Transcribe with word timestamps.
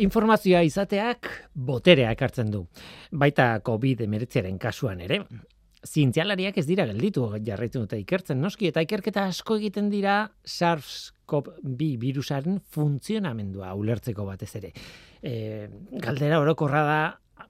Informazioa 0.00 0.62
izateak 0.64 1.28
boterea 1.52 2.10
ekartzen 2.14 2.48
du. 2.52 2.62
Baita 3.12 3.52
COVID-19 3.66 4.56
kasuan 4.62 5.02
ere. 5.04 5.20
Zientzialariak 5.84 6.56
ez 6.60 6.66
dira 6.68 6.86
gelditu 6.88 7.26
jarraitzen 7.44 7.84
dute 7.84 7.98
ikertzen 8.00 8.40
noski 8.40 8.68
eta 8.70 8.84
ikerketa 8.84 9.26
asko 9.28 9.58
egiten 9.60 9.90
dira 9.92 10.22
SARS-CoV-2 10.44 11.90
virusaren 12.00 12.60
funtzionamendua 12.72 13.74
ulertzeko 13.76 14.24
batez 14.28 14.54
ere. 14.60 14.72
E, 15.20 15.68
galdera 16.04 16.40
orokorra 16.40 16.84
da 16.88 17.00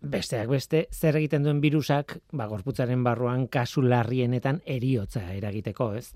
besteak 0.00 0.50
beste 0.50 0.86
zer 0.90 1.18
egiten 1.22 1.46
duen 1.46 1.60
virusak 1.62 2.18
ba 2.32 2.46
gorputzaren 2.50 3.02
barruan 3.06 3.46
kasu 3.46 3.82
larrienetan 3.82 4.62
eriotza 4.66 5.26
eragiteko, 5.36 5.92
ez? 5.98 6.10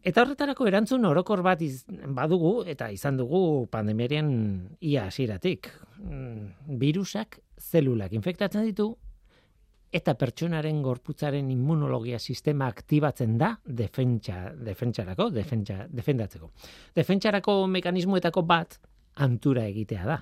Eta 0.00 0.22
horretarako 0.24 0.64
erantzun 0.68 1.04
orokor 1.04 1.42
bat 1.44 1.60
iz, 1.60 1.84
badugu 2.16 2.62
eta 2.72 2.88
izan 2.92 3.18
dugu 3.20 3.66
pandemiaren 3.72 4.30
ia 4.80 5.04
hasieratik. 5.10 5.68
Mm, 6.00 6.76
virusak 6.80 7.40
zelulak 7.60 8.14
infektatzen 8.16 8.64
ditu 8.64 8.94
eta 9.92 10.14
pertsonaren 10.14 10.80
gorputzaren 10.82 11.50
immunologia 11.50 12.18
sistema 12.18 12.68
aktibatzen 12.70 13.36
da 13.38 13.56
defentsa, 13.66 14.52
defentsarako, 14.54 15.28
defentsa, 15.34 15.84
defendatzeko. 15.90 16.52
Defentsarako 16.96 17.66
mekanismoetako 17.66 18.46
bat 18.46 18.78
antura 19.20 19.66
egitea 19.68 20.06
da, 20.06 20.20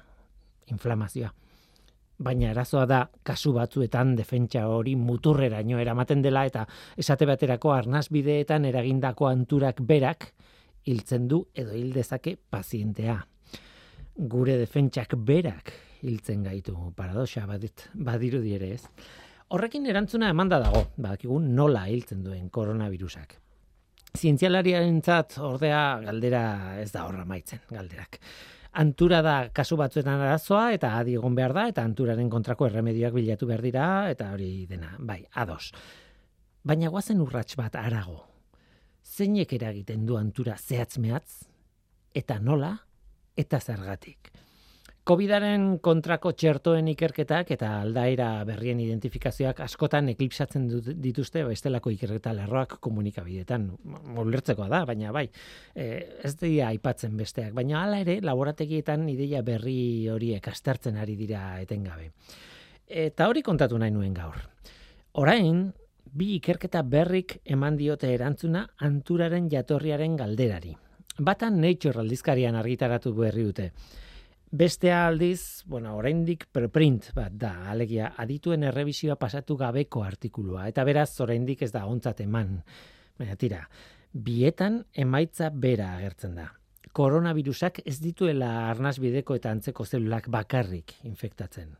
inflamazioa 0.72 1.30
baina 2.18 2.50
arazoa 2.50 2.84
da 2.86 3.00
kasu 3.22 3.52
batzuetan 3.54 4.14
defentsa 4.18 4.66
hori 4.68 4.96
muturreraino 4.98 5.78
eramaten 5.78 6.22
dela 6.22 6.44
eta 6.48 6.64
esate 6.98 7.26
baterako 7.26 7.72
arnasbideetan 7.76 8.66
eragindako 8.68 9.28
anturak 9.30 9.80
berak 9.86 10.32
hiltzen 10.88 11.28
du 11.28 11.44
edo 11.54 11.74
hil 11.76 11.92
dezake 11.92 12.36
pazientea. 12.50 13.20
Gure 14.18 14.56
defentsak 14.58 15.14
berak 15.16 15.72
hiltzen 16.02 16.42
gaitu 16.42 16.74
paradoxa 16.96 17.46
badit 17.46 17.88
badiru 17.94 18.42
ere 18.42 18.72
ez. 18.74 18.82
Horrekin 19.48 19.86
erantzuna 19.86 20.28
emanda 20.28 20.58
dago, 20.60 20.82
badakigu 20.96 21.38
nola 21.40 21.86
hiltzen 21.88 22.24
duen 22.24 22.50
koronavirusak. 22.50 23.38
Zientzialariarentzat 24.18 25.38
ordea 25.44 26.00
galdera 26.02 26.42
ez 26.82 26.90
da 26.92 27.06
horra 27.06 27.24
maitzen 27.28 27.60
galderak 27.70 28.18
antura 28.72 29.22
da 29.22 29.36
kasu 29.54 29.76
batzuetan 29.76 30.20
arazoa 30.20 30.72
eta 30.72 30.94
adi 30.98 31.14
egon 31.18 31.34
behar 31.34 31.54
da 31.56 31.66
eta 31.68 31.84
anturaren 31.84 32.30
kontrako 32.30 32.66
erremedioak 32.68 33.14
bilatu 33.14 33.46
behar 33.46 33.62
dira 33.62 33.86
eta 34.10 34.32
hori 34.32 34.66
dena, 34.66 34.94
bai, 34.98 35.24
ados. 35.34 35.72
Baina 36.64 36.88
guazen 36.88 37.20
urrats 37.20 37.56
bat 37.56 37.76
arago. 37.76 38.24
Zeinek 39.04 39.52
eragiten 39.52 40.04
du 40.06 40.18
antura 40.18 40.56
zehatzmeatz 40.58 41.44
eta 42.14 42.38
nola 42.38 42.76
eta 43.36 43.60
zergatik. 43.60 44.32
COVIDaren 45.08 45.78
kontrako 45.80 46.34
txertoen 46.36 46.90
ikerketak 46.92 47.54
eta 47.54 47.70
aldaera 47.80 48.42
berrien 48.44 48.80
identifikazioak 48.84 49.62
askotan 49.64 50.10
eklipsatzen 50.12 50.66
dituzte 51.00 51.46
bestelako 51.48 51.94
ikerketa 51.94 52.34
lerroak 52.36 52.74
komunikabidetan. 52.84 53.64
Ulertzekoa 54.20 54.66
da, 54.68 54.82
baina 54.90 55.12
bai, 55.16 55.24
e, 55.72 55.86
ez 56.28 56.34
dira 56.36 56.66
aipatzen 56.68 57.14
besteak, 57.16 57.54
baina 57.56 57.78
hala 57.80 58.02
ere 58.04 58.18
laborategietan 58.20 59.06
ideia 59.08 59.40
berri 59.46 59.78
horiek 60.12 60.50
astertzen 60.52 60.98
ari 61.00 61.14
dira 61.16 61.44
etengabe. 61.62 62.10
Eta 62.86 63.30
hori 63.32 63.40
kontatu 63.46 63.78
nahi 63.80 63.94
nuen 63.94 64.12
gaur. 64.12 64.36
Orain, 65.22 65.70
bi 66.12 66.34
ikerketa 66.34 66.82
berrik 66.84 67.38
eman 67.46 67.80
diote 67.80 68.12
erantzuna 68.12 68.66
anturaren 68.84 69.48
jatorriaren 69.48 70.20
galderari. 70.20 70.74
Batan 71.18 71.62
Nature 71.64 72.04
aldizkarian 72.04 72.60
argitaratu 72.60 73.14
berri 73.16 73.46
dute. 73.48 73.70
Bestea 74.50 75.06
aldiz, 75.06 75.62
bueno, 75.66 75.90
oraindik 75.98 76.46
preprint 76.52 77.10
bat 77.12 77.34
da, 77.36 77.50
alegia 77.68 78.14
adituen 78.16 78.62
errebisioa 78.64 79.18
pasatu 79.20 79.58
gabeko 79.60 80.00
artikulua 80.06 80.64
eta 80.70 80.86
beraz 80.88 81.20
oraindik 81.20 81.66
ez 81.66 81.70
da 81.74 81.84
ontzat 81.84 82.22
eman. 82.24 82.54
Baina 83.20 83.36
tira, 83.36 83.60
bietan 84.12 84.80
emaitza 84.96 85.50
bera 85.52 85.90
agertzen 85.98 86.40
da. 86.40 86.48
Koronavirusak 86.96 87.82
ez 87.84 87.98
dituela 88.00 88.70
arnasbideko 88.70 89.36
eta 89.36 89.52
antzeko 89.52 89.84
zelulak 89.84 90.30
bakarrik 90.32 90.96
infektatzen. 91.04 91.76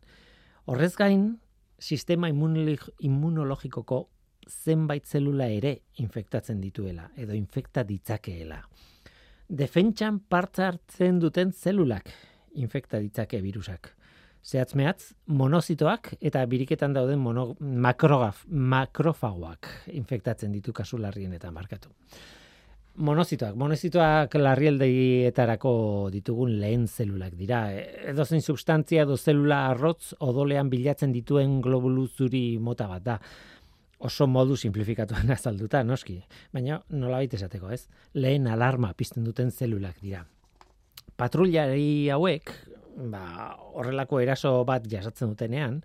Horrez 0.69 0.95
gain, 1.01 1.39
sistema 1.81 2.29
immunologikoko 2.29 4.09
zenbait 4.49 5.07
zelula 5.07 5.49
ere 5.49 5.79
infektatzen 6.05 6.61
dituela 6.61 7.09
edo 7.17 7.33
infekta 7.33 7.83
ditzakeela. 7.89 8.61
Defentsan 9.49 10.21
partzartzen 10.29 11.19
duten 11.19 11.53
zelulak 11.53 12.13
infekta 12.59 13.01
ditzake 13.03 13.41
virusak. 13.43 13.93
Zehatz 14.49 14.75
mehatz, 14.79 15.13
monozitoak 15.27 16.13
eta 16.25 16.45
biriketan 16.49 16.95
dauden 16.95 17.19
mono, 17.21 17.51
makrogaf, 17.61 18.45
makrofagoak 18.49 19.69
infektatzen 19.99 20.55
ditu 20.55 20.73
kasu 20.73 20.99
larrienetan 21.03 21.53
markatu. 21.55 21.91
Monozitoak, 22.99 23.55
monozitoak 23.55 24.33
larrieldietarako 24.41 25.73
ditugun 26.11 26.57
lehen 26.63 26.89
zelulak 26.89 27.37
dira. 27.39 27.61
Edo 28.11 28.25
zein 28.25 28.43
substantzia 28.43 29.05
edo 29.07 29.17
zelula 29.17 29.61
arrotz 29.69 30.17
odolean 30.19 30.71
bilatzen 30.71 31.13
dituen 31.15 31.61
globulu 31.63 32.09
zuri 32.09 32.59
mota 32.59 32.89
bat 32.91 33.05
da. 33.05 33.19
Oso 33.99 34.27
modu 34.27 34.57
simplifikatuan 34.57 35.31
azalduta, 35.37 35.85
noski. 35.85 36.19
Baina 36.55 36.81
nola 36.91 37.21
baita 37.21 37.39
esateko, 37.39 37.71
ez? 37.71 37.85
Lehen 38.15 38.51
alarma 38.51 38.95
pizten 38.99 39.27
duten 39.27 39.55
zelulak 39.55 40.03
dira 40.03 40.25
patrullari 41.19 42.09
hauek, 42.15 42.53
ba, 43.11 43.57
horrelako 43.75 44.23
eraso 44.23 44.53
bat 44.69 44.87
jasatzen 44.91 45.35
dutenean, 45.35 45.81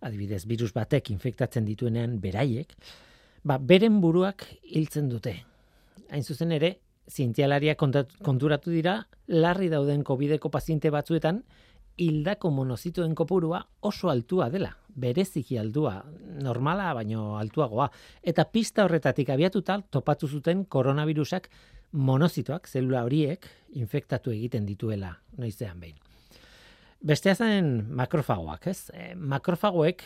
adibidez, 0.00 0.46
virus 0.48 0.72
batek 0.72 1.12
infektatzen 1.12 1.66
dituenean 1.68 2.16
beraiek, 2.22 2.72
ba, 3.44 3.58
beren 3.58 4.00
buruak 4.00 4.46
hiltzen 4.64 5.10
dute. 5.12 5.36
Hain 6.10 6.24
zuzen 6.24 6.56
ere, 6.56 6.78
zientzialaria 7.10 7.76
konturatu 7.76 8.72
dira, 8.72 9.02
larri 9.28 9.68
dauden 9.68 10.04
COVID-eko 10.06 10.50
paziente 10.50 10.90
batzuetan, 10.94 11.42
hildako 12.00 12.50
monozitoen 12.54 13.14
kopurua 13.14 13.60
oso 13.84 14.08
altua 14.08 14.48
dela, 14.48 14.70
bereziki 14.96 15.58
aldua, 15.60 15.98
normala 16.40 16.94
baino 16.96 17.34
altuagoa, 17.36 17.90
eta 18.22 18.46
pista 18.48 18.86
horretatik 18.86 19.28
abiatuta 19.28 19.80
topatu 19.92 20.28
zuten 20.28 20.64
koronavirusak 20.64 21.50
monozitoak, 21.92 22.68
zelula 22.68 23.02
horiek, 23.06 23.46
infektatu 23.78 24.32
egiten 24.34 24.66
dituela 24.66 25.14
noizean 25.38 25.80
behin. 25.80 25.96
Bestea 27.00 27.34
zen 27.34 27.70
makrofagoak, 27.96 28.66
ez? 28.68 28.90
E, 28.92 29.14
makrofagoek, 29.16 30.02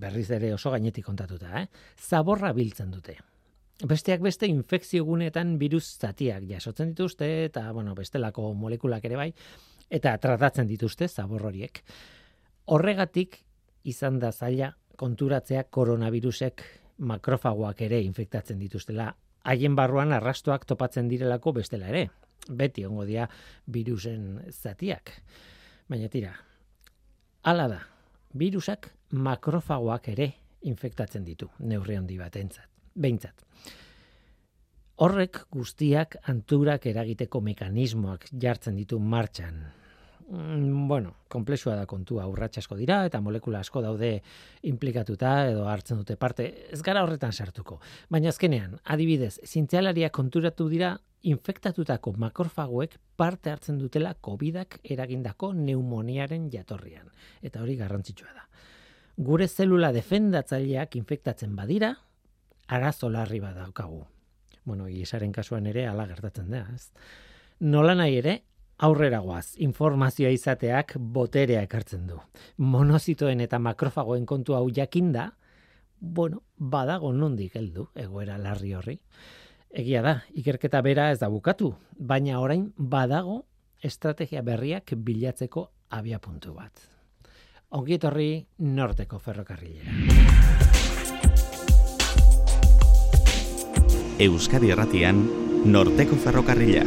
berriz 0.00 0.28
ere 0.34 0.52
oso 0.54 0.72
gainetik 0.74 1.06
kontatuta, 1.06 1.52
eh? 1.60 1.66
zaborra 1.96 2.52
biltzen 2.52 2.90
dute. 2.90 3.16
Besteak 3.86 4.22
beste 4.24 4.48
infekzio 4.48 5.04
gunetan 5.04 5.58
virus 5.60 5.84
zatiak 6.00 6.46
jasotzen 6.48 6.94
dituzte, 6.94 7.28
eta 7.44 7.70
bueno, 7.76 7.94
bestelako 7.94 8.54
molekulak 8.54 9.04
ere 9.04 9.20
bai, 9.20 9.28
eta 9.90 10.16
tratatzen 10.18 10.66
dituzte 10.66 11.08
zabor 11.08 11.46
horiek. 11.50 11.82
Horregatik 12.72 13.38
izan 13.84 14.18
da 14.18 14.32
zaila 14.32 14.72
konturatzea 14.96 15.66
koronavirusek 15.70 16.64
makrofagoak 16.98 17.82
ere 17.86 18.00
infektatzen 18.02 18.58
dituztela 18.58 19.12
haien 19.46 19.76
barruan 19.78 20.12
arrastoak 20.12 20.66
topatzen 20.66 21.08
direlako 21.08 21.54
bestela 21.60 21.88
ere. 21.92 22.08
Beti 22.46 22.84
ongo 22.86 23.04
dia 23.06 23.26
virusen 23.72 24.42
zatiak. 24.50 25.12
Baina 25.90 26.10
tira, 26.10 26.32
ala 27.46 27.66
da, 27.70 27.80
virusak 28.34 28.90
makrofagoak 29.10 30.08
ere 30.14 30.32
infektatzen 30.66 31.24
ditu, 31.24 31.48
neurri 31.62 31.96
handi 31.98 32.18
bat 32.18 32.36
entzat, 32.38 32.68
behintzat. 32.94 33.44
Horrek 34.96 35.42
guztiak 35.52 36.16
anturak 36.32 36.86
eragiteko 36.90 37.42
mekanismoak 37.44 38.30
jartzen 38.32 38.78
ditu 38.80 38.98
martxan, 38.98 39.60
mm, 40.28 40.88
bueno, 40.88 41.14
komplexua 41.28 41.74
da 41.76 41.86
kontua, 41.86 42.26
urratsa 42.26 42.60
asko 42.60 42.76
dira 42.76 43.00
eta 43.06 43.20
molekula 43.20 43.60
asko 43.60 43.82
daude 43.82 44.22
implikatuta 44.62 45.48
edo 45.50 45.66
hartzen 45.68 45.98
dute 46.02 46.16
parte. 46.16 46.48
Ez 46.72 46.82
gara 46.82 47.02
horretan 47.04 47.32
sartuko. 47.32 47.80
Baina 48.08 48.30
azkenean, 48.30 48.78
adibidez, 48.84 49.38
zientzialaria 49.44 50.10
konturatu 50.10 50.68
dira 50.68 50.96
infektatutako 51.26 52.12
makorfagoek 52.22 52.98
parte 53.16 53.50
hartzen 53.50 53.78
dutela 53.78 54.14
COVIDak 54.14 54.78
eragindako 54.84 55.52
neumoniaren 55.54 56.50
jatorrian. 56.52 57.08
Eta 57.42 57.62
hori 57.62 57.76
garrantzitsua 57.76 58.34
da. 58.34 58.44
Gure 59.16 59.48
zelula 59.48 59.92
defendatzaileak 59.96 60.96
infektatzen 61.00 61.56
badira, 61.56 61.94
arazo 62.68 63.08
larri 63.10 63.40
badaukagu. 63.40 64.04
Bueno, 64.66 64.88
iesaren 64.88 65.32
kasuan 65.32 65.66
ere 65.70 65.86
ala 65.86 66.06
gertatzen 66.10 66.50
da, 66.50 66.66
ez? 66.74 66.90
Nola 67.60 67.94
nahi 67.96 68.18
ere, 68.18 68.40
aurrera 68.78 69.20
goaz, 69.24 69.54
informazioa 69.62 70.30
izateak 70.34 70.96
boterea 70.98 71.62
ekartzen 71.64 72.06
du. 72.10 72.20
Monozitoen 72.58 73.40
eta 73.40 73.58
makrofagoen 73.58 74.26
kontu 74.26 74.56
hau 74.56 74.68
jakinda, 74.70 75.30
bueno, 76.00 76.42
badago 76.58 77.12
nondik 77.12 77.56
heldu 77.56 77.88
egoera 77.94 78.36
larri 78.38 78.74
horri. 78.74 78.98
Egia 79.76 80.02
da, 80.02 80.18
ikerketa 80.32 80.80
bera 80.82 81.10
ez 81.12 81.18
da 81.20 81.28
bukatu, 81.28 81.74
baina 81.98 82.40
orain 82.40 82.70
badago 82.76 83.44
estrategia 83.82 84.42
berriak 84.42 84.92
bilatzeko 84.96 85.70
abia 85.90 86.18
puntu 86.18 86.54
bat. 86.54 86.72
Ongietorri 87.76 88.46
norteko 88.58 89.18
ferrokarrilera. 89.18 89.92
Euskadi 94.16 94.70
Erratian, 94.72 95.26
norteko 95.66 96.16
ferrokarrila. 96.16 96.86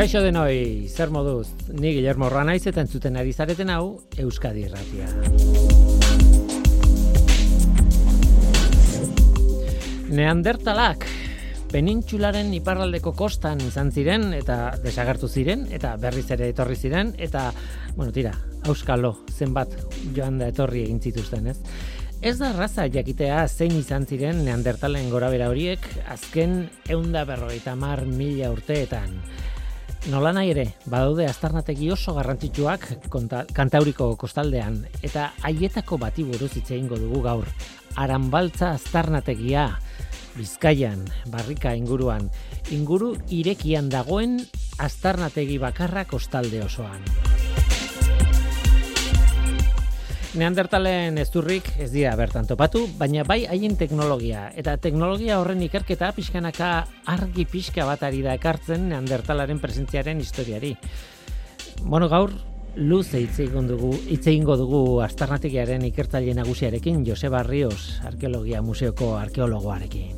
Kaixo 0.00 0.22
denoi, 0.24 0.88
zer 0.88 1.10
moduz, 1.12 1.50
ni 1.76 1.90
Guillermo 1.92 2.30
Ranaiz 2.32 2.62
eta 2.70 2.80
entzuten 2.80 3.18
ari 3.20 3.34
zareten 3.36 3.68
hau 3.68 3.98
Euskadi 4.22 4.62
Erratia. 4.64 5.10
Neandertalak 10.08 11.04
penintxularen 11.74 12.48
iparraldeko 12.56 13.12
kostan 13.12 13.60
izan 13.66 13.92
ziren 13.92 14.30
eta 14.38 14.56
desagertu 14.80 15.28
ziren 15.28 15.66
eta 15.68 15.92
berriz 16.00 16.30
ere 16.32 16.48
etorri 16.54 16.80
ziren 16.80 17.12
eta, 17.20 17.50
bueno, 17.92 18.08
tira, 18.08 18.32
auskalo 18.72 19.18
zenbat 19.28 19.76
joan 20.16 20.40
da 20.40 20.48
etorri 20.48 20.86
egin 20.86 21.04
zituzten, 21.04 21.52
ez? 21.52 21.58
Ez 22.24 22.38
da 22.40 22.54
raza 22.56 22.88
jakitea 22.88 23.44
zein 23.48 23.76
izan 23.76 24.08
ziren 24.08 24.46
neandertalen 24.48 25.12
gorabera 25.12 25.52
horiek 25.52 25.84
azken 26.08 26.70
eunda 26.88 27.28
berrogeita 27.28 27.76
mar 27.76 28.06
mila 28.08 28.48
urteetan. 28.56 29.20
Nola 30.08 30.30
nahi 30.32 30.48
ere, 30.54 30.62
badaude 30.88 31.26
astarnategi 31.28 31.90
oso 31.92 32.14
garrantzitsuak 32.16 32.86
kantauriko 33.52 34.14
kostaldean, 34.16 34.78
eta 35.04 35.26
haietako 35.44 35.98
bati 36.00 36.24
buruz 36.24 36.54
hitz 36.56 36.70
dugu 36.88 37.20
gaur. 37.20 37.44
Aranbaltza 37.96 38.70
astarnategia, 38.70 39.78
Bizkaian, 40.36 41.04
barrika 41.28 41.74
inguruan, 41.74 42.30
inguru 42.70 43.16
irekian 43.28 43.90
dagoen 43.90 44.40
astarnategi 44.78 45.58
bakarra 45.58 46.06
kostalde 46.06 46.64
osoan. 46.64 47.04
Neandertalen 50.30 51.16
ezturrik 51.18 51.66
ez 51.82 51.88
dira 51.90 52.12
bertan 52.14 52.46
topatu, 52.46 52.84
baina 53.00 53.24
bai 53.26 53.40
haien 53.50 53.74
teknologia. 53.74 54.44
Eta 54.54 54.76
teknologia 54.78 55.40
horren 55.40 55.64
ikerketa 55.66 56.12
pixkanaka 56.14 56.68
argi 57.10 57.48
pixka 57.50 57.82
bat 57.88 58.04
ari 58.06 58.22
da 58.22 58.36
ekartzen 58.38 58.86
Neandertalaren 58.92 59.58
presentziaren 59.58 60.22
historiari. 60.22 60.76
Bueno, 61.82 62.06
gaur, 62.08 62.30
luze 62.76 63.18
hitz 63.18 63.50
dugu, 63.66 63.90
hitz 64.06 64.22
egingo 64.28 64.54
dugu 64.56 65.00
astarnategiaren 65.02 65.82
ikertzaile 65.90 66.38
nagusiarekin, 66.38 67.04
Joseba 67.04 67.42
Rios, 67.42 67.98
arkeologia 68.06 68.62
museoko 68.62 69.16
arkeologoarekin. 69.18 70.14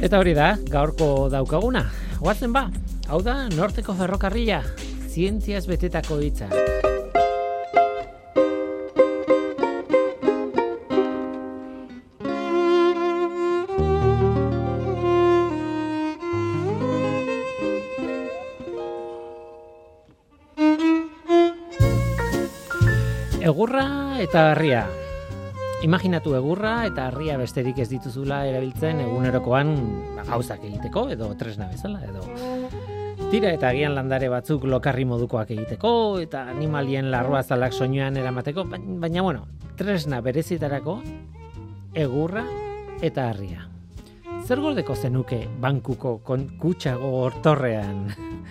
Eta 0.00 0.16
hori 0.18 0.32
da, 0.32 0.54
gaurko 0.64 1.28
daukaguna. 1.28 1.90
Guatzen 2.20 2.54
ba, 2.56 2.70
hau 3.08 3.20
da, 3.20 3.50
norteko 3.52 3.92
ferrokarrila, 3.92 4.62
zientziaz 5.10 5.66
betetako 5.66 6.20
hitza. 6.22 6.46
Egurra 23.40 24.20
eta 24.22 24.50
harria. 24.52 24.84
Imaginatu 25.82 26.36
egurra 26.38 26.84
eta 26.86 27.08
harria 27.08 27.38
besterik 27.40 27.80
ez 27.82 27.88
dituzula 27.90 28.44
erabiltzen 28.46 29.00
egunerokoan 29.08 29.74
ba, 30.14 30.28
gauzak 30.28 30.62
egiteko 30.70 31.08
edo 31.16 31.32
tresna 31.40 31.66
bezala 31.72 32.04
edo 32.06 32.59
Tira 33.30 33.52
eta 33.54 33.68
agian 33.70 33.92
landare 33.94 34.26
batzuk 34.26 34.64
lokarri 34.66 35.04
modukoak 35.06 35.52
egiteko 35.54 35.90
eta 36.18 36.40
animalien 36.50 37.12
larrua 37.12 37.44
zalak 37.46 37.76
soinuan 37.76 38.16
eramateko, 38.18 38.64
baina 38.98 39.22
bueno, 39.22 39.44
tresna 39.78 40.18
berezitarako 40.18 40.96
egurra 41.94 42.42
eta 43.06 43.28
harria. 43.30 43.68
Zer 44.42 44.58
gordeko 44.58 44.98
zenuke 44.98 45.44
bankuko 45.62 46.16
kutsago 46.58 47.14
hortorrean? 47.20 48.08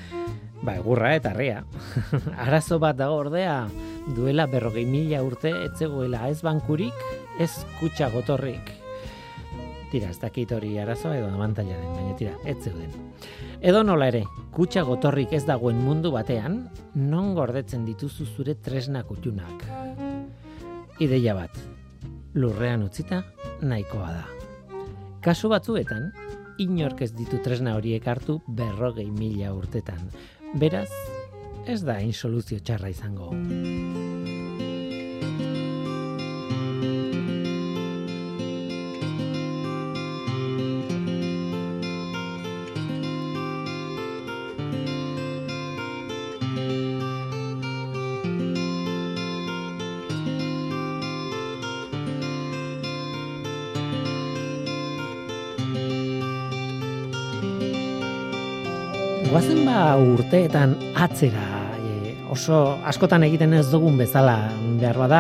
ba, 0.64 0.78
egurra 0.78 1.12
eta 1.20 1.36
harria. 1.36 1.66
Arazo 2.48 2.80
bat 2.80 2.96
da 3.04 3.12
ordea, 3.12 3.66
duela 4.16 4.48
berrogei 4.48 4.88
mila 4.88 5.20
urte 5.28 5.52
etzegoela 5.66 6.30
ez 6.32 6.40
bankurik, 6.40 7.08
ez 7.36 7.52
kutsa 7.82 8.08
gotorrik. 8.16 8.79
Tira, 9.89 10.12
ez 10.13 10.19
dakit 10.21 10.51
hori 10.53 10.75
arazo 10.77 11.12
edo 11.15 11.31
abantaila 11.33 11.74
den, 11.74 11.94
baina 11.95 12.15
tira, 12.18 12.36
ez 12.45 12.57
zeuden. 12.62 12.91
Edo 13.59 13.81
nola 13.83 14.09
ere, 14.12 14.21
kutsa 14.53 14.83
gotorrik 14.86 15.33
ez 15.33 15.44
dagoen 15.47 15.80
mundu 15.81 16.12
batean, 16.13 16.62
non 16.94 17.33
gordetzen 17.33 17.88
dituzu 17.88 18.27
zure 18.30 18.53
tresna 18.56 19.01
kutxunak. 19.03 19.65
Ideia 21.01 21.33
bat, 21.33 21.57
lurrean 22.36 22.86
utzita 22.86 23.24
nahikoa 23.62 24.12
da. 24.13 24.25
Kasu 25.25 25.50
batzuetan, 25.50 26.12
inork 26.62 27.01
ez 27.01 27.12
ditu 27.15 27.41
tresna 27.44 27.74
horiek 27.80 28.06
hartu 28.07 28.39
berrogei 28.47 29.09
mila 29.09 29.56
urtetan. 29.57 30.06
Beraz, 30.59 30.91
ez 31.65 31.81
da 31.81 32.00
insoluzio 32.03 32.62
txarra 32.62 32.94
izango. 32.94 33.33
Guazen 59.30 59.60
ba 59.62 59.94
urteetan 60.02 60.72
atzera, 60.98 61.44
e, 61.86 62.16
oso 62.34 62.80
askotan 62.90 63.22
egiten 63.28 63.52
ez 63.54 63.68
dugun 63.70 64.00
bezala, 64.00 64.50
behar 64.81 64.98
bada, 64.98 65.20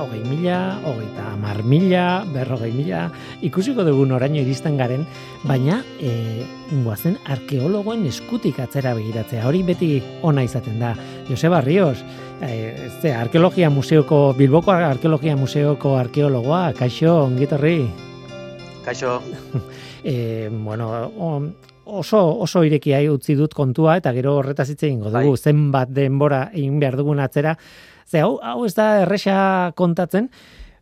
hogei 0.00 0.22
mila, 0.24 0.78
hogei 0.88 1.04
eta 1.04 1.26
mar 1.42 1.60
mila, 1.68 2.04
berrogei 2.32 2.70
mila, 2.72 3.02
ikusiko 3.44 3.84
dugun 3.84 4.14
oraino 4.16 4.40
iristen 4.40 4.80
garen, 4.80 5.04
baina 5.44 5.82
e, 6.00 6.46
guazen 6.86 7.18
arkeologoen 7.28 8.06
eskutik 8.08 8.62
atzera 8.64 8.94
begiratzea, 8.96 9.44
hori 9.44 9.60
beti 9.68 9.90
ona 10.24 10.46
izaten 10.48 10.80
da. 10.80 10.94
Joseba 11.28 11.60
Rios, 11.60 12.00
e, 12.40 12.88
ze, 13.02 13.12
arkeologia 13.12 13.68
museoko, 13.68 14.30
Bilboko 14.38 14.72
arkeologia 14.72 15.36
museoko 15.36 15.98
arkeologoa, 16.00 16.70
kaixo, 16.72 17.18
ongitorri? 17.26 17.82
Kaixo. 18.88 19.18
e, 20.04 20.48
bueno, 20.64 20.88
oso 21.98 22.20
oso 22.44 22.62
irekia 22.66 23.00
utzi 23.12 23.36
dut 23.38 23.54
kontua 23.56 23.96
eta 24.00 24.12
gero 24.16 24.36
horretaz 24.38 24.68
hitze 24.70 24.88
eingo 24.88 25.10
dugu 25.10 25.34
bai. 25.34 25.36
zenbat 25.36 25.92
denbora 25.94 26.48
egin 26.52 26.80
behar 26.80 26.96
dugun 26.96 27.20
atzera. 27.20 27.56
Ze 28.06 28.22
hau, 28.24 28.38
hau 28.42 28.64
ez 28.66 28.74
da 28.74 29.02
erresa 29.02 29.72
kontatzen, 29.78 30.30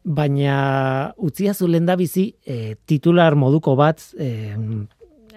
baina 0.05 1.13
utzia 1.17 1.55
zu 1.55 1.69
lenda 1.69 1.97
bizi 1.97 2.31
e, 2.47 2.77
titular 2.87 3.37
moduko 3.37 3.77
bat 3.77 4.01
e, 4.19 4.57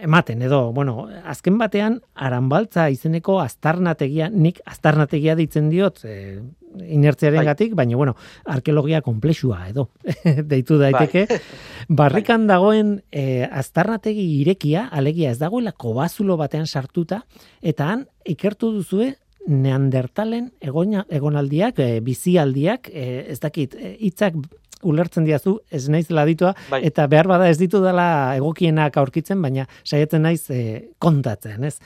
ematen 0.01 0.42
edo, 0.42 0.72
bueno, 0.74 1.08
azken 1.30 1.58
batean 1.60 2.00
aranbaltza 2.16 2.88
izeneko 2.90 3.40
astarnategia, 3.42 4.30
nik 4.30 4.62
astarnategia 4.66 5.36
ditzen 5.38 5.70
diot, 5.70 6.01
e, 6.06 6.40
inertziaren 6.80 7.46
gatik, 7.46 7.74
bai. 7.74 7.86
baina, 7.86 7.98
bueno, 7.98 8.16
arkeologia 8.46 9.01
komplexua 9.01 9.68
edo, 9.70 9.90
deitu 10.54 10.78
daiteke. 10.82 11.25
Bai. 11.30 11.40
Barrikan 12.01 12.48
dagoen 12.48 13.00
e, 13.12 13.44
aztarnategi 13.46 14.28
irekia, 14.42 14.88
alegia 14.92 15.32
ez 15.32 15.40
dagoela 15.42 15.72
kobazulo 15.72 16.38
batean 16.40 16.68
sartuta, 16.68 17.24
eta 17.62 17.92
han 17.92 18.08
ikertu 18.25 18.72
duzue 18.78 19.16
neandertalen 19.48 20.51
egona, 20.62 21.06
egonaldiak, 21.10 21.80
e, 21.82 22.00
bizialdiak, 22.06 22.92
e, 22.94 23.08
ez 23.34 23.40
dakit, 23.42 23.75
hitzak 24.00 24.38
ulertzen 24.84 25.25
diazu, 25.25 25.60
ez 25.72 25.88
naiz 25.90 26.08
laditua, 26.10 26.54
bai. 26.70 26.82
eta 26.88 27.06
behar 27.10 27.30
bada 27.30 27.50
ez 27.50 27.58
ditu 27.60 27.82
dela 27.84 28.36
egokienak 28.38 28.98
aurkitzen, 28.98 29.42
baina 29.42 29.68
saietzen 29.84 30.25
naiz 30.25 30.48
e, 30.50 30.94
kontatzen, 31.00 31.63
ez? 31.68 31.78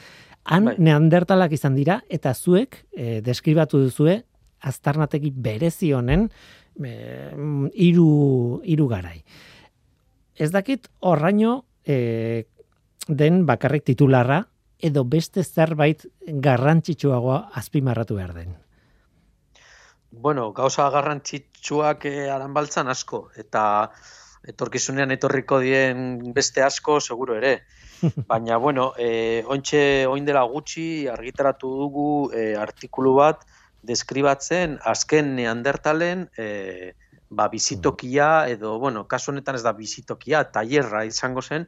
Han 0.46 0.70
bai. 0.70 0.75
neandertalak 0.88 1.56
izan 1.58 1.75
dira, 1.75 2.00
eta 2.10 2.34
zuek, 2.34 2.84
e, 2.96 3.20
deskribatu 3.25 3.82
duzue, 3.82 4.22
aztarnategi 4.62 5.32
berezi 5.32 5.92
honen 5.94 6.30
hiru 6.76 8.10
hiru 8.64 8.88
garai. 8.88 9.24
Ez 10.36 10.52
dakit 10.52 10.90
horraino 11.00 11.64
e, 11.88 12.44
den 13.08 13.46
bakarrik 13.46 13.86
titularra 13.86 14.42
edo 14.80 15.06
beste 15.08 15.44
zerbait 15.44 16.06
garrantzitsuagoa 16.28 17.50
azpimarratu 17.62 18.18
behar 18.20 18.34
den. 18.34 18.56
Bueno, 20.12 20.52
gauza 20.54 20.90
garrantzitsuak 20.90 22.06
eh, 22.08 22.30
aranbaltzan 22.32 22.88
asko, 22.88 23.30
eta 23.36 23.64
etorkizunean 24.48 25.12
etorriko 25.12 25.60
dien 25.60 26.34
beste 26.34 26.64
asko, 26.64 27.00
seguro 27.00 27.36
ere. 27.36 27.58
Baina, 28.30 28.58
bueno, 28.58 28.92
eh, 28.98 29.44
ointxe, 29.48 30.06
oin 30.08 30.26
dela 30.28 30.44
gutxi 30.52 31.08
argitaratu 31.12 31.72
dugu 31.82 32.10
eh, 32.34 32.54
artikulu 32.60 33.16
bat 33.20 33.44
deskribatzen 33.88 34.80
azken 34.84 35.36
neandertalen 35.38 36.30
eh, 36.38 36.94
ba, 37.30 37.50
bizitokia 37.50 38.48
edo, 38.50 38.77
bueno, 38.80 39.06
kasu 39.08 39.32
honetan 39.32 39.60
ez 39.60 39.63
da 39.65 39.74
bizitokia, 39.74 40.46
tailerra 40.56 41.06
izango 41.06 41.42
zen, 41.42 41.68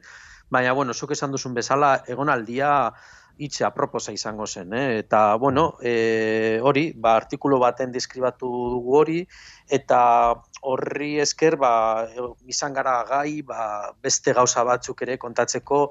baina, 0.50 0.72
bueno, 0.72 0.94
zuk 0.94 1.12
esan 1.16 1.32
duzun 1.34 1.54
bezala, 1.54 1.98
egonaldia 2.08 2.92
hitze 3.38 3.64
aproposa 3.64 4.12
izango 4.12 4.46
zen, 4.46 4.72
eh? 4.74 4.98
eta, 5.04 5.36
bueno, 5.38 5.68
e, 5.82 6.58
hori, 6.62 6.88
ba, 6.96 7.14
artikulu 7.20 7.60
baten 7.62 7.92
deskribatu 7.94 8.48
dugu 8.74 8.96
hori, 8.98 9.20
eta 9.70 10.00
horri 10.62 11.18
esker, 11.22 11.56
ba, 11.56 12.06
izan 12.46 12.74
gara 12.74 13.02
gai, 13.08 13.42
ba, 13.42 13.92
beste 14.02 14.34
gauza 14.36 14.64
batzuk 14.66 15.02
ere 15.06 15.18
kontatzeko, 15.18 15.88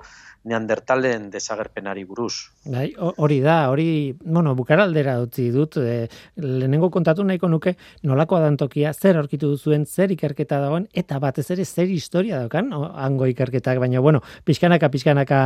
neandertalen 0.48 1.28
desagerpenari 1.32 2.06
buruz. 2.08 2.48
Bai, 2.72 2.88
hori 2.98 3.40
da, 3.44 3.58
hori, 3.72 4.16
bueno, 4.24 4.54
bukaraldera 4.56 5.18
utzi 5.24 5.50
dut, 5.52 5.78
e, 5.82 6.08
lehenengo 6.40 6.90
kontatu 6.94 7.26
nahiko 7.28 7.50
nuke 7.52 7.76
nolako 8.08 8.38
adantokia, 8.40 8.94
zer 8.94 9.20
aurkitu 9.20 9.52
duzuen, 9.56 9.86
zer 9.86 10.14
ikerketa 10.16 10.62
dagoen, 10.64 10.88
eta 10.94 11.20
batez 11.24 11.50
ere 11.56 11.66
zer 11.66 11.92
historia 11.92 12.40
daukan, 12.44 12.72
hango 12.74 13.28
ikerketak, 13.28 13.82
baina, 13.84 14.04
bueno, 14.04 14.22
pixkanaka, 14.48 14.92
pixkanaka 14.94 15.42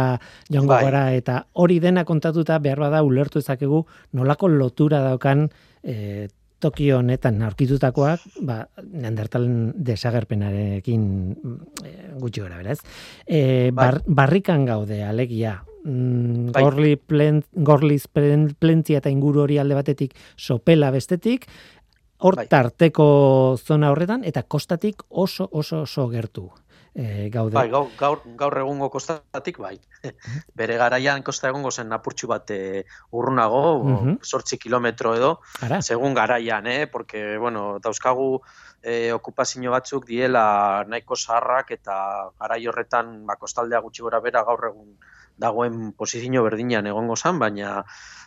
joango 0.49 0.75
bai. 0.75 0.83
gara, 0.85 1.05
eta 1.17 1.41
hori 1.53 1.79
dena 1.81 2.05
kontatuta 2.05 2.59
behar 2.59 2.85
bada 2.85 3.01
ulertu 3.03 3.41
ezakegu 3.41 3.85
nolako 4.17 4.51
lotura 4.51 5.01
daukan 5.07 5.47
e, 5.83 6.27
Tokio 6.61 6.99
honetan 7.01 7.41
aurkitutakoak, 7.47 8.23
ba, 8.45 8.61
neandertalen 8.85 9.73
desagerpenarekin 9.89 11.03
e, 11.83 11.91
gutxi 12.21 12.45
gara, 12.45 12.61
beraz. 12.61 12.79
E, 13.25 13.71
bar, 13.75 14.01
barrikan 14.05 14.65
gaude, 14.69 15.01
alegia, 15.03 15.57
mm, 15.83 16.53
bai. 16.53 16.63
gorli 16.63 16.95
plen, 16.95 17.43
gorliz 17.53 18.05
plentzia 18.07 19.01
eta 19.01 19.09
inguru 19.09 19.45
hori 19.45 19.57
alde 19.61 19.77
batetik 19.77 20.15
sopela 20.37 20.91
bestetik, 20.93 21.49
hor 22.21 22.37
bai. 22.43 22.47
tarteko 22.47 23.11
zona 23.57 23.91
horretan, 23.91 24.23
eta 24.23 24.43
kostatik 24.43 25.01
oso, 25.09 25.49
oso, 25.51 25.83
oso 25.87 26.09
gertu 26.13 26.51
e, 26.95 27.29
gaude. 27.29 27.55
Bai, 27.55 27.69
gaur, 27.69 27.89
gaur, 27.97 28.21
gaur 28.37 28.57
egungo 28.63 28.89
kostatik, 28.91 29.59
bai. 29.61 29.77
Bere 30.59 30.77
garaian 30.79 31.23
kosta 31.23 31.49
egongo 31.51 31.71
zen 31.71 31.89
napurtxu 31.91 32.27
bat 32.31 32.51
e, 32.51 32.83
urrunago, 33.11 34.17
sortzi 34.21 34.57
kilometro 34.57 35.15
edo, 35.15 35.31
Ara. 35.61 35.81
segun 35.81 36.13
garaian, 36.13 36.67
eh? 36.67 36.87
porque, 36.87 37.37
bueno, 37.37 37.79
dauzkagu 37.83 38.41
e, 38.81 39.11
okupazio 39.13 39.71
batzuk 39.71 40.05
diela 40.09 40.83
nahiko 40.87 41.15
zaharrak 41.15 41.71
eta 41.77 41.95
garai 42.39 42.65
horretan 42.67 43.25
ba, 43.25 43.37
kostaldea 43.39 43.81
gutxi 43.81 44.01
gora 44.01 44.19
bera 44.19 44.43
gaur 44.43 44.69
egun 44.71 44.95
dagoen 45.41 45.91
posizio 45.97 46.43
berdinean 46.45 46.87
egongo 46.87 47.17
zen, 47.17 47.39
baina 47.41 47.81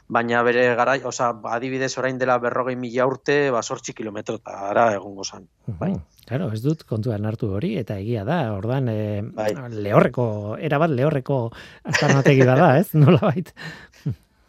baina 0.09 0.43
bere 0.45 0.65
garai, 0.77 0.99
oza, 1.09 1.31
adibidez 1.57 1.95
orain 1.99 2.19
dela 2.21 2.37
berrogei 2.39 2.75
mila 2.77 3.07
urte, 3.09 3.51
ba, 3.55 3.63
sortzi 3.63 3.95
kilometro 3.97 4.37
ara 4.45 4.91
egongo 4.95 5.25
zen. 5.25 5.47
Bai. 5.81 5.95
Claro, 6.29 6.51
ez 6.53 6.61
dut 6.65 6.85
kontuan 6.89 7.25
hartu 7.29 7.51
hori 7.57 7.75
eta 7.81 7.99
egia 8.01 8.25
da. 8.25 8.53
Ordan 8.57 8.89
e, 8.89 9.23
bai. 9.37 9.53
lehorreko 9.71 10.27
era 10.61 10.79
bat 10.81 10.93
lehorreko 10.93 11.39
astarnategi 11.85 12.45
da, 12.49 12.77
ez? 12.79 12.91
Nolabait. 13.01 13.53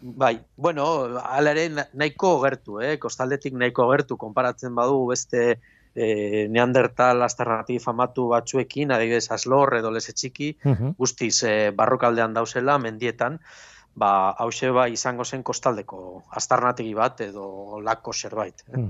Bai, 0.06 0.36
bueno, 0.56 0.86
hala 1.24 1.56
ere 1.56 1.88
nahiko 1.94 2.36
gertu, 2.44 2.80
eh? 2.84 2.96
Kostaldetik 3.02 3.56
nahiko 3.58 3.88
gertu 3.92 4.20
konparatzen 4.22 4.76
badu 4.76 5.06
beste 5.10 5.56
e, 5.96 6.48
Neandertal 6.52 7.24
astarnategi 7.24 7.80
famatu 7.80 8.28
batzuekin, 8.34 8.92
adibidez 8.92 9.30
Aslor 9.32 9.78
edo 9.80 9.92
Lese 9.92 10.14
Txiki, 10.14 10.52
guztiz 10.98 11.38
e, 11.44 11.56
barrokaldean 11.72 12.36
dauzela 12.36 12.78
mendietan 12.78 13.40
ba, 13.96 14.36
hause 14.44 14.70
ba, 14.76 14.88
izango 14.92 15.24
zen 15.26 15.44
kostaldeko 15.44 16.00
astarnategi 16.36 16.94
bat 16.94 17.22
edo 17.24 17.80
lako 17.84 18.14
zerbait. 18.14 18.66
Eh? 18.68 18.84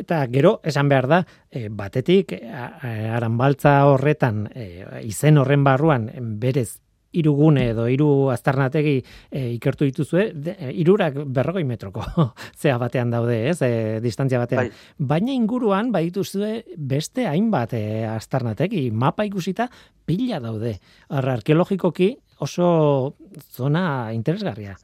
Eta 0.00 0.22
gero, 0.32 0.54
esan 0.64 0.88
behar 0.88 1.08
da, 1.10 1.20
e, 1.50 1.68
batetik, 1.68 2.32
aranbaltza 2.32 3.76
horretan, 3.90 4.46
e, 4.54 4.68
izen 5.04 5.38
horren 5.38 5.64
barruan, 5.68 6.08
berez, 6.40 6.81
irugune 7.12 7.68
edo 7.70 7.86
iru 7.90 8.08
aztarnategi 8.32 8.96
e, 9.30 9.44
ikertu 9.56 9.88
dituzue, 9.88 10.28
e, 10.32 10.72
irurak 10.82 11.18
berrogoi 11.26 11.64
metroko 11.68 12.04
zea 12.60 12.78
batean 12.80 13.12
daude, 13.12 13.38
ez, 13.50 13.58
e, 13.62 14.00
distantzia 14.04 14.40
batean. 14.42 14.68
Bai. 14.68 15.06
Baina 15.12 15.32
inguruan, 15.32 15.92
baituzue 15.92 16.62
beste 16.76 17.26
hainbat 17.28 17.76
e, 17.78 17.84
aztarnategi, 18.08 18.90
mapa 18.90 19.26
ikusita 19.28 19.68
pila 20.06 20.40
daude. 20.42 20.78
Arra, 21.10 21.36
arkeologikoki 21.38 22.14
oso 22.42 23.14
zona 23.54 24.12
interesgarria. 24.12 24.76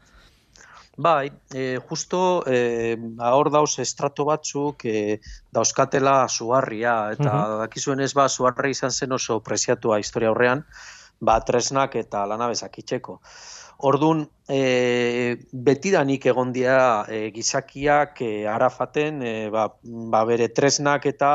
Bai, 0.99 1.31
e, 1.55 1.79
justo 1.89 2.43
e, 2.43 2.99
hor 3.23 3.53
dauz 3.55 3.79
estrato 3.79 4.25
batzuk 4.27 4.83
e, 4.83 5.21
dauzkatela 5.55 6.27
suarria, 6.27 7.13
eta 7.15 7.29
uh 7.31 7.35
-huh. 7.39 7.59
dakizuen 7.61 8.01
ez 8.01 8.13
ba, 8.19 8.27
suarria 8.29 8.75
izan 8.75 8.91
zen 8.91 9.13
oso 9.13 9.39
preziatua 9.41 10.01
historia 10.01 10.33
horrean, 10.33 10.65
ba, 11.21 11.39
tresnak 11.45 11.97
eta 11.97 12.25
lanabezak 12.27 12.79
itxeko. 12.83 13.19
Ordun 13.89 14.25
e, 14.51 15.37
betidanik 15.53 16.25
egon 16.27 16.51
dira 16.51 17.05
e, 17.07 17.29
gizakiak 17.31 18.19
e, 18.27 18.31
arafaten 18.51 19.23
e, 19.23 19.33
ba, 19.55 19.69
ba 19.85 20.25
bere 20.27 20.49
tresnak 20.51 21.07
eta 21.07 21.31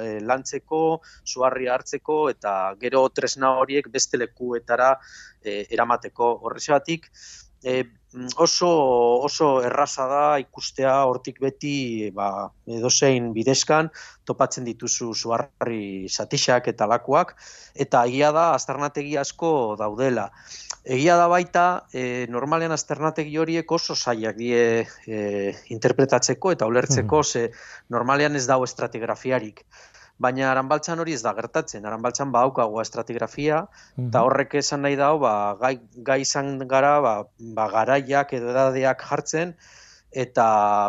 e, 0.00 0.16
lantzeko, 0.26 0.80
suarri 1.22 1.70
hartzeko 1.70 2.24
eta 2.32 2.74
gero 2.80 3.04
tresna 3.14 3.52
horiek 3.60 3.86
beste 3.92 4.18
lekuetara 4.18 4.96
e, 5.44 5.62
eramateko. 5.70 6.32
Horrexegatik 6.42 7.06
e, 7.66 7.84
oso 8.38 8.68
oso 9.26 9.48
erraza 9.66 10.06
da 10.08 10.22
ikustea 10.40 10.92
hortik 11.04 11.40
beti 11.42 12.10
ba, 12.14 12.48
edozein 12.78 13.32
bidezkan 13.34 13.90
topatzen 14.24 14.64
dituzu 14.64 15.10
suarri 15.12 16.08
satixak 16.08 16.70
eta 16.72 16.86
lakuak 16.88 17.34
eta 17.74 18.04
egia 18.08 18.30
da 18.32 18.52
aztarnategi 18.54 19.18
asko 19.20 19.50
daudela. 19.78 20.30
Egia 20.86 21.16
da 21.18 21.26
baita, 21.26 21.66
e, 21.92 22.26
normalean 22.30 22.72
azternategi 22.72 23.36
horiek 23.42 23.72
oso 23.74 23.96
zaiak 23.98 24.38
die 24.38 24.86
e, 24.86 25.18
interpretatzeko 25.74 26.54
eta 26.54 26.70
ulertzeko, 26.70 27.20
mm. 27.20 27.24
ze 27.26 27.50
normalean 27.90 28.38
ez 28.38 28.46
dago 28.46 28.64
estratigrafiarik. 28.70 29.64
Baina 30.18 30.50
aranbaltzan 30.50 31.00
hori 31.02 31.12
ez 31.12 31.22
da 31.24 31.34
gertatzen, 31.36 31.84
aranbaltzan 31.84 32.30
ba 32.32 32.46
haukagoa 32.46 32.84
estratigrafia, 32.86 33.64
eta 33.94 34.22
mm 34.22 34.24
horrek 34.24 34.54
esan 34.62 34.82
nahi 34.86 34.96
dago, 34.96 35.20
ba, 35.24 35.32
gai, 35.60 35.76
gai 36.08 36.20
izan 36.22 36.56
gara, 36.68 37.00
ba, 37.04 37.14
ba, 37.58 37.68
garaiak 37.72 38.32
edo 38.38 38.50
edadeak 38.54 39.04
jartzen, 39.10 39.54
eta 40.16 40.48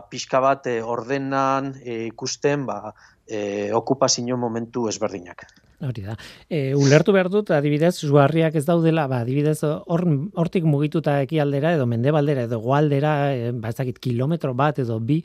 pixka 0.10 0.40
bat 0.40 0.68
e, 0.72 0.80
ordenan 0.82 1.74
e, 1.84 2.06
ikusten 2.08 2.66
ba, 2.66 2.94
e, 3.28 3.72
okupazio 3.76 4.38
momentu 4.40 4.88
ezberdinak. 4.88 5.44
Hori 5.84 6.02
da. 6.08 6.16
E, 6.50 6.74
ulertu 6.74 7.14
behar 7.14 7.28
dut, 7.30 7.52
adibidez, 7.54 7.94
zuarriak 8.08 8.56
ez 8.58 8.64
daudela, 8.66 9.06
ba, 9.12 9.20
adibidez, 9.26 9.60
hortik 9.62 10.66
mugituta 10.66 11.20
ekialdera 11.26 11.76
edo 11.76 11.86
mendebaldera 11.86 12.48
edo 12.48 12.62
goaldera, 12.64 13.14
e, 13.36 13.52
ba, 13.52 13.74
ezakit, 13.76 14.00
kilometro 14.02 14.56
bat 14.58 14.80
edo 14.82 14.98
bi, 15.04 15.20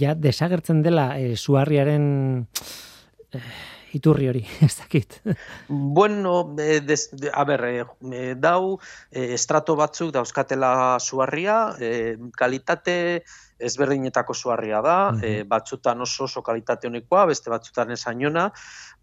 ja 0.00 0.14
desagertzen 0.14 0.80
dela 0.86 1.10
e, 1.18 1.34
zuarriaren 1.36 2.06
e, 2.46 2.78
iturri 3.96 4.28
hori, 4.28 4.42
ez 4.66 4.74
dakit. 4.78 5.18
Bueno, 5.68 6.54
e, 6.58 6.80
des, 6.80 7.08
a 7.32 7.44
ber, 7.48 7.64
e, 7.68 8.34
dau, 8.36 8.78
e, 9.10 9.32
estrato 9.34 9.76
batzuk 9.76 10.12
dauzkatela 10.14 10.98
zuarria, 11.00 11.58
e, 11.80 12.16
kalitate 12.36 12.96
ezberdinetako 13.58 14.34
zuarria 14.34 14.80
da, 14.84 14.98
e, 15.22 15.42
batzutan 15.48 16.00
oso 16.04 16.28
oso 16.28 16.42
kalitate 16.46 16.88
honekoa, 16.88 17.26
beste 17.32 17.50
batzutan 17.50 17.90
esainona, 17.96 18.48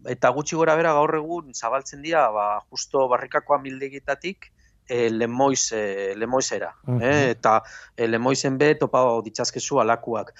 eta 0.08 0.32
gutxi 0.32 0.56
gora 0.56 0.76
bera 0.78 0.94
gaur 0.96 1.18
egun 1.18 1.52
zabaltzen 1.54 2.02
dira 2.02 2.28
ba, 2.32 2.46
justo 2.70 3.06
barrikako 3.12 3.58
amildegitatik 3.58 4.50
e, 4.88 5.10
lemoiz, 5.10 5.72
e, 5.72 6.14
lemoizera. 6.16 6.74
eh? 7.00 7.30
Eta 7.30 7.62
e, 7.96 8.06
lemoizen 8.06 8.58
be 8.58 8.74
topa 8.78 9.02
ditxazkezu 9.24 9.80
alakuak. 9.82 10.32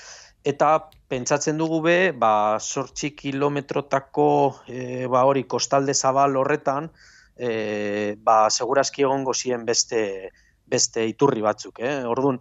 Eta 0.46 0.70
pentsatzen 1.10 1.58
dugu 1.58 1.80
be, 1.82 1.96
ba, 2.14 2.58
sortxi 2.62 3.10
kilometrotako 3.18 4.28
e, 4.70 5.06
ba, 5.10 5.24
hori 5.26 5.42
kostalde 5.50 5.94
zabal 5.94 6.38
horretan, 6.38 6.90
e, 7.34 8.14
ba, 8.22 8.46
segurazki 8.50 9.02
egongo 9.06 9.34
zien 9.34 9.64
beste, 9.66 10.30
beste 10.70 11.06
iturri 11.10 11.42
batzuk. 11.42 11.82
Eh? 11.82 11.96
Orduan, 12.06 12.38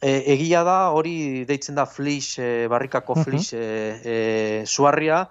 e, 0.00 0.16
egia 0.34 0.64
da, 0.66 0.78
hori 0.96 1.44
deitzen 1.46 1.78
da 1.78 1.86
flix, 1.86 2.34
e, 2.42 2.66
barrikako 2.72 3.18
flix 3.22 3.52
e, 3.54 3.62
e, 3.62 4.18
suarria, 4.66 5.22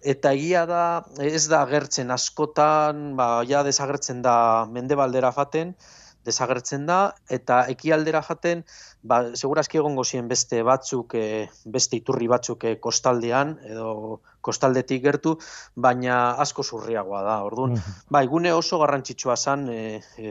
eta 0.00 0.32
egia 0.32 0.64
da 0.70 0.82
ez 1.20 1.46
da 1.50 1.62
agertzen 1.66 2.12
askotan, 2.14 3.12
ba, 3.18 3.42
ja 3.48 3.64
desagertzen 3.66 4.22
da 4.24 4.38
mendebaldera 4.72 5.32
jaten, 5.36 5.74
desagertzen 6.28 6.86
da, 6.88 7.00
eta 7.32 7.64
ekialdera 7.72 8.22
jaten 8.26 8.64
ba, 9.02 9.20
segurazki 9.34 9.78
egongo 9.78 10.04
zien 10.04 10.28
beste 10.28 10.62
batzuk, 10.66 11.14
e, 11.14 11.48
beste 11.64 11.98
iturri 12.00 12.28
batzuk 12.28 12.64
e, 12.64 12.76
kostaldean, 12.82 13.56
edo 13.64 14.20
kostaldetik 14.40 15.02
gertu, 15.02 15.34
baina 15.76 16.18
asko 16.42 16.64
zurriagoa 16.64 17.22
da, 17.26 17.38
orduan. 17.46 17.76
Mm 17.78 17.96
Ba, 18.08 18.22
gune 18.24 18.52
oso 18.54 18.78
garrantzitsua 18.80 19.34
zan 19.36 19.66
e, 19.68 20.00
e, 20.16 20.30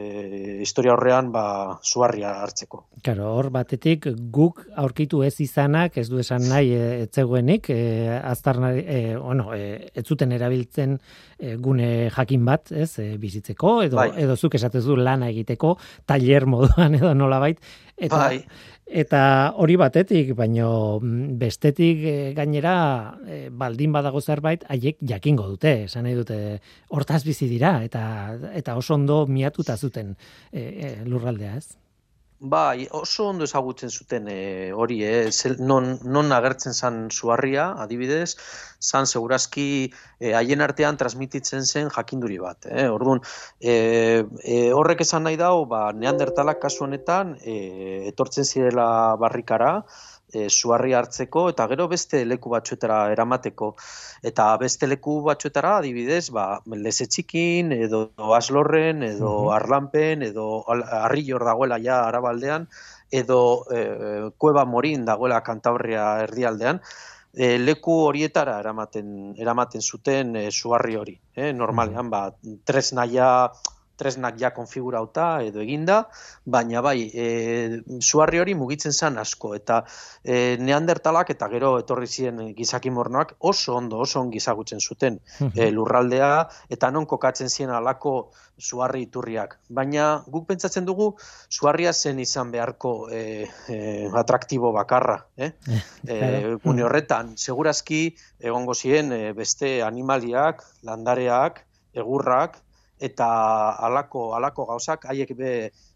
historia 0.64 0.92
horrean 0.94 1.28
ba, 1.32 1.78
zuarria 1.84 2.32
hartzeko. 2.42 2.80
Claro, 3.06 3.28
hor 3.36 3.50
batetik 3.54 4.08
guk 4.34 4.64
aurkitu 4.82 5.22
ez 5.22 5.34
izanak, 5.44 5.96
ez 6.00 6.08
du 6.10 6.18
esan 6.18 6.42
nahi 6.50 6.72
e, 6.74 6.86
etzegoenik, 7.04 7.70
e, 7.70 7.78
aztarna, 8.18 8.72
e, 8.74 9.16
bueno, 9.16 9.52
e, 9.54 9.90
ez 9.94 10.04
zuten 10.04 10.34
erabiltzen 10.34 10.96
e, 11.38 11.54
gune 11.62 12.10
jakin 12.14 12.48
bat, 12.48 12.72
ez, 12.72 12.90
e, 12.98 13.12
bizitzeko, 13.20 13.76
edo, 13.86 14.00
bai. 14.00 14.10
edo 14.24 14.36
zuk 14.36 14.58
esatezu 14.58 14.96
lana 14.98 15.30
egiteko, 15.30 15.76
tailer 16.06 16.48
moduan 16.50 16.98
edo 16.98 17.14
nolabait, 17.14 17.62
eta, 17.96 18.24
bai. 18.24 18.42
Eta 18.88 19.52
hori 19.60 19.76
batetik, 19.76 20.32
baino 20.36 20.98
mm, 21.02 21.34
bestetik 21.40 22.04
e, 22.08 22.14
gainera 22.36 23.18
e, 23.28 23.40
baldin 23.52 23.92
badago 23.92 24.20
zerbait 24.20 24.64
haiek 24.68 24.96
jakingo 25.04 25.48
dute, 25.50 25.74
esan 25.84 26.08
nahi 26.08 26.16
dute 26.16 26.38
hortaz 26.88 27.20
bizi 27.26 27.50
dira 27.50 27.82
eta 27.84 28.02
eta 28.56 28.78
oso 28.80 28.94
ondo 28.94 29.26
miatuta 29.26 29.76
zuten 29.76 30.16
e, 30.52 30.96
lurraldea, 31.04 31.56
ez? 31.60 31.87
Bai, 32.40 32.86
oso 32.92 33.24
ondo 33.26 33.42
ezagutzen 33.42 33.90
zuten 33.90 34.28
e, 34.30 34.70
hori, 34.70 35.02
eh? 35.02 35.30
non, 35.58 35.98
non 36.04 36.30
agertzen 36.30 36.72
zan 36.72 37.08
zuarria, 37.10 37.72
adibidez, 37.82 38.36
zan 38.78 39.06
segurazki 39.10 39.64
eh, 40.20 40.34
haien 40.38 40.62
artean 40.62 40.96
transmititzen 40.96 41.66
zen 41.66 41.90
jakinduri 41.90 42.38
bat. 42.38 42.68
Eh? 42.70 42.86
Orduan, 42.86 43.18
e, 43.58 44.22
e, 44.44 44.70
horrek 44.70 45.02
esan 45.02 45.26
nahi 45.26 45.36
dau, 45.40 45.66
ba, 45.66 45.90
neandertalak 45.90 46.62
kasu 46.62 46.84
honetan, 46.86 47.34
e, 47.42 48.06
etortzen 48.12 48.46
zirela 48.46 49.16
barrikara, 49.18 49.72
e, 50.32 50.48
suarri 50.48 50.94
hartzeko 50.94 51.48
eta 51.52 51.66
gero 51.72 51.88
beste 51.88 52.24
leku 52.24 52.52
batzuetara 52.52 52.98
eramateko. 53.12 53.74
Eta 54.30 54.48
beste 54.60 54.88
leku 54.90 55.20
batzuetara 55.26 55.76
adibidez 55.78 56.30
ba 56.34 56.46
leze 56.86 57.06
txikin 57.06 57.72
edo 57.72 58.08
aslorren 58.40 59.02
edo 59.02 59.34
uh 59.48 59.54
arlanpen 59.58 60.22
edo 60.22 60.64
arrior 60.68 61.44
dagoela 61.44 61.78
ja 61.78 62.00
arabaldean 62.08 62.66
edo 63.10 63.40
e, 63.72 63.84
kueba 64.38 64.64
morin 64.64 65.04
dagoela 65.04 65.40
kantabria 65.40 66.08
erdialdean 66.26 66.80
e, 67.34 67.56
leku 67.58 67.94
horietara 68.08 68.58
eramaten 68.60 69.34
eramaten 69.38 69.82
zuten 69.82 70.36
e, 70.36 70.50
suarri 70.50 70.96
hori 70.96 71.16
eh 71.36 71.52
normalean 71.52 72.10
ba 72.10 72.22
tresnaia 72.64 73.30
tresnak 73.98 74.38
ja 74.40 74.52
konfigurauta 74.54 75.28
edo 75.46 75.60
eginda, 75.64 75.98
baina 76.46 76.82
bai, 76.84 77.08
e, 77.12 77.26
zuarri 77.98 78.40
hori 78.42 78.54
mugitzen 78.58 78.94
zen 78.94 79.18
asko, 79.18 79.54
eta 79.58 79.82
e, 80.22 80.56
neandertalak 80.62 81.32
eta 81.34 81.48
gero 81.52 81.74
etorri 81.82 82.06
ziren 82.06 82.52
gizakimornoak 82.56 83.36
oso 83.50 83.76
ondo, 83.76 84.00
oso 84.06 84.20
ongi 84.22 84.40
zagutzen 84.40 84.80
zuten 84.80 85.18
e, 85.54 85.70
lurraldea, 85.74 86.32
eta 86.70 86.92
non 86.94 87.08
kokatzen 87.10 87.50
ziren 87.50 87.74
alako 87.74 88.14
zuarri 88.58 89.04
iturriak. 89.06 89.58
Baina 89.70 90.08
guk 90.26 90.46
pentsatzen 90.48 90.86
dugu, 90.86 91.12
zuarria 91.50 91.92
zen 91.92 92.18
izan 92.22 92.50
beharko 92.54 92.92
e, 93.10 93.46
e, 93.70 93.78
atraktibo 94.22 94.72
bakarra. 94.74 95.18
Eh? 95.36 95.52
E, 96.08 96.18
gune 96.64 96.84
horretan, 96.86 97.34
segurazki 97.36 98.02
egongo 98.40 98.74
ziren 98.74 99.12
e, 99.12 99.22
beste 99.36 99.78
animaliak, 99.86 100.64
landareak, 100.88 101.62
egurrak, 101.98 102.58
eta 103.00 103.28
halako 103.86 104.32
halako 104.34 104.66
gauzak 104.72 105.08
haiek 105.10 105.34
be 105.36 105.52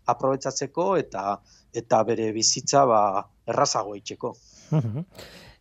aprobetsatzeko 0.06 0.97
eta 0.97 1.38
eta 1.75 2.02
bere 2.04 2.32
bizitza 2.32 2.85
ba 2.87 3.02
errazago 3.47 3.97
itzeko. 3.99 4.35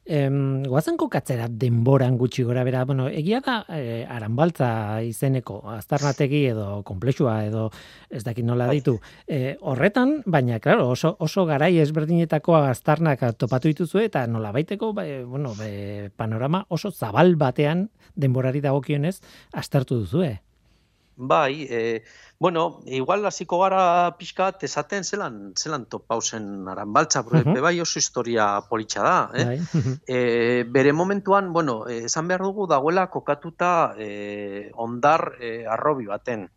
Em, 0.01 0.63
guazen 0.65 0.95
kokatzera 0.97 1.45
denboran 1.47 2.15
gutxi 2.17 2.41
gora 2.41 2.63
bera, 2.65 2.81
bueno, 2.89 3.05
egia 3.07 3.37
da 3.45 3.59
e, 3.69 4.01
aranbaltza 4.09 4.99
izeneko, 5.05 5.59
aztarnategi 5.75 6.41
edo 6.49 6.81
komplexua 6.83 7.35
edo 7.45 7.67
ez 8.09 8.23
dakit 8.25 8.43
nola 8.43 8.65
bai. 8.65 8.79
ditu. 8.79 8.97
E, 9.27 9.57
horretan, 9.61 10.17
baina, 10.25 10.57
claro, 10.59 10.89
oso, 10.89 11.13
oso 11.19 11.45
garai 11.45 11.77
ezberdinetako 11.85 12.57
aztarnak 12.63 13.21
topatu 13.37 13.69
dituzu 13.69 14.01
eta 14.01 14.25
nola 14.25 14.51
baiteko, 14.51 14.91
ba, 14.97 15.05
e, 15.05 15.21
bueno, 15.23 15.53
be, 15.59 16.09
panorama 16.17 16.65
oso 16.69 16.89
zabal 16.89 17.35
batean 17.35 17.91
denborari 18.15 18.59
dagokionez 18.59 19.19
aztertu 19.53 20.01
duzu, 20.01 20.25
eh? 20.25 20.39
Bai, 21.15 21.67
e, 21.69 22.03
bueno, 22.39 22.81
igual 22.85 23.25
hasiko 23.25 23.59
gara 23.61 24.15
pixka 24.17 24.55
esaten 24.61 25.03
zelan, 25.03 25.53
zelan 25.55 25.85
topausen 25.85 26.67
aranbaltza, 26.67 27.21
uh 27.21 27.29
-huh. 27.29 27.61
bai 27.61 27.79
oso 27.81 27.99
historia 27.99 28.61
politxa 28.69 29.03
da. 29.03 29.29
Eh? 29.35 29.45
Bai. 29.45 29.59
e, 30.07 30.63
bere 30.63 30.93
momentuan, 30.93 31.53
bueno, 31.53 31.87
esan 31.87 32.27
behar 32.27 32.41
dugu 32.41 32.67
dagoela 32.67 33.09
kokatuta 33.09 33.93
e, 33.97 34.71
ondar 34.73 35.35
e, 35.39 35.65
arrobi 35.67 36.05
baten. 36.05 36.49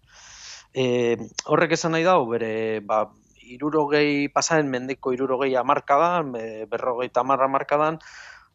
E, 0.73 1.19
horrek 1.45 1.73
esan 1.73 1.93
nahi 1.93 2.05
dago, 2.05 2.27
bere, 2.27 2.81
ba, 2.81 3.11
irurogei, 3.45 4.29
pasaren 4.33 4.71
mendeko 4.71 5.13
irurogei 5.13 5.55
amarkadan, 5.57 6.35
e, 6.37 6.67
berrogei 6.71 7.11
tamarra 7.11 7.45
amarkadan, 7.45 7.99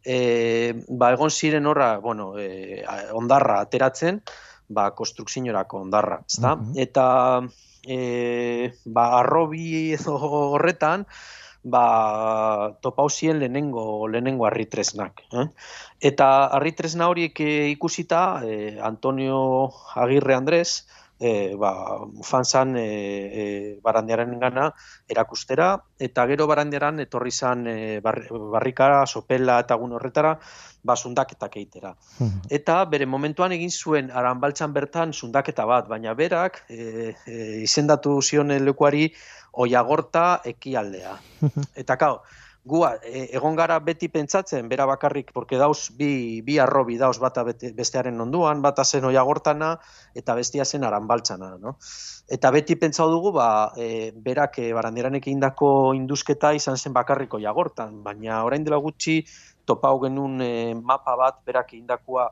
e, 0.03 0.73
ba, 0.89 1.11
egon 1.13 1.29
ziren 1.29 1.67
horra, 1.67 1.99
bueno, 1.99 2.33
e, 2.39 2.83
ondarra 3.13 3.59
ateratzen, 3.61 4.23
ba, 4.69 4.91
konstrukzinorako 4.95 5.83
ondarra, 5.85 6.21
ezta? 6.29 6.55
Eta 6.77 7.07
e, 7.83 8.71
ba, 8.85 9.09
arrobi 9.19 9.91
edo 9.97 10.15
horretan, 10.53 11.05
ba, 11.63 12.75
topauzien 12.81 13.39
lehenengo, 13.39 14.07
lehenengo 14.07 14.47
arritresnak. 14.47 15.23
Eh? 15.33 15.47
Eta 16.11 16.29
arritresna 16.59 17.09
horiek 17.11 17.41
e, 17.43 17.51
ikusita, 17.73 18.23
e, 18.45 18.77
Antonio 18.79 19.41
Agirre 19.95 20.37
Andrés, 20.37 20.85
e, 21.19 21.55
ba, 21.55 21.99
fanzan 22.23 22.77
e, 22.77 22.85
e, 22.85 23.43
barandiaren 23.83 24.37
gana 24.39 24.69
erakustera, 25.07 25.73
eta 25.99 26.25
gero 26.31 26.47
barandiaran 26.47 26.99
etorri 27.03 27.31
zan 27.31 27.67
e, 27.67 27.99
barrikara, 28.01 29.05
sopela 29.05 29.59
eta 29.59 29.75
gun 29.75 29.93
horretara, 29.97 30.37
ba, 30.83 30.95
sundaketak 30.95 31.57
eitera. 31.59 31.93
Mhm. 32.19 32.47
Eta 32.49 32.79
bere 32.85 33.05
momentuan 33.05 33.51
egin 33.51 33.71
zuen 33.71 34.11
aranbaltzan 34.11 34.73
bertan 34.73 35.13
sundaketa 35.13 35.65
bat, 35.65 35.87
baina 35.91 36.15
berak 36.15 36.63
e, 36.69 37.13
e, 37.25 37.39
izendatu 37.67 38.21
zion 38.21 38.55
lekuari 38.63 39.09
oiagorta 39.59 40.41
ekialdea. 40.45 41.17
Mhm. 41.41 41.73
Eta 41.83 41.97
kau, 41.97 42.21
gu 42.69 42.83
e, 42.85 43.25
egon 43.35 43.55
gara 43.57 43.79
beti 43.81 44.09
pentsatzen, 44.13 44.67
bera 44.69 44.85
bakarrik, 44.85 45.31
porque 45.33 45.57
dauz 45.57 45.89
bi, 45.97 46.41
bi 46.45 46.59
arrobi 46.61 46.97
dauz 47.01 47.17
bata 47.19 47.43
bestearen 47.43 48.21
onduan, 48.21 48.61
bata 48.61 48.85
zen 48.85 49.07
oiagortana 49.09 49.73
eta 50.15 50.35
bestia 50.37 50.65
zen 50.65 50.85
aranbaltzana. 50.85 51.55
No? 51.57 51.77
Eta 52.29 52.51
beti 52.53 52.77
pentsau 52.77 53.09
dugu, 53.11 53.33
ba, 53.35 53.49
e, 53.77 54.11
berak 54.13 54.59
e, 54.61 54.69
barandiranek 54.77 55.31
indako 55.33 55.93
induzketa 55.97 56.53
izan 56.57 56.77
zen 56.77 56.93
bakarriko 56.93 57.41
jagortan, 57.41 58.03
baina 58.05 58.43
orain 58.45 58.67
dela 58.67 58.77
gutxi 58.77 59.23
topau 59.65 59.97
genuen 60.05 60.37
e, 60.45 60.51
mapa 60.75 61.17
bat 61.17 61.41
berak 61.45 61.73
indakua 61.77 62.29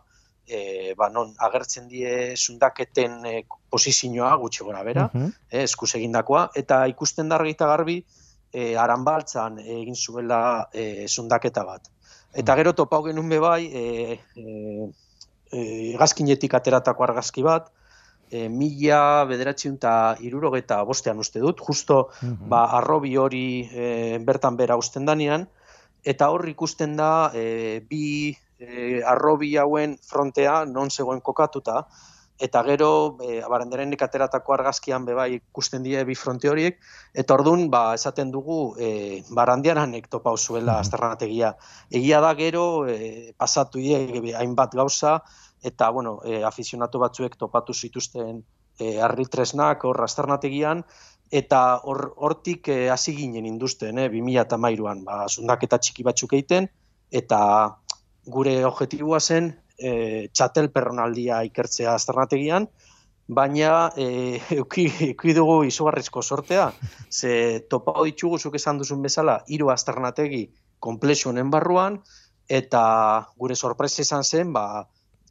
e, 0.47 0.93
ba, 0.97 1.09
non 1.09 1.33
agertzen 1.49 1.89
die 1.89 2.37
zundaketen 2.37 3.25
e, 3.25 3.33
posizioa 3.69 4.35
gutxi 4.37 4.63
gora 4.63 4.83
bera, 4.83 5.09
uh 5.13 5.27
-huh. 5.27 5.91
egindakoa, 5.97 6.49
eta 6.55 6.85
ikusten 6.87 7.29
dargita 7.29 7.67
garbi, 7.67 8.03
e, 8.57 8.73
aranbaltzan 8.79 9.59
egin 9.61 9.95
zuela 9.95 10.41
e, 10.73 11.05
zundaketa 11.07 11.63
bat. 11.67 11.91
Eta 12.37 12.55
gero 12.59 12.73
topau 12.77 13.03
genuen 13.05 13.29
bebai, 13.29 13.67
e, 13.69 13.83
e, 14.35 14.87
e, 15.51 15.59
gazkinetik 15.99 16.57
ateratako 16.57 17.05
argazki 17.07 17.45
bat, 17.45 17.69
e, 18.31 18.47
mila 18.49 19.25
bederatziun 19.29 19.77
eta 19.79 19.93
irurogeta 20.25 20.81
bostean 20.89 21.21
uste 21.23 21.43
dut, 21.43 21.61
justo 21.69 22.07
mhm. 22.21 22.49
ba, 22.51 22.65
arrobi 22.79 23.15
hori 23.17 23.47
e, 23.69 24.17
bertan 24.25 24.57
bera 24.59 24.77
usten 24.79 25.05
danean, 25.07 25.47
eta 26.07 26.31
hor 26.33 26.45
ikusten 26.49 26.95
da 26.97 27.31
e, 27.35 27.79
bi 27.87 28.33
e, 28.59 29.01
arrobi 29.05 29.55
hauen 29.61 29.97
frontea 30.01 30.63
non 30.65 30.89
zegoen 30.89 31.21
kokatuta, 31.21 31.83
eta 32.39 32.61
gero 32.63 33.17
e, 33.23 33.41
baranderen 33.49 33.93
ateratako 33.97 34.53
argazkian 34.53 35.05
be 35.05 35.13
bai 35.13 35.29
ikusten 35.35 35.83
die 35.83 36.03
bi 36.05 36.15
fronte 36.15 36.49
horiek. 36.49 36.77
Eta 37.13 37.33
ordun 37.33 37.69
ba 37.69 37.93
esaten 37.93 38.31
dugu 38.31 38.75
e, 38.79 39.23
barandiaranek 39.29 40.07
topa 40.07 40.35
zuela 40.37 40.79
azternategia 40.79 41.55
egia. 41.91 42.21
Da 42.21 42.33
gero 42.35 42.85
e, 42.87 43.33
pasatu 43.37 43.79
die 43.79 44.35
hainbat 44.35 44.75
gauza 44.75 45.21
eta 45.63 45.89
bueno 45.89 46.19
e, 46.23 46.43
afizionatu 46.43 46.99
batzuek 46.99 47.35
topatu 47.35 47.73
zituzten 47.73 48.43
e, 48.79 48.99
arritresnak 49.01 49.83
hor 49.83 50.03
azternategian. 50.03 50.83
Eta 51.31 51.81
hortik 51.83 52.69
e, 52.69 52.89
hasi 52.89 53.15
ginen 53.15 53.45
induzten 53.45 53.97
eh 53.97 54.09
2013an 54.09 55.03
ba 55.03 55.25
zundaketa 55.27 55.77
txiki 55.77 56.03
batzuk 56.03 56.33
egiten 56.33 56.69
eta 57.11 57.39
gure 58.27 58.63
objektiboa 58.65 59.19
zen 59.19 59.55
e, 59.77 60.27
txatel 60.33 60.69
perronaldia 60.73 61.41
ikertzea 61.47 61.93
azternategian, 61.95 62.67
baina 63.27 63.89
e, 63.95 64.39
euki, 64.59 64.87
dugu 65.35 65.63
izugarrizko 65.67 66.21
sortea, 66.21 66.71
ze 67.11 67.65
topa 67.69 67.97
ditugu 68.03 68.39
zuk 68.39 68.55
esan 68.55 68.79
duzun 68.81 69.01
bezala, 69.01 69.41
hiru 69.47 69.71
azternategi 69.73 70.47
komplexu 70.79 71.29
honen 71.29 71.51
barruan, 71.51 72.01
eta 72.47 72.83
gure 73.37 73.55
sorpresa 73.55 74.01
izan 74.01 74.23
zen, 74.23 74.53
ba, 74.53 74.87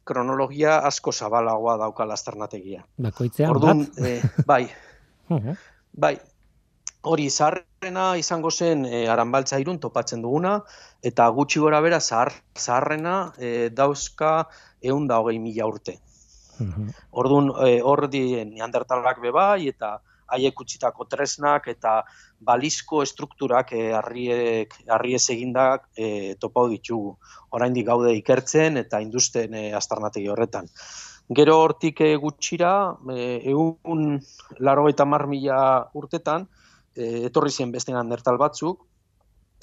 kronologia 0.07 0.77
asko 0.87 1.11
zabalagoa 1.11 1.77
dauka 1.81 2.05
azternategia. 2.13 2.85
Bakoitzean 2.97 3.51
Orduan, 3.51 3.83
bat? 3.83 4.05
E, 4.07 4.43
bai, 4.45 4.63
bai, 6.05 6.15
hori 7.03 7.27
zaharrena 7.77 8.17
izango 8.17 8.49
zen 8.49 8.85
e, 8.85 9.07
aranbaltza 9.07 9.59
irun 9.59 9.79
topatzen 9.79 10.21
duguna, 10.21 10.63
eta 11.03 11.27
gutxi 11.29 11.59
gora 11.59 11.79
bera 11.81 11.99
zahar, 11.99 12.33
zaharrena 12.57 13.33
e, 13.37 13.69
dauzka 13.69 14.47
egun 14.81 15.07
da 15.07 15.19
hogei 15.19 15.39
mila 15.39 15.67
urte. 15.67 15.99
-hmm. 16.59 16.89
Orduan, 17.11 17.51
e, 17.67 17.81
hor 17.81 18.09
di 18.09 18.43
neandertalak 18.45 19.21
bebai, 19.21 19.67
eta 19.67 19.99
haiek 20.27 20.59
utzitako 20.59 21.05
tresnak, 21.05 21.67
eta 21.67 22.03
balizko 22.39 23.03
estrukturak 23.03 23.71
e, 23.73 23.93
arriek, 23.93 24.73
arriez 24.87 25.29
egindak 25.29 25.87
e, 25.95 26.35
topau 26.39 26.67
ditugu. 26.69 27.15
Oraindik 27.51 27.85
gaude 27.85 28.13
ikertzen 28.17 28.77
eta 28.77 28.99
industen 28.99 29.53
e, 29.53 29.71
astarnategi 29.73 30.27
horretan. 30.27 30.67
Gero 31.29 31.59
hortik 31.61 32.01
e, 32.01 32.15
gutxira, 32.15 32.97
e, 33.13 33.39
egun 33.51 34.19
laro 34.59 34.89
eta 34.89 35.05
mila 35.05 35.91
urtetan, 35.93 36.47
e, 36.97 37.25
etorri 37.29 37.51
zen 37.51 37.71
beste 37.71 37.93
neandertal 37.93 38.37
batzuk, 38.41 38.85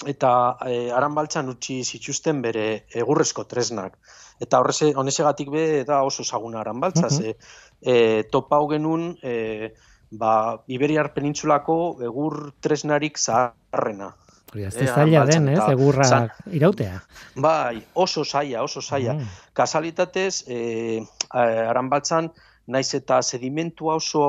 eta 0.03 0.57
e, 0.67 0.91
aran 0.91 1.15
baltzan 1.15 1.49
utzi 1.53 1.81
zituzten 1.83 2.41
bere 2.43 2.85
egurrezko 3.03 3.45
tresnak. 3.51 3.97
Eta 4.41 4.59
horreze, 4.59 4.91
honesegatik 4.95 5.51
be 5.51 5.65
da 5.87 6.01
oso 6.03 6.23
zaguna 6.23 6.59
aran 6.59 6.79
baltza, 6.79 7.07
mm 7.07 7.19
-hmm. 7.19 7.35
e, 7.81 8.23
topa 8.31 8.59
genuen 8.69 9.15
e, 9.23 9.73
ba, 10.11 10.63
Iberiar 10.67 11.13
penintsulako 11.13 11.97
egur 12.03 12.53
tresnarik 12.61 13.17
zaharrena. 13.17 14.13
Azte 14.55 14.87
zaila 14.87 15.25
den, 15.27 15.49
ez, 15.51 15.59
egurra 15.67 16.05
irautea. 16.47 17.01
Bai, 17.35 17.81
oso 17.93 18.23
zaila, 18.23 18.63
oso 18.63 18.81
zaila. 18.81 19.13
Mm. 19.13 19.27
Kasalitatez, 19.53 20.45
e, 20.47 21.03
aran 21.33 21.89
baltzan, 21.89 22.29
naiz 22.67 22.93
eta 22.95 23.21
sedimentua 23.21 23.95
oso, 23.99 24.23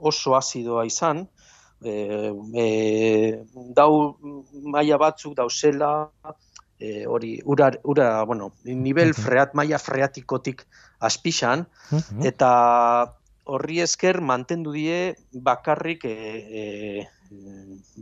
oso 0.00 0.36
azidoa 0.36 0.86
izan, 0.86 1.26
e, 1.82 2.32
e, 2.54 2.66
dau 3.74 4.16
maila 4.62 4.98
batzuk 4.98 5.36
dauzela 5.36 6.08
e, 6.78 7.06
hori 7.06 7.40
ura, 7.44 7.70
ura 7.84 8.24
bueno, 8.24 8.52
nivel 8.64 9.14
freat 9.14 9.54
maila 9.54 9.78
freatikotik 9.78 10.66
aspixan 11.00 11.66
eta 12.24 12.50
horri 13.46 13.80
esker 13.84 14.20
mantendu 14.20 14.72
die 14.74 15.14
bakarrik 15.32 16.04
e, 16.04 16.16
e, 16.60 16.62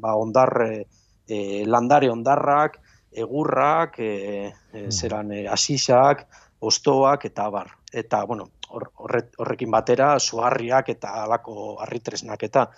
ba 0.01 0.15
ondar 0.17 0.53
e, 0.65 1.65
landare 1.67 2.11
ondarrak 2.11 2.81
egurrak 3.15 3.99
e, 3.99 4.53
e, 4.73 4.91
zeran 4.91 5.33
e, 5.33 5.47
asisak 5.47 6.27
ostoak 6.61 7.27
eta 7.31 7.49
bar 7.51 7.71
eta 7.93 8.25
bueno 8.25 8.51
horrekin 8.75 9.71
batera 9.71 10.19
suharriak 10.19 10.89
eta 10.97 11.13
alako 11.23 11.77
harritresnak 11.85 12.43
eta 12.43 12.71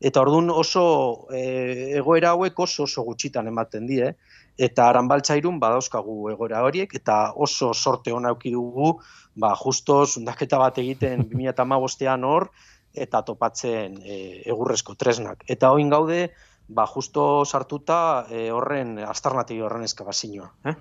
Eta 0.00 0.22
ordun 0.24 0.48
oso 0.50 0.82
e, 1.28 1.92
egoera 1.98 2.32
hauek 2.32 2.58
oso 2.64 2.86
oso 2.88 3.04
gutxitan 3.04 3.50
ematen 3.50 3.86
die, 3.86 4.14
eta 4.56 4.88
aranbaltzairun 4.88 5.60
badauzkagu 5.60 6.30
egoera 6.32 6.62
horiek, 6.64 6.94
eta 6.96 7.32
oso 7.36 7.74
sorte 7.74 8.12
hona 8.12 8.32
auki 8.32 8.52
dugu, 8.54 8.94
ba, 9.36 9.54
justo 9.60 10.04
zundaketa 10.06 10.58
bat 10.60 10.78
egiten 10.80 11.26
2008an 11.32 12.24
hor, 12.28 12.48
eta 12.94 13.22
topatzen 13.22 14.00
e, 14.02 14.16
egurrezko 14.50 14.96
tresnak. 14.98 15.44
Eta 15.48 15.70
hoin 15.70 15.92
gaude, 15.92 16.30
ba, 16.68 16.86
justo 16.86 17.44
sartuta 17.44 18.26
e, 18.30 18.48
horren 18.54 18.96
astarnategi 19.04 19.60
horren 19.62 19.84
eskabazinoa. 19.86 20.48
Eh? 20.64 20.74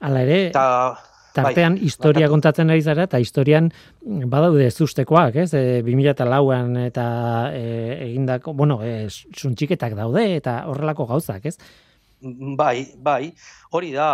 Hala 0.00 0.22
ere, 0.26 0.38
eta, 0.50 0.66
Tartean 1.34 1.76
bai, 1.76 1.84
historia 1.86 2.28
kontatzen 2.30 2.70
ari 2.72 2.82
zara, 2.82 3.04
eta 3.06 3.20
historian 3.22 3.68
badaude 4.02 4.70
zustekoak, 4.70 5.36
ez? 5.44 5.52
E, 5.54 5.82
2008an 5.86 6.80
eta 6.86 7.04
e, 7.54 7.62
egindako, 8.08 8.54
bueno, 8.58 8.80
e, 8.82 9.06
suntxiketak 9.10 9.94
daude, 9.98 10.26
eta 10.40 10.64
horrelako 10.70 11.06
gauzak, 11.12 11.46
ez? 11.52 11.56
Bai, 12.20 12.92
bai, 13.00 13.30
hori 13.72 13.94
da, 13.94 14.10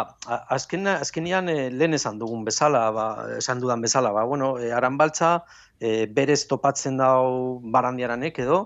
azken, 0.55 0.87
azkenian 0.93 1.49
e, 1.51 1.57
lehen 1.75 1.97
esan 1.97 2.21
dugun 2.21 2.45
bezala, 2.47 2.85
ba, 2.95 3.07
esan 3.41 3.59
dudan 3.65 3.83
bezala, 3.83 4.13
ba, 4.15 4.23
bueno, 4.31 4.53
e, 4.63 4.71
aranbaltza 4.71 5.41
e, 5.81 6.07
berez 6.07 6.45
topatzen 6.47 7.01
dau 7.01 7.59
barandiaranek 7.75 8.39
edo, 8.45 8.61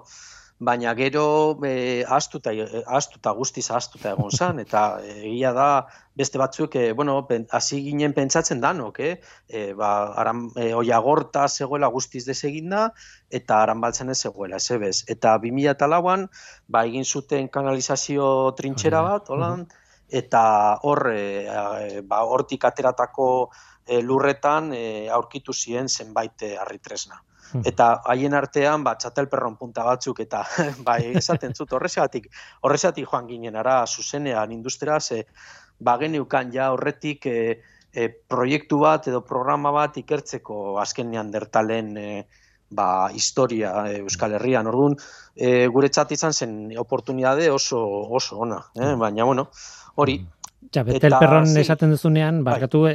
baina 0.60 0.92
gero 0.94 1.56
e, 1.64 2.04
astuta, 2.04 2.52
astuta 2.86 3.32
guztiz 3.32 3.70
astuta 3.72 4.10
egon 4.12 4.30
zan, 4.30 4.58
eta 4.60 4.82
egia 5.00 5.54
da 5.56 5.68
beste 6.20 6.38
batzuk, 6.38 6.76
e, 6.76 6.92
bueno, 6.92 7.14
hasi 7.56 7.80
ginen 7.86 8.12
pentsatzen 8.12 8.60
danok, 8.60 9.00
eh? 9.00 9.14
E, 9.48 9.72
ba, 9.78 9.90
aran, 10.20 10.44
e, 10.60 10.68
oiagorta 10.76 11.46
zegoela 11.48 11.88
guztiz 11.88 12.26
deseginda, 12.26 12.90
eta 13.30 13.62
aran 13.62 13.80
baltzen 13.80 14.12
ez 14.12 14.18
zegoela, 14.20 14.60
ez 14.60 14.76
ebez. 14.76 14.98
Eta 15.08 15.38
2000 15.40 15.88
lauan, 15.88 16.28
ba, 16.68 16.84
egin 16.84 17.08
zuten 17.08 17.48
kanalizazio 17.48 18.52
trintxera 18.60 19.00
bat, 19.08 19.32
holan, 19.32 19.64
eta 20.22 20.44
hor, 20.84 21.06
e, 21.14 22.04
ba, 22.04 22.20
hortik 22.28 22.68
ateratako 22.68 23.30
e, 23.86 24.02
lurretan 24.04 24.74
e, 24.76 24.84
aurkitu 25.08 25.56
ziren 25.56 25.88
zenbait 25.88 26.50
harritresna. 26.60 27.24
Hmm. 27.52 27.62
eta 27.66 28.00
haien 28.12 28.34
artean 28.34 28.84
ba 28.84 28.94
txatelperron 28.94 29.56
punta 29.56 29.84
batzuk 29.84 30.20
eta 30.20 30.44
bai 30.86 31.00
esaten 31.18 31.54
zut 31.54 31.72
horresatik 31.72 32.28
horresatik 32.62 33.08
joan 33.10 33.26
ginen 33.26 33.56
ara 33.56 33.86
zuzenean 33.86 34.52
industria 34.52 35.00
ze 35.00 35.24
ba 35.80 35.96
geneukan 35.98 36.52
ja 36.52 36.70
horretik 36.72 37.26
e, 37.26 37.62
e, 37.92 38.08
proiektu 38.08 38.78
bat 38.84 39.08
edo 39.08 39.22
programa 39.26 39.72
bat 39.72 39.96
ikertzeko 39.96 40.78
azkenean 40.78 41.30
dertalen 41.30 41.96
e, 41.96 42.10
ba, 42.70 43.10
historia 43.12 43.72
e, 43.90 44.00
Euskal 44.04 44.36
Herrian. 44.38 44.68
Orduan, 44.70 44.96
e, 45.34 45.66
gure 45.72 45.90
txat 45.90 46.12
izan 46.14 46.32
zen 46.32 46.58
oportunitate 46.78 47.50
oso, 47.50 47.80
oso 48.08 48.38
ona. 48.46 48.60
Eh? 48.76 48.84
Hmm. 48.84 49.00
Baina, 49.00 49.24
bueno, 49.24 49.48
hori. 49.96 50.20
Ja, 50.70 50.82
hmm. 50.82 50.92
betel 50.92 51.16
perron 51.18 51.56
esaten 51.58 51.96
duzunean, 51.96 52.44
bai. 52.44 52.54
barkatu 52.54 52.84
e, 52.90 52.94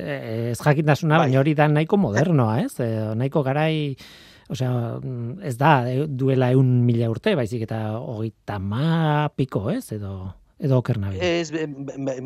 ez 0.54 0.60
jakitasuna, 0.62 1.18
bai. 1.18 1.28
baina 1.28 1.42
hori 1.42 1.56
da 1.58 1.68
nahiko 1.68 2.00
modernoa, 2.00 2.62
ez? 2.64 2.78
E, 2.80 2.92
nahiko 3.20 3.44
garai 3.44 3.76
Osea, 4.50 5.00
mm, 5.02 5.42
ez 5.44 5.56
da, 5.58 5.76
e, 5.90 6.06
duela 6.08 6.52
eun 6.54 6.86
mila 6.86 7.10
urte, 7.10 7.34
baizik 7.38 7.66
eta 7.66 7.98
hogeita 7.98 8.60
ma 8.62 9.30
piko, 9.34 9.70
ez? 9.74 9.90
Edo, 9.96 10.36
edo 10.62 10.80
oker 10.84 11.00
nabi. 11.02 11.18
Ez, 11.20 11.50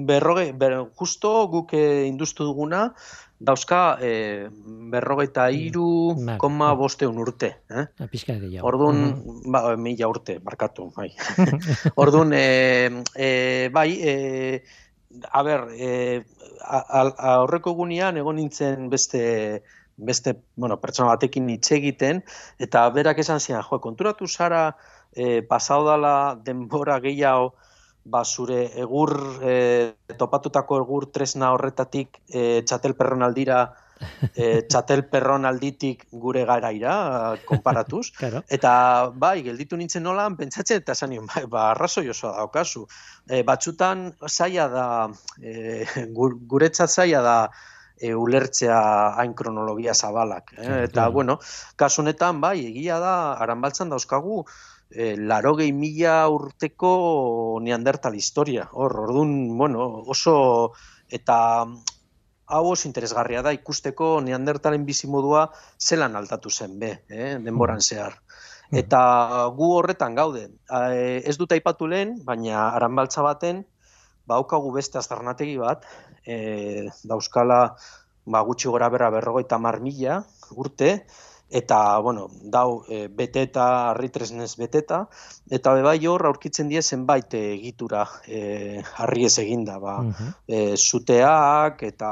berroge, 0.09 0.51
ber, 0.51 0.75
justo 0.99 1.31
guk 1.53 1.73
eh, 1.77 2.05
industu 2.09 2.43
duguna, 2.49 2.89
dauzka 3.39 3.97
e, 4.03 4.11
berrogeita 4.91 5.47
mm, 5.47 5.63
iru 5.69 6.35
koma 6.41 6.73
bosteun 6.75 7.17
urte. 7.23 7.53
Eh? 7.71 7.87
Pizka 8.11 8.35
gehiago. 8.35 8.67
Orduan, 8.67 9.01
mm. 9.15 9.55
ba, 9.55 9.63
mila 9.79 10.11
urte, 10.11 10.41
markatu, 10.43 10.91
bai. 10.97 11.13
Orduan, 12.03 12.35
e, 12.35 13.03
e, 13.15 13.31
bai, 13.71 13.89
e, 13.95 14.15
a 15.31 15.43
ber, 15.47 15.69
e, 15.71 16.21
aurreko 16.67 17.73
gunean 17.79 18.19
egon 18.19 18.35
nintzen 18.37 18.89
beste 18.91 19.21
beste, 19.99 20.35
bueno, 20.55 20.79
pertsona 20.79 21.13
batekin 21.13 21.49
hitz 21.51 21.71
egiten, 21.75 22.23
eta 22.59 22.87
berak 22.95 23.19
esan 23.19 23.39
zian, 23.39 23.63
jo, 23.63 23.79
konturatu 23.83 24.27
zara, 24.27 24.63
e, 25.11 25.41
pasau 25.41 25.83
dala 25.87 26.13
denbora 26.45 26.99
gehiago, 27.03 27.53
ba, 28.09 28.23
zure 28.23 28.63
egur, 28.79 29.13
e, 29.43 29.93
topatutako 30.17 30.79
egur 30.83 31.09
tresna 31.13 31.51
horretatik 31.53 32.21
e, 32.27 32.63
txatel 32.65 32.95
perron 32.97 33.25
aldira, 33.27 33.61
e, 34.39 34.61
txatel 34.71 35.03
perron 35.11 35.45
alditik 35.45 36.05
gure 36.11 36.45
garaira, 36.47 36.93
konparatuz. 37.45 38.09
claro. 38.19 38.41
Eta, 38.47 38.71
bai, 39.13 39.41
gelditu 39.45 39.77
nintzen 39.77 40.05
nolan, 40.07 40.37
pentsatzen, 40.39 40.81
eta 40.83 40.95
zanion, 40.95 41.27
bai, 41.33 41.45
ba, 41.51 41.69
arrazoi 41.73 42.07
oso 42.09 42.31
daukazu. 42.31 42.85
E, 43.27 43.43
batzutan, 43.47 44.07
zaila 44.29 44.69
da, 44.71 44.87
e, 45.43 46.07
guretzat 46.07 46.95
zaila 46.95 47.25
da, 47.25 47.37
e, 47.99 48.13
ulertzea 48.15 48.79
hain 49.19 49.35
kronologia 49.35 49.93
zabalak. 49.93 50.53
Eh? 50.57 50.83
Eta, 50.87 51.09
bueno, 51.09 51.39
kasu 51.75 52.01
honetan, 52.03 52.41
bai, 52.41 52.57
egia 52.71 52.99
da, 53.03 53.15
aranbaltzan 53.43 53.91
dauzkagu, 53.91 54.43
e, 54.89 55.15
laro 55.17 55.55
gehi 55.59 55.73
mila 55.75 56.21
urteko 56.31 57.59
neandertal 57.61 58.15
historia. 58.15 58.69
Hor, 58.73 58.95
orduan, 59.05 59.33
bueno, 59.57 59.85
oso, 60.07 60.73
eta 61.09 61.39
hau 62.49 62.63
oso 62.71 62.87
interesgarria 62.89 63.43
da 63.45 63.53
ikusteko 63.53 64.17
neandertalen 64.25 64.85
bizimodua 64.85 65.49
zelan 65.77 66.15
altatu 66.17 66.49
zen 66.49 66.79
be, 66.79 66.95
eh? 67.09 67.35
denboran 67.43 67.81
zehar. 67.81 68.17
Mm. 68.69 68.79
Eta 68.81 69.01
gu 69.57 69.73
horretan 69.77 70.15
gaude. 70.17 70.47
E, 70.69 71.21
ez 71.25 71.37
dut 71.37 71.53
aipatu 71.53 71.89
lehen, 71.89 72.17
baina 72.25 72.69
aranbaltza 72.69 73.25
baten, 73.25 73.65
baukagu 74.29 74.71
beste 74.75 74.99
aztarnategi 75.01 75.57
bat, 75.61 75.85
e, 76.29 76.37
dauzkala 77.09 77.59
ba, 78.29 78.43
gutxi 78.45 78.69
gora 78.69 78.89
berra 78.93 79.09
berrogeita 79.13 79.57
mar 79.57 79.79
mila 79.81 80.21
urte, 80.55 80.91
eta, 81.49 81.97
bueno, 82.05 82.27
dau 82.53 82.83
e, 82.87 83.07
beteta, 83.07 83.89
harritresnez 83.89 84.51
beteta, 84.57 84.99
eta 85.49 85.73
bebai 85.73 85.97
hor 86.05 86.27
aurkitzen 86.29 86.69
die 86.69 86.81
zenbait 86.81 87.33
egitura 87.33 88.03
e, 88.27 88.83
harri 89.01 89.25
ez 89.25 89.37
eginda, 89.41 89.79
ba, 89.81 89.97
uh 90.05 90.75
zuteak 90.77 91.81
eta 91.83 92.11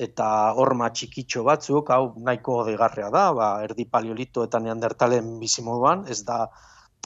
eta 0.00 0.26
horma 0.56 0.88
txikitxo 0.96 1.44
batzuk, 1.44 1.92
hau 1.92 2.14
nahiko 2.24 2.62
degarrea 2.64 3.10
da, 3.12 3.26
ba, 3.36 3.50
erdi 3.68 3.84
paleolito 3.84 4.44
eta 4.48 4.60
neandertalen 4.64 5.36
bizimoduan, 5.42 6.06
ez 6.08 6.22
da 6.24 6.46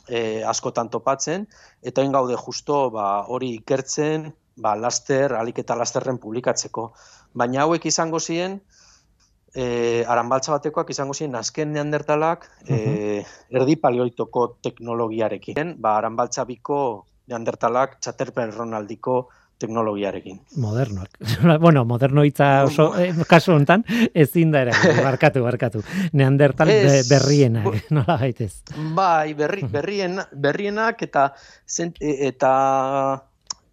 e, 0.06 0.44
askotan 0.46 0.92
topatzen, 0.94 1.48
eta 1.82 2.06
gaude 2.14 2.38
justo 2.38 2.90
ba, 2.94 3.24
hori 3.26 3.50
ikertzen, 3.58 4.30
ba, 4.56 4.74
laster, 4.76 5.34
alik 5.38 5.60
eta 5.64 5.76
lasterren 5.78 6.18
publikatzeko. 6.22 6.88
Baina 7.34 7.64
hauek 7.64 7.86
izango 7.90 8.20
ziren, 8.20 8.60
e, 9.54 10.04
aranbaltza 10.08 10.54
batekoak 10.56 10.90
izango 10.90 11.14
ziren 11.14 11.38
azken 11.38 11.72
neandertalak 11.74 12.48
e, 12.66 13.22
erdi 13.50 13.76
paleolitoko 13.80 14.48
teknologiarekin. 14.62 15.76
Ba, 15.78 15.98
aranbaltza 16.02 16.46
biko 16.48 16.78
neandertalak 17.30 17.98
txaterpen 18.00 18.52
ronaldiko 18.52 19.24
teknologiarekin. 19.58 20.40
Modernoak. 20.56 21.18
bueno, 21.64 21.84
moderno 21.84 22.24
hitza 22.26 22.64
oso 22.66 22.88
eh, 22.98 23.12
kasu 23.28 23.54
hontan 23.54 23.84
ezin 24.14 24.50
da 24.52 24.64
ere 24.66 24.74
barkatu 25.08 25.44
barkatu. 25.44 25.84
Neandertal 26.12 26.72
es, 26.74 27.08
berrienak, 27.08 27.84
nola 27.94 28.18
gaitez. 28.20 28.64
Bai, 28.96 29.34
berri, 29.38 29.62
berrien, 29.70 30.18
berrienak 30.32 31.06
eta 31.06 31.28
zent, 31.66 32.02
eta 32.02 32.52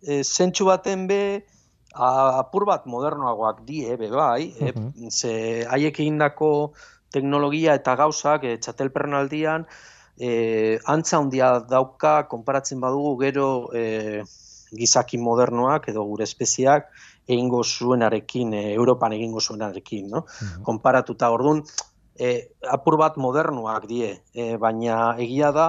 e, 0.02 0.24
zentsu 0.24 0.66
baten 0.66 1.08
be 1.08 1.22
apur 1.94 2.66
bat 2.66 2.86
modernoagoak 2.88 3.66
die, 3.68 3.98
be 3.98 4.10
bai, 4.10 4.54
e, 4.60 4.74
ze 5.10 5.34
haiek 5.68 6.00
egindako 6.00 6.74
teknologia 7.12 7.76
eta 7.76 7.96
gauzak 8.00 8.46
e, 8.48 8.58
txatelperren 8.58 9.18
aldian, 9.20 9.66
e, 10.18 10.80
antza 10.88 11.20
handia 11.20 11.60
dauka, 11.68 12.28
konparatzen 12.32 12.80
badugu 12.80 13.18
gero 13.26 13.48
e, 13.76 14.24
gizaki 14.72 15.20
modernoak 15.20 15.90
edo 15.92 16.06
gure 16.08 16.24
espeziak 16.24 16.88
egingo 17.28 17.64
zuenarekin, 17.64 18.54
e, 18.54 18.64
Europan 18.74 19.14
egingo 19.18 19.42
zuenarekin, 19.42 20.08
no? 20.10 20.26
Mm 20.26 20.64
Konparatuta. 20.64 21.32
Ordun 21.32 21.64
e, 22.16 22.48
apur 22.72 22.98
bat 22.98 23.18
modernoak 23.18 23.88
die, 23.90 24.14
e, 24.34 24.56
baina 24.58 25.18
egia 25.20 25.52
da, 25.52 25.68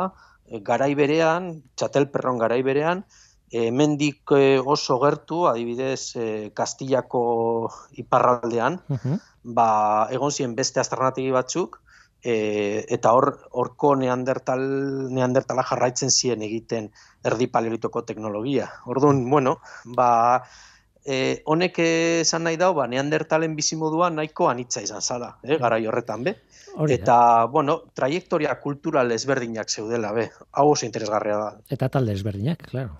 garai 0.62 0.95
berean, 0.95 1.62
txatelperron 1.77 2.38
garai 2.38 2.62
berean, 2.62 3.05
hemendik 3.53 4.33
e, 4.33 4.59
oso 4.59 4.99
gertu, 5.03 5.45
adibidez, 5.51 6.17
e, 6.17 6.27
Kastillako 6.57 7.23
iparraldean, 8.01 8.81
ba, 9.43 9.69
egon 10.11 10.33
ziren 10.33 10.57
beste 10.57 10.81
astronategi 10.81 11.31
batzuk, 11.35 11.81
e, 12.23 12.35
eta 12.97 13.12
hor 13.12 13.33
horko 13.51 13.95
neandertal 13.99 14.62
neandertala 15.12 15.65
jarraitzen 15.69 16.11
ziren 16.11 16.43
egiten 16.47 16.91
erdi 17.27 17.49
paleolitoko 17.51 18.05
teknologia. 18.09 18.71
Orduan, 18.87 19.25
bueno, 19.31 19.59
ba, 19.99 20.11
e, 21.05 21.43
honek 21.45 21.83
esan 22.23 22.47
nahi 22.47 22.59
dau, 22.61 22.73
ba, 22.79 22.87
neandertalen 22.91 23.57
bizimoduan 23.59 24.17
nahiko 24.21 24.49
anitza 24.49 24.83
izan 24.85 25.03
zala, 25.03 25.37
eh, 25.43 25.59
gara 25.59 25.81
horretan 25.88 26.25
be. 26.25 26.37
Eta, 26.88 27.44
bueno, 27.52 27.82
trajektoria 27.94 28.54
kultural 28.61 29.12
ezberdinak 29.12 29.68
zeudela, 29.68 30.12
be. 30.16 30.30
Hau 30.52 30.70
oso 30.72 30.87
interesgarria 30.87 31.37
da. 31.37 31.50
Eta 31.70 31.88
talde 31.92 32.14
ezberdinak, 32.16 32.64
claro. 32.70 32.98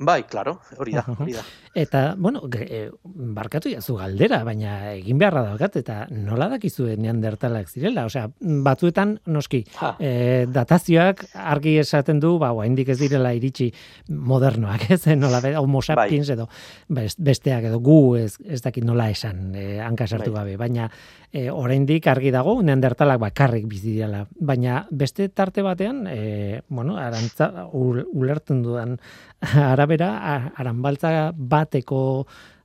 Bai, 0.00 0.22
claro, 0.24 0.54
hori 0.80 0.94
da, 0.96 1.04
hori 1.12 1.34
da. 1.36 1.42
Eta, 1.74 2.16
bueno, 2.18 2.42
e, 2.50 2.90
barkatu 3.04 3.70
jazu 3.70 3.94
galdera, 4.00 4.40
baina 4.42 4.92
egin 4.96 5.20
beharra 5.20 5.44
daukat, 5.46 5.76
eta 5.78 5.98
nola 6.10 6.48
dakizu 6.50 6.88
neandertalak 6.98 7.70
zirela? 7.70 8.08
Osea, 8.10 8.26
batzuetan, 8.66 9.20
noski, 9.30 9.62
e, 10.02 10.46
datazioak 10.50 11.24
argi 11.34 11.76
esaten 11.78 12.18
du, 12.18 12.34
ba, 12.42 12.50
indik 12.66 12.90
ez 12.90 12.98
direla 12.98 13.30
iritsi 13.38 13.70
modernoak, 14.10 14.88
ez, 14.96 15.04
nola, 15.14 15.42
homo 15.60 15.78
bai. 15.78 15.86
sapiens 15.86 16.34
edo, 16.34 16.48
besteak 16.90 17.70
edo 17.70 17.78
gu 17.78 18.00
ez, 18.18 18.34
ez 18.44 18.60
dakit 18.66 18.84
nola 18.84 19.10
esan, 19.14 19.54
e, 19.54 19.78
hankasartu 19.84 20.32
bai. 20.32 20.40
gabe, 20.40 20.58
baina 20.58 20.90
e, 21.32 21.48
oraindik 21.50 22.06
argi 22.10 22.32
dago 22.34 22.56
neandertalak 22.62 23.20
bakarrik 23.22 23.66
bizi 23.70 23.94
dira 23.94 24.24
baina 24.40 24.84
beste 24.90 25.28
tarte 25.28 25.62
batean 25.62 26.04
e, 26.10 26.62
bueno 26.68 26.96
arantza 26.98 27.66
ulertzen 27.72 28.62
dudan 28.62 28.96
arabera 29.72 30.10
aranbaltza 30.56 31.30
bateko 31.60 32.00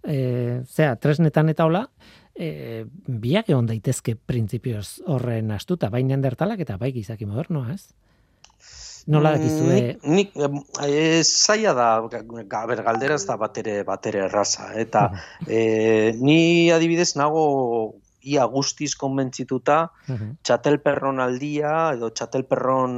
e, 0.03 0.62
zea 0.65 0.95
tresnetan 0.95 1.51
eta 1.53 1.67
hola 1.67 1.86
e, 2.36 2.86
biak 3.08 3.51
egon 3.51 3.69
daitezke 3.69 4.15
printzipioz 4.15 5.01
horren 5.12 5.51
astuta 5.55 5.91
bai 5.93 6.03
neandertalak 6.08 6.65
eta 6.65 6.79
bai 6.81 6.91
gizaki 6.95 7.29
modernoa 7.29 7.75
ez 7.75 7.86
Nola 9.05 9.36
dakizue? 9.36 9.75
Nik, 10.10 10.31
nik 10.34 10.79
e, 10.81 11.21
zaila 11.21 11.75
da, 11.77 11.89
gaber, 12.49 12.81
galdera 12.88 13.19
ez 13.19 13.25
da 13.27 13.36
batere, 13.38 13.75
batere 13.86 14.23
erraza. 14.25 14.71
Eta 14.81 15.03
e, 15.45 15.60
ni 16.17 16.71
adibidez 16.73 17.12
nago 17.19 17.43
ia 18.25 18.45
guztiz 18.49 18.95
konbentzituta 18.97 19.77
uh 20.10 20.21
txatelperron 20.45 21.21
aldia 21.21 21.91
edo 21.93 22.10
txatelperron 22.10 22.95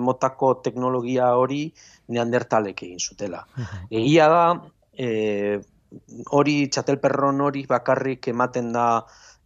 motako 0.00 0.54
teknologia 0.64 1.28
hori 1.36 1.66
neandertalek 2.08 2.82
egin 2.86 3.00
zutela. 3.00 3.44
Egia 3.90 4.28
da, 4.32 4.44
e, 4.92 5.60
hori 6.32 6.56
txatelperron 6.72 7.40
hori 7.40 7.64
bakarrik 7.68 8.28
ematen 8.32 8.72
da 8.72 8.86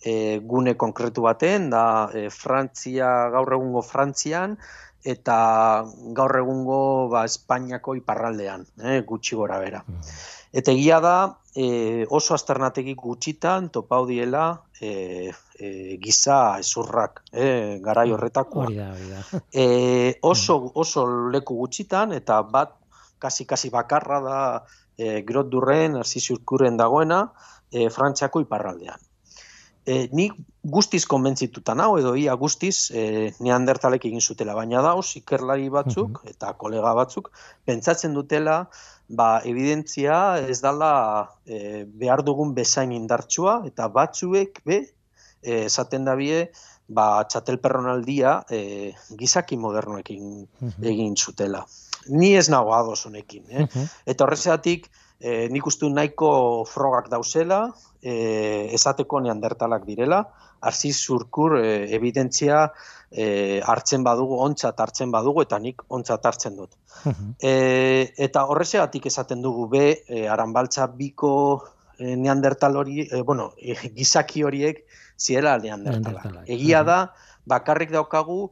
e, 0.05 0.39
gune 0.39 0.77
konkretu 0.77 1.27
baten, 1.27 1.71
da 1.71 1.85
e, 2.15 2.29
Frantzia, 2.31 3.31
gaur 3.35 3.57
egungo 3.59 3.83
Frantzian, 3.83 4.57
eta 5.07 5.39
gaur 6.15 6.39
egungo 6.41 6.79
ba, 7.13 7.25
Espainiako 7.27 7.97
iparraldean, 8.01 8.67
e, 8.83 9.01
gutxi 9.07 9.39
gora 9.39 9.59
bera. 9.63 9.83
Eta 10.57 10.73
egia 10.73 11.01
da, 11.05 11.17
e, 11.55 12.07
oso 12.11 12.35
asternategi 12.35 12.95
gutxitan 12.99 13.69
topau 13.75 14.07
diela 14.09 14.47
e, 14.81 15.31
e, 15.59 15.69
giza 16.03 16.59
ezurrak, 16.63 17.23
e, 17.33 17.79
garai 17.85 18.11
horretakoa. 18.15 18.71
E, 19.53 20.19
oso, 20.23 20.59
oso 20.75 21.07
leku 21.33 21.59
gutxitan, 21.63 22.13
eta 22.17 22.43
bat, 22.43 22.75
kasi-kasi 23.19 23.71
bakarra 23.73 24.21
da 24.21 24.41
e, 24.99 25.21
grot 25.29 25.51
durren, 25.53 25.97
arzizurkuren 26.01 26.77
dagoena, 26.81 27.27
e, 27.71 27.89
frantziako 27.93 28.43
iparraldean. 28.45 29.01
E, 29.87 30.09
nik 30.19 30.35
guztiz 30.67 31.05
konbentzituta 31.07 31.77
hau 31.79 31.93
edo 32.01 32.17
ia 32.19 32.35
guztiz 32.35 32.91
e, 32.91 33.31
neandertalek 33.39 34.09
egin 34.09 34.21
zutela, 34.21 34.57
baina 34.59 34.83
dauz 34.83 35.07
ikerlari 35.21 35.69
batzuk 35.71 36.25
eta 36.27 36.53
kolega 36.59 36.95
batzuk 36.99 37.31
pentsatzen 37.65 38.17
dutela 38.17 38.57
ba, 39.09 39.29
evidentzia 39.47 40.17
ez 40.43 40.59
dala 40.65 40.91
e, 41.47 41.85
behar 41.87 42.25
dugun 42.27 42.55
bezain 42.55 42.91
indartsua 42.91 43.61
eta 43.71 43.87
batzuek 43.87 44.59
be 44.67 44.81
e, 44.83 45.67
esaten 45.71 46.05
da 46.05 46.17
bie 46.19 46.49
ba, 46.89 47.23
txatelperronaldia 47.31 48.41
e, 48.51 48.61
gizaki 49.19 49.57
modernoekin 49.57 50.47
egin 50.83 51.15
zutela. 51.15 51.63
Ni 52.09 52.35
ez 52.37 52.49
nago 52.53 52.75
ados 52.75 53.07
honekin. 53.07 53.45
Eh? 53.51 53.67
Eta 54.07 54.25
horrezatik, 54.27 54.91
e, 55.21 55.47
nik 55.53 55.67
uste 55.67 55.89
nahiko 55.91 56.65
frogak 56.69 57.09
dauzela, 57.13 57.67
e, 58.03 58.69
esateko 58.77 59.21
neandertalak 59.25 59.87
direla, 59.89 60.23
arzi 60.67 60.93
zurkur 60.93 61.59
e, 61.61 61.71
evidentzia 61.97 62.67
e, 63.11 63.61
hartzen 63.65 64.05
badugu, 64.07 64.39
ontzat 64.45 64.81
hartzen 64.81 65.13
badugu, 65.15 65.45
eta 65.47 65.59
nik 65.63 65.83
ontzat 65.89 66.27
hartzen 66.27 66.57
dut. 66.57 66.77
e, 67.41 68.13
eta 68.29 68.47
horrezeatik 68.51 69.09
esaten 69.11 69.43
dugu 69.45 69.69
be, 69.73 69.87
e, 70.09 70.27
aranbaltza 70.29 70.89
biko 70.93 71.33
e, 71.99 72.15
neandertal 72.17 72.77
hori, 72.83 73.07
e, 73.07 73.23
bueno, 73.23 73.53
e, 73.59 73.77
gizaki 73.97 74.45
horiek 74.47 74.85
ziela 75.19 75.57
neandertalak. 75.63 76.45
Egia 76.47 76.83
da, 76.87 77.01
bakarrik 77.49 77.93
daukagu, 77.95 78.51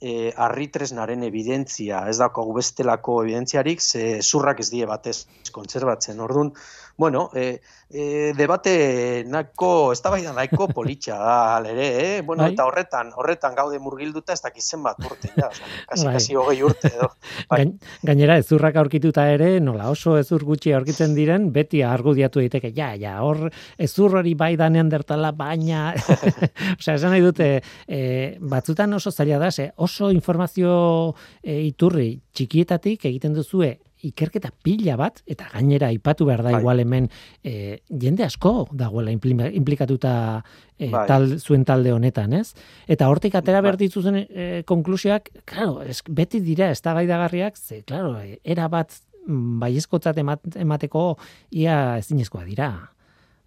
e, 0.00 0.32
arritresnaren 0.36 1.22
evidentzia, 1.26 2.02
ez 2.10 2.16
daukagu 2.20 2.54
bestelako 2.58 3.20
evidentziarik, 3.24 3.80
ze 3.80 4.20
zurrak 4.22 4.60
ez 4.60 4.68
die 4.70 4.86
batez 4.86 5.16
kontserbatzen. 5.52 6.20
Orduan, 6.20 6.52
bueno, 6.96 7.30
e, 7.34 7.60
e, 7.90 8.32
debate 8.36 9.24
nahiko, 9.28 9.92
ez 9.92 10.00
da 10.02 10.10
bai 10.10 10.22
da 10.24 10.32
nahiko 10.32 10.68
politxa 10.78 11.18
da, 11.18 11.56
alere, 11.56 11.88
eh? 12.02 12.22
Bueno, 12.22 12.44
bai. 12.44 12.52
eta 12.54 12.66
horretan, 12.66 13.12
horretan 13.14 13.54
gaude 13.54 13.78
murgilduta 13.82 14.32
ez 14.32 14.40
dakizen 14.42 14.82
bat 14.82 14.98
urte, 15.04 15.30
ja, 15.36 15.50
oza, 15.50 15.68
kasi, 15.90 16.06
bai. 16.08 16.14
kasi 16.16 16.38
hogei 16.40 16.62
urte, 16.66 16.92
edo. 16.94 17.10
Bai. 17.50 17.66
Gainera, 18.06 18.38
ezurrak 18.40 18.76
aurkituta 18.80 19.26
ere, 19.30 19.60
nola 19.60 19.90
oso 19.92 20.16
ezur 20.18 20.42
gutxi 20.44 20.72
aurkitzen 20.74 21.14
diren, 21.14 21.50
beti 21.52 21.82
argudiatu 21.86 22.40
daiteke, 22.42 22.72
ja, 22.76 22.92
ja, 22.98 23.18
hor 23.22 23.46
ezur 23.78 24.18
hori 24.20 24.34
bai 24.34 24.54
danean 24.58 24.90
dertala, 24.90 25.32
baina, 25.36 25.92
osea, 25.94 26.96
esan 26.96 27.12
nahi 27.12 27.24
dute, 27.24 27.50
e, 27.86 28.00
batzutan 28.40 28.96
oso 28.96 29.12
zaila 29.12 29.38
da, 29.42 29.50
oso 29.76 30.10
informazio 30.10 31.14
e, 31.42 31.60
iturri 31.68 32.16
txikietatik 32.34 33.06
egiten 33.08 33.36
duzue 33.36 33.76
ikerketa 34.06 34.50
pila 34.62 34.96
bat, 34.96 35.22
eta 35.26 35.48
gainera 35.52 35.88
aipatu 35.92 36.24
behar 36.28 36.42
da 36.46 36.52
Bai. 36.52 36.60
igual 36.60 36.80
hemen 36.80 37.08
e, 37.42 37.80
jende 37.88 38.24
asko 38.24 38.68
dagoela 38.72 39.10
implikatuta 39.10 40.42
e, 40.78 40.90
Bai. 40.90 41.06
tal, 41.08 41.38
zuen 41.40 41.64
talde 41.64 41.92
honetan, 41.92 42.32
ez? 42.32 42.54
Eta 42.86 43.08
hortik 43.08 43.34
atera 43.34 43.60
Bai. 43.60 43.66
behar 43.70 43.76
dituzen 43.80 44.16
e, 44.28 44.62
konklusioak, 44.66 45.30
claro, 45.44 45.80
es, 45.82 46.02
beti 46.08 46.40
dira 46.40 46.70
ez 46.70 46.80
ze, 47.56 47.82
claro, 47.82 48.16
era 48.44 48.68
bat 48.68 48.92
mm, 49.26 49.58
baiezkotzat 49.60 50.16
emat- 50.18 50.56
emateko 50.56 51.16
ia 51.50 51.98
ezinezkoa 51.98 52.44
dira. 52.44 52.90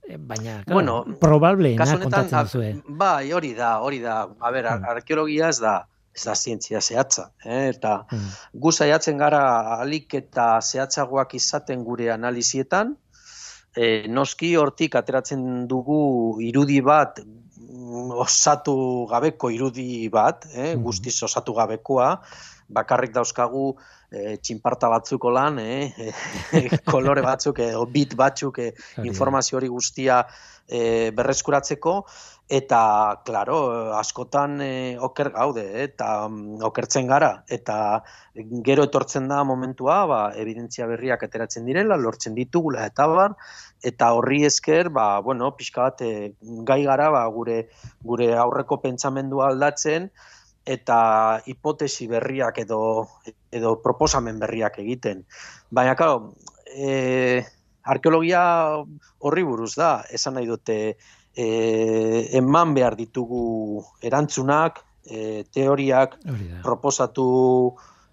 Baina, 0.10 0.64
claro, 0.66 0.74
Bueno, 0.74 1.06
probableena 1.22 1.86
kontatzen 1.86 2.40
duzue. 2.42 2.82
bai, 2.88 3.32
hori 3.32 3.54
da, 3.54 3.80
hori 3.82 4.00
da. 4.00 4.24
A 4.40 4.50
ber, 4.52 4.66
ar- 4.66 4.80
Mm. 4.80 4.86
arkeologia 4.90 5.50
ez 5.50 5.60
da, 5.60 5.88
ez 6.20 6.26
da 6.28 6.36
zientzia 6.36 6.82
zehatza, 6.82 7.30
eh? 7.46 7.70
eta 7.72 8.06
Mm. 8.12 8.32
gu 8.62 8.72
saiatzen 8.72 9.18
gara 9.18 9.44
alik 9.80 10.14
eta 10.14 10.60
zehatzagoak 10.62 11.34
izaten 11.40 11.84
gure 11.88 12.12
analizietan, 12.12 12.96
e, 13.76 14.08
noski 14.08 14.56
hortik 14.60 14.96
ateratzen 15.00 15.68
dugu 15.68 16.42
irudi 16.44 16.82
bat 16.82 17.22
mm, 17.24 18.12
osatu 18.26 18.76
gabeko 19.10 19.50
irudi 19.56 20.10
bat, 20.10 20.46
eh? 20.54 20.76
Mhm. 20.76 20.84
guztiz 20.84 21.16
osatu 21.24 21.54
gabekoa, 21.54 22.12
bakarrik 22.70 23.14
dauzkagu 23.14 23.78
e, 24.12 24.38
txinparta 24.42 24.90
batzuko 24.92 25.32
lan, 25.34 25.60
eh? 25.62 26.12
kolore 26.92 27.24
batzuk, 27.26 27.62
edo 27.66 27.86
bit 27.90 28.16
batzuk, 28.20 28.60
da. 28.60 29.06
informazio 29.06 29.60
hori 29.60 29.70
guztia 29.72 30.24
e, 30.68 31.12
berreskuratzeko, 31.16 31.96
eta, 32.50 32.82
claro, 33.26 33.58
askotan 33.94 34.58
e, 34.66 34.72
oker 35.06 35.30
gaude, 35.36 35.66
eta 35.84 36.10
mm, 36.28 36.64
okertzen 36.66 37.10
gara, 37.10 37.44
eta 37.50 38.02
gero 38.66 38.88
etortzen 38.90 39.28
da 39.30 39.44
momentua, 39.46 40.00
ba, 40.10 40.22
evidentzia 40.38 40.88
berriak 40.90 41.28
ateratzen 41.28 41.70
direla, 41.70 41.98
lortzen 42.02 42.38
ditugula, 42.38 42.88
eta 42.90 43.06
bar, 43.12 43.38
eta 43.86 44.10
horri 44.18 44.44
esker, 44.50 44.90
ba, 44.94 45.12
bueno, 45.26 45.52
pixka 45.58 45.86
bat, 45.90 46.02
e, 46.02 46.34
gai 46.66 46.82
gara, 46.90 47.12
ba, 47.14 47.24
gure, 47.34 47.62
gure 48.06 48.34
aurreko 48.42 48.82
pentsamendua 48.82 49.52
aldatzen, 49.54 50.10
eta 50.66 51.42
hipotesi 51.46 52.08
berriak 52.08 52.60
edo, 52.64 52.82
edo 53.52 53.78
proposamen 53.84 54.40
berriak 54.40 54.80
egiten. 54.80 55.24
Baina, 55.72 55.96
claro, 55.96 56.34
e, 56.66 57.44
arkeologia 57.84 58.42
horri 59.20 59.44
buruz 59.44 59.74
da, 59.76 60.04
esan 60.12 60.38
nahi 60.38 60.50
dute, 60.50 60.80
e, 61.36 61.48
eman 62.38 62.74
behar 62.78 62.98
ditugu 63.00 63.84
erantzunak, 64.04 64.84
e, 65.06 65.46
teoriak, 65.54 66.20
proposatu 66.64 67.30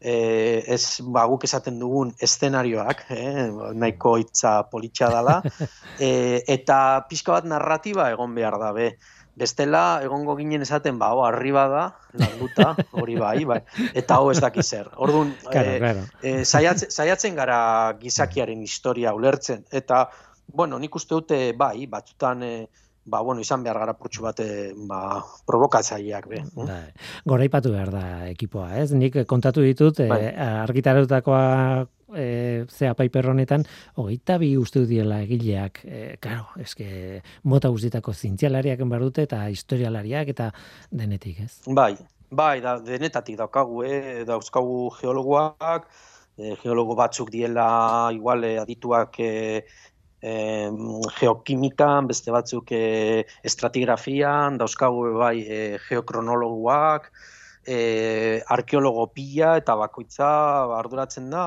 e, 0.00 0.62
ez 0.66 1.00
ba, 1.02 1.24
guk 1.26 1.44
esaten 1.48 1.78
dugun 1.80 2.12
eszenarioak, 2.22 3.04
eh, 3.10 3.46
nahiko 3.74 4.16
hitza 4.20 4.58
politxa 4.70 5.10
dala, 5.12 5.40
e, 5.98 6.42
eta 6.56 6.78
pixka 7.10 7.38
bat 7.38 7.48
narratiba 7.48 8.10
egon 8.14 8.34
behar 8.36 8.58
da, 8.62 8.72
be. 8.76 8.92
Bestela, 9.36 10.00
egongo 10.02 10.32
ginen 10.38 10.62
esaten, 10.64 10.96
ba, 10.98 11.10
ho, 11.12 11.20
arriba 11.26 11.66
da, 11.68 11.82
landuta, 12.16 12.70
hori 12.96 13.18
bai, 13.20 13.44
bai, 13.44 13.58
eta 13.92 14.16
ho 14.24 14.30
ez 14.32 14.40
daki 14.40 14.62
zer. 14.64 14.88
Orduan, 14.96 15.34
Claro, 15.44 15.74
eh, 15.74 15.78
claro. 15.82 16.04
e, 16.22 16.32
saiatzen, 16.48 16.90
saiatzen 16.90 17.36
gara 17.36 17.58
gizakiaren 18.00 18.62
historia 18.64 19.12
ulertzen, 19.14 19.66
eta, 19.70 20.06
bueno, 20.48 20.78
nik 20.80 20.96
uste 20.96 21.14
dute, 21.18 21.40
bai, 21.52 21.84
batzutan, 21.86 22.42
e, 22.42 22.66
ba, 23.04 23.20
bueno, 23.20 23.40
izan 23.44 23.62
behar 23.62 23.78
gara 23.84 23.92
purtsu 23.94 24.24
bat, 24.24 24.40
e, 24.40 24.72
ba, 24.88 25.20
provokatzaileak, 25.46 26.30
be. 26.32 26.40
Bai. 26.56 26.80
Goraipatu 27.28 27.70
behar 27.76 27.92
da 27.92 28.06
ekipoa, 28.30 28.70
ez? 28.80 28.88
Nik 28.96 29.20
kontatu 29.28 29.60
ditut, 29.60 30.00
Bai. 30.08 30.22
eh, 30.32 30.32
argitarutakoa 30.64 31.86
eh, 32.14 32.66
zea 32.68 32.94
Piper 32.94 33.30
honetan, 33.30 33.64
hogeita 33.94 34.38
bi 34.38 34.52
uste 34.56 34.84
diela 34.86 35.20
egileak, 35.24 35.80
eh, 35.84 36.16
claro, 36.20 36.48
eske 36.62 37.22
mota 37.42 37.70
guztietako 37.72 38.14
zientzialariak 38.14 38.80
enbar 38.80 39.02
dute 39.02 39.26
eta 39.26 39.46
historialariak 39.50 40.34
eta 40.34 40.50
denetik, 40.90 41.40
ez? 41.46 41.52
Bai, 41.66 41.94
bai, 42.30 42.60
da, 42.60 42.78
denetatik 42.84 43.38
daukagu, 43.38 43.82
eh? 43.84 44.24
dauzkagu 44.28 44.90
geologoak, 45.00 45.88
eh, 46.38 46.54
geologo 46.62 46.96
batzuk 46.98 47.30
diela 47.30 48.10
igual 48.14 48.44
eh, 48.44 48.58
adituak 48.60 49.20
eh, 49.20 49.62
eh, 50.22 50.70
geokimikan, 51.20 52.06
beste 52.06 52.34
batzuk 52.34 52.72
eh, 52.72 53.24
estratigrafian, 53.42 54.58
dauzkagu 54.58 55.16
bai 55.18 55.40
eh, 55.46 55.78
geokronologoak, 55.88 57.10
eh, 57.66 58.42
arkeologo 58.46 59.08
pila 59.12 59.56
eta 59.60 59.74
bakoitza 59.76 60.28
arduratzen 60.78 61.30
da 61.30 61.46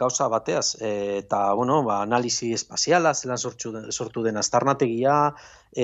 gauza 0.00 0.28
bateaz, 0.32 0.76
eh, 0.80 1.20
eta 1.20 1.52
bueno, 1.58 1.82
ba, 1.84 2.00
analisi 2.06 2.52
espaziala, 2.56 3.12
zelan 3.14 3.38
sortu, 3.38 3.74
sortu 3.92 4.24
den 4.24 4.40
aztarnategia, 4.40 5.34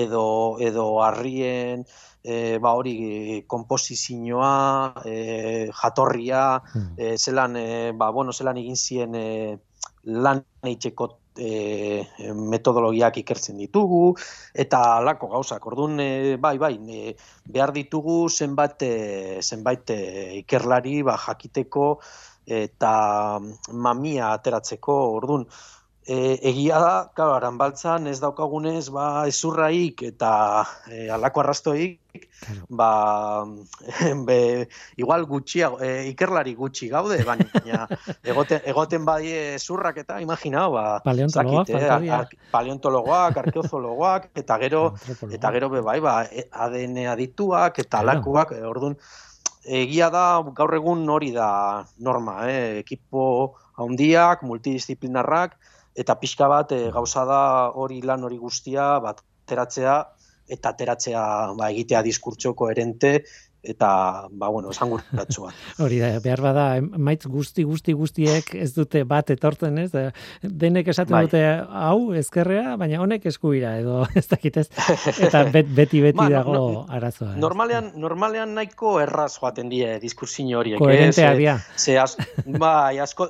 edo, 0.03 0.25
edo 0.59 0.87
harrien, 1.05 1.85
e, 2.23 2.57
ba 2.63 2.73
hori 2.75 3.45
konposizioa, 3.47 5.03
e, 5.05 5.69
jatorria, 5.81 6.61
Hmm. 6.73 6.95
e, 6.97 7.15
zelan, 7.17 7.55
e, 7.55 7.91
ba, 7.95 8.09
bueno, 8.11 8.33
zelan 8.33 8.57
egin 8.57 8.75
zien 8.75 9.15
e, 9.15 9.27
lan 10.03 10.43
eitzeko 10.63 11.07
e, 11.37 12.03
metodologiak 12.33 13.19
ikertzen 13.21 13.57
ditugu, 13.61 14.15
eta 14.53 14.97
alako 14.97 15.29
gauzak. 15.35 15.65
Orduan, 15.69 15.99
e, 16.01 16.37
bai, 16.41 16.57
bai, 16.57 16.73
e, 16.89 17.15
behar 17.45 17.71
ditugu 17.75 18.27
zenbait, 18.29 18.81
e, 18.81 19.39
zenbait 19.41 19.89
e, 19.93 19.99
ikerlari 20.41 21.03
ba, 21.03 21.17
jakiteko 21.27 21.99
eta 22.47 23.39
mamia 23.73 24.31
ateratzeko. 24.33 24.99
Orduan, 25.21 25.47
E, 26.07 26.39
egia 26.47 26.77
da, 26.79 26.91
claro, 27.11 27.33
aranbaltzan 27.35 28.05
ez 28.07 28.21
daukagunez 28.23 28.85
ba 28.95 29.25
ezurraik 29.27 30.05
eta 30.07 30.63
e, 30.87 31.09
alako 31.11 31.41
arrastoik, 31.41 31.99
Claro. 32.39 32.63
ba 32.69 33.43
be, 34.27 34.69
igual 34.95 35.25
gutxiago, 35.27 35.81
e, 35.83 36.07
ikerlari 36.13 36.53
gutxi 36.55 36.87
gaude, 36.87 37.19
baina 37.27 37.43
egoten, 38.23 38.63
egoten 38.63 39.03
badie 39.03 39.55
ezurrak 39.57 39.99
eta 40.05 40.21
imagina, 40.23 40.69
ba 40.71 40.85
Paleontologoak 41.03 41.67
zakit, 41.67 41.75
eh, 42.07 42.09
ar- 42.21 42.31
paleontologoak, 42.55 43.37
arkeozologoak 43.43 44.29
eta 44.33 44.57
gero 44.63 44.93
eta 45.35 45.51
gero 45.51 45.69
be 45.75 45.81
bai, 45.81 45.99
ba 45.99 46.21
e- 46.31 46.47
ADN 46.49 47.03
adituak 47.17 47.83
eta 47.83 47.99
Claro. 47.99 48.15
alakoak, 48.15 48.55
e, 48.55 48.63
orduan 48.63 48.95
egia 49.67 50.09
da 50.09 50.41
gaur 50.55 50.73
egun 50.75 51.07
hori 51.09 51.31
da 51.35 51.85
norma, 51.99 52.47
eh, 52.49 52.79
ekipo 52.79 53.55
handiak, 53.77 54.43
multidisciplinarrak 54.43 55.57
eta 55.95 56.15
pixka 56.21 56.47
bat 56.47 56.71
e, 56.71 56.89
gauza 56.93 57.25
da 57.25 57.41
hori 57.73 58.01
lan 58.01 58.23
hori 58.23 58.37
guztia 58.37 58.99
bat 59.03 59.21
ateratzea 59.45 59.97
eta 60.47 60.71
ateratzea 60.71 61.23
ba, 61.57 61.69
egitea 61.73 62.01
diskurtso 62.05 62.53
koherente 62.55 63.23
eta 63.67 63.89
ba 64.31 64.47
bueno, 64.49 64.71
esanguratsu 64.71 65.43
bat. 65.47 65.55
Hori 65.83 65.99
da, 65.99 66.13
behar 66.23 66.41
bada, 66.41 66.65
maitz 66.81 67.25
guzti, 67.27 67.65
guzti, 67.67 67.93
guztiek 67.97 68.53
ez 68.55 68.71
dute 68.75 69.03
bat 69.07 69.29
etortzen, 69.33 69.77
ez? 69.83 69.91
Denek 70.41 70.87
esaten 70.93 71.15
Bai. 71.15 71.25
dute 71.27 71.43
hau 71.67 72.13
ezkerrea, 72.17 72.77
baina 72.79 73.01
honek 73.03 73.27
eskubira, 73.29 73.75
edo 73.81 74.05
ez 74.19 74.25
dakit 74.31 74.61
ez. 74.63 74.67
Eta 75.27 75.43
bet, 75.51 75.67
beti, 75.67 76.01
beti 76.05 76.17
Ba, 76.17 76.29
dago 76.39 76.55
no- 76.55 76.85
arazoa. 76.89 77.33
Normalean, 77.37 77.91
normalean 77.99 78.55
nahiko 78.57 78.97
erraz 79.03 79.33
joaten 79.37 79.69
die 79.73 79.97
diskursio 80.03 80.61
horiek. 80.61 80.79
Koherenteak 80.79 81.33
ez? 81.33 81.39
dira. 81.41 81.57
Ze 81.75 81.97
az, 81.99 82.15
bai, 82.45 82.99
asko, 83.03 83.29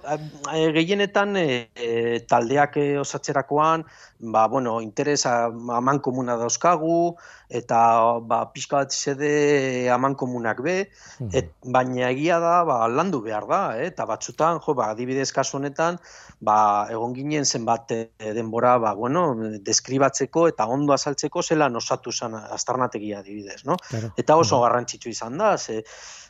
gehienetan 0.76 1.36
e, 1.40 1.48
e, 1.76 2.20
taldeak 2.30 2.78
e, 2.78 2.88
osatzerakoan, 3.02 3.86
ba, 4.20 4.48
bueno, 4.48 4.80
interes 4.82 5.26
aman 5.26 6.00
komuna 6.04 6.38
dauzkagu, 6.38 7.16
eta 7.50 7.80
ba, 8.28 8.42
pixka 8.54 8.84
bat 8.84 8.92
zede 8.92 9.90
aman 9.94 10.16
komunak 10.28 10.60
be, 10.62 10.76
Mhm. 11.20 11.30
et, 11.34 11.52
baina 11.64 12.10
egia 12.12 12.40
da, 12.44 12.64
ba, 12.68 12.82
landu 12.92 13.22
behar 13.24 13.48
da, 13.48 13.62
eh? 13.80 13.88
eta 13.88 14.06
batzutan, 14.06 14.60
jo, 14.60 14.74
ba, 14.76 14.90
adibidez 14.92 15.32
kasu 15.32 15.58
honetan, 15.58 15.98
ba, 16.42 16.88
egon 16.92 17.16
ginen 17.16 17.46
zenbat 17.48 17.92
e, 17.96 18.02
denbora, 18.36 18.76
ba, 18.84 18.92
bueno, 18.94 19.24
deskribatzeko 19.64 20.48
eta 20.52 20.68
ondo 20.68 20.94
azaltzeko 20.94 21.42
zelan 21.42 21.76
osatu 21.80 22.12
zen 22.12 22.36
aztarnategia 22.36 23.20
adibidez, 23.24 23.64
no? 23.66 23.78
Claro. 23.90 24.12
Eta 24.18 24.36
oso 24.36 24.60
garrantzitsu 24.62 25.10
izan 25.10 25.38
da, 25.38 25.56
ze, 25.58 25.84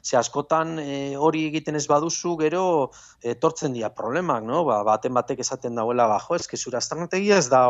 ze 0.04 0.16
askotan 0.18 0.78
e, 0.80 1.18
hori 1.18 1.48
egiten 1.50 1.76
ez 1.76 1.88
baduzu, 1.90 2.36
gero 2.40 2.92
etortzen 3.24 3.74
dira 3.74 3.90
problemak, 3.90 4.44
no? 4.48 4.64
Ba, 4.68 4.84
baten 4.88 5.14
batek 5.18 5.40
esaten 5.44 5.76
dauela, 5.76 6.08
ba, 6.08 6.20
jo, 6.24 6.36
eske 6.40 6.56
zure 6.58 6.78
aztarnategia 6.78 7.38
ez 7.42 7.50
da 7.50 7.66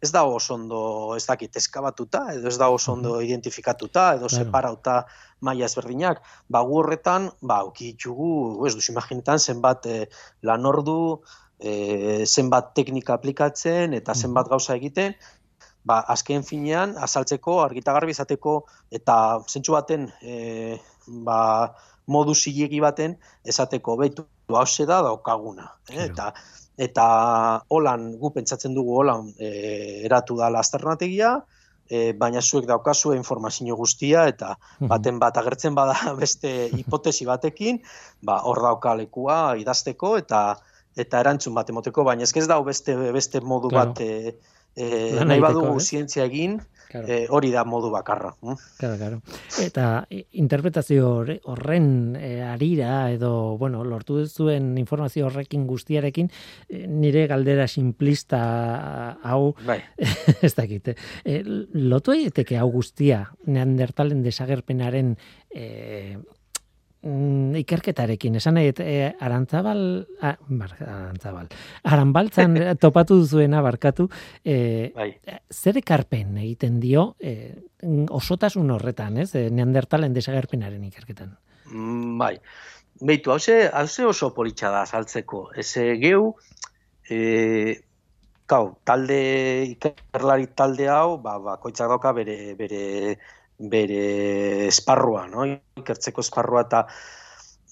ez 0.00 0.12
da 0.14 0.22
oso 0.24 0.54
ondo, 0.54 0.80
ez 1.16 1.26
dakit, 1.26 1.56
eskabatuta, 1.56 2.28
edo 2.38 2.48
ez 2.48 2.56
da 2.58 2.68
oso 2.70 2.92
ondo 2.94 3.20
identifikatuta, 3.20 4.14
edo 4.16 4.28
Claro. 4.28 4.44
separauta 4.44 5.06
maila 5.42 5.66
ezberdinak. 5.68 6.22
Ba, 6.48 6.62
gu 6.66 6.80
horretan, 6.80 7.28
ba, 7.42 7.62
uki 7.68 7.92
ditugu, 7.92 8.32
ez 8.66 8.74
duzu 8.78 8.94
imaginetan, 8.94 9.42
zenbat 9.42 9.86
e, 9.90 9.98
lan 10.48 10.66
ordu, 10.70 10.98
e, 11.58 12.24
zenbat 12.26 12.72
teknika 12.78 13.18
aplikatzen, 13.18 13.94
eta 13.98 14.14
zenbat 14.14 14.50
gauza 14.52 14.76
egiten, 14.78 15.16
ba, 15.84 16.00
azken 16.14 16.46
finean, 16.46 16.96
azaltzeko, 17.06 17.60
argitagarbi 17.64 18.14
izateko, 18.14 18.58
eta 18.94 19.16
zentsu 19.48 19.74
baten, 19.76 20.08
e, 20.22 20.78
ba, 21.26 21.40
modu 22.06 22.34
zilegi 22.34 22.80
baten, 22.82 23.16
esateko 23.46 23.96
betu 24.00 24.26
hause 24.58 24.86
da 24.86 25.00
daukaguna. 25.06 25.68
Eh? 25.90 26.06
Eta, 26.08 26.32
eta 26.86 27.06
holan 27.70 28.12
gu 28.20 28.32
pentsatzen 28.34 28.74
dugu 28.74 28.96
holan 29.02 29.30
e, 29.38 29.50
eratu 30.06 30.38
da 30.38 30.50
lasternategia, 30.50 31.36
e, 31.90 32.12
baina 32.12 32.40
zuek 32.42 32.66
daukazu 32.68 33.14
informazio 33.16 33.76
guztia 33.76 34.26
eta 34.30 34.54
baten 34.80 35.18
bat 35.22 35.36
agertzen 35.36 35.74
bada 35.74 35.96
beste 36.22 36.70
hipotesi 36.76 37.26
batekin, 37.28 37.80
ba 38.22 38.40
hor 38.48 38.62
dauka 38.62 38.94
lekua 38.98 39.56
idazteko 39.60 40.16
eta 40.18 40.42
eta 40.96 41.20
erantzun 41.24 41.54
bat 41.56 41.70
emoteko, 41.72 42.04
baina 42.04 42.22
ez 42.22 42.32
ez 42.36 42.48
dago 42.48 42.64
beste 42.64 42.94
beste 43.12 43.40
modu 43.40 43.70
bat 43.72 44.00
e, 44.00 44.36
e, 44.76 45.24
nahi 45.24 45.40
badugu 45.40 45.80
zientzia 45.80 46.26
egin, 46.28 46.60
e, 46.92 47.26
hori 47.28 47.50
da 47.52 47.64
modu 47.64 47.90
bakarra. 47.90 48.32
Hm? 48.40 48.56
Claro, 48.78 48.96
claro. 48.98 49.20
Eta 49.62 49.86
interpretazio 50.38 51.24
horren 51.50 52.16
e, 52.18 52.42
arira 52.42 53.10
edo, 53.12 53.56
bueno, 53.58 53.84
lortu 53.84 54.20
zuen 54.26 54.76
informazio 54.78 55.26
horrekin 55.26 55.66
guztiarekin, 55.66 56.30
e, 56.68 56.84
nire 56.86 57.26
galdera 57.30 57.68
simplista 57.68 59.18
hau, 59.22 59.54
bai. 59.66 59.80
ez 60.46 60.54
dakit, 60.58 60.94
e, 61.24 61.40
lotu 61.74 62.14
egiteke 62.16 62.58
hau 62.60 62.70
guztia, 62.72 63.24
neandertalen 63.46 64.22
desagerpenaren 64.22 65.16
e, 65.50 66.18
ikerketarekin, 67.02 68.36
esan 68.38 68.54
nahi, 68.58 68.70
e, 68.78 69.12
arantzabal, 69.20 69.82
a, 70.22 70.34
bar, 70.48 70.74
arantzabal, 70.80 71.48
aranbaltzan 71.82 72.58
topatu 72.82 73.18
duzuena 73.22 73.62
barkatu, 73.64 74.08
e, 74.44 74.92
bai. 74.94 75.08
zer 75.50 75.80
ekarpen 75.82 76.36
egiten 76.44 76.78
dio 76.80 77.16
e, 77.18 77.54
osotasun 78.10 78.70
horretan, 78.70 79.18
ez, 79.24 79.32
e, 79.34 79.48
neandertalen 79.50 80.14
desagerpenaren 80.14 80.84
ikerketan? 80.90 81.34
Mm, 81.72 82.18
bai, 82.22 82.36
Beitu, 83.02 83.32
hause, 83.32 83.54
hause 83.74 84.04
oso 84.06 84.28
politxa 84.34 84.68
da 84.70 84.84
saltzeko. 84.86 85.48
Ez 85.58 85.72
geu, 85.98 86.36
e, 87.10 87.80
kau, 88.46 88.76
talde, 88.86 89.18
ikerlari 89.72 90.46
talde 90.54 90.86
hau, 90.92 91.16
ba, 91.24 91.38
ba, 91.42 91.56
koitzak 91.62 91.90
dauka 91.90 92.12
bere, 92.14 92.36
bere 92.58 92.82
bere 93.58 94.66
esparrua, 94.68 95.26
no? 95.30 95.44
ikertzeko 95.78 96.24
esparrua 96.24 96.64
eta 96.66 96.86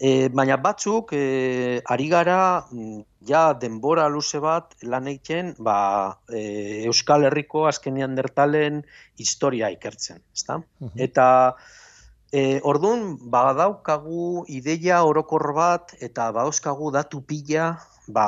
e, 0.01 0.29
baina 0.33 0.57
batzuk 0.57 1.13
e, 1.13 1.81
ari 1.85 2.09
gara 2.09 2.39
mm, 2.71 3.03
ja 3.29 3.53
denbora 3.53 4.09
luze 4.09 4.41
bat 4.41 4.75
lan 4.83 5.11
egiten 5.13 5.53
ba, 5.59 6.17
e, 6.33 6.87
Euskal 6.89 7.27
Herriko 7.29 7.67
azkenian 7.69 8.17
dertalen 8.17 8.81
historia 9.21 9.71
ikertzen, 9.75 10.23
ezta? 10.35 10.61
Eta 10.97 11.27
e, 12.33 12.61
orduan 12.65 13.19
badaukagu 13.31 14.47
ideia 14.49 15.03
orokor 15.05 15.53
bat 15.55 15.95
eta 16.01 16.31
badauzkagu 16.33 16.91
datu 16.97 17.21
pila 17.21 17.75
ba, 18.09 18.27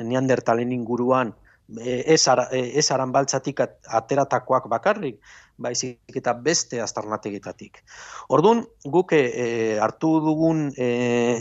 neandertalen 0.00 0.74
inguruan 0.74 1.32
e, 1.78 2.02
ez, 2.16 2.22
ara, 2.28 2.48
ez 2.50 2.90
aranbaltzatik 2.90 3.62
ateratakoak 3.62 4.66
bakarrik, 4.72 5.20
baizik 5.58 6.16
eta 6.18 6.34
beste 6.34 6.80
aztarnategetatik. 6.82 7.82
Orduan, 8.28 8.64
guk 8.84 9.14
e, 9.16 9.78
hartu 9.82 10.18
dugun 10.24 10.70
e, 10.76 10.88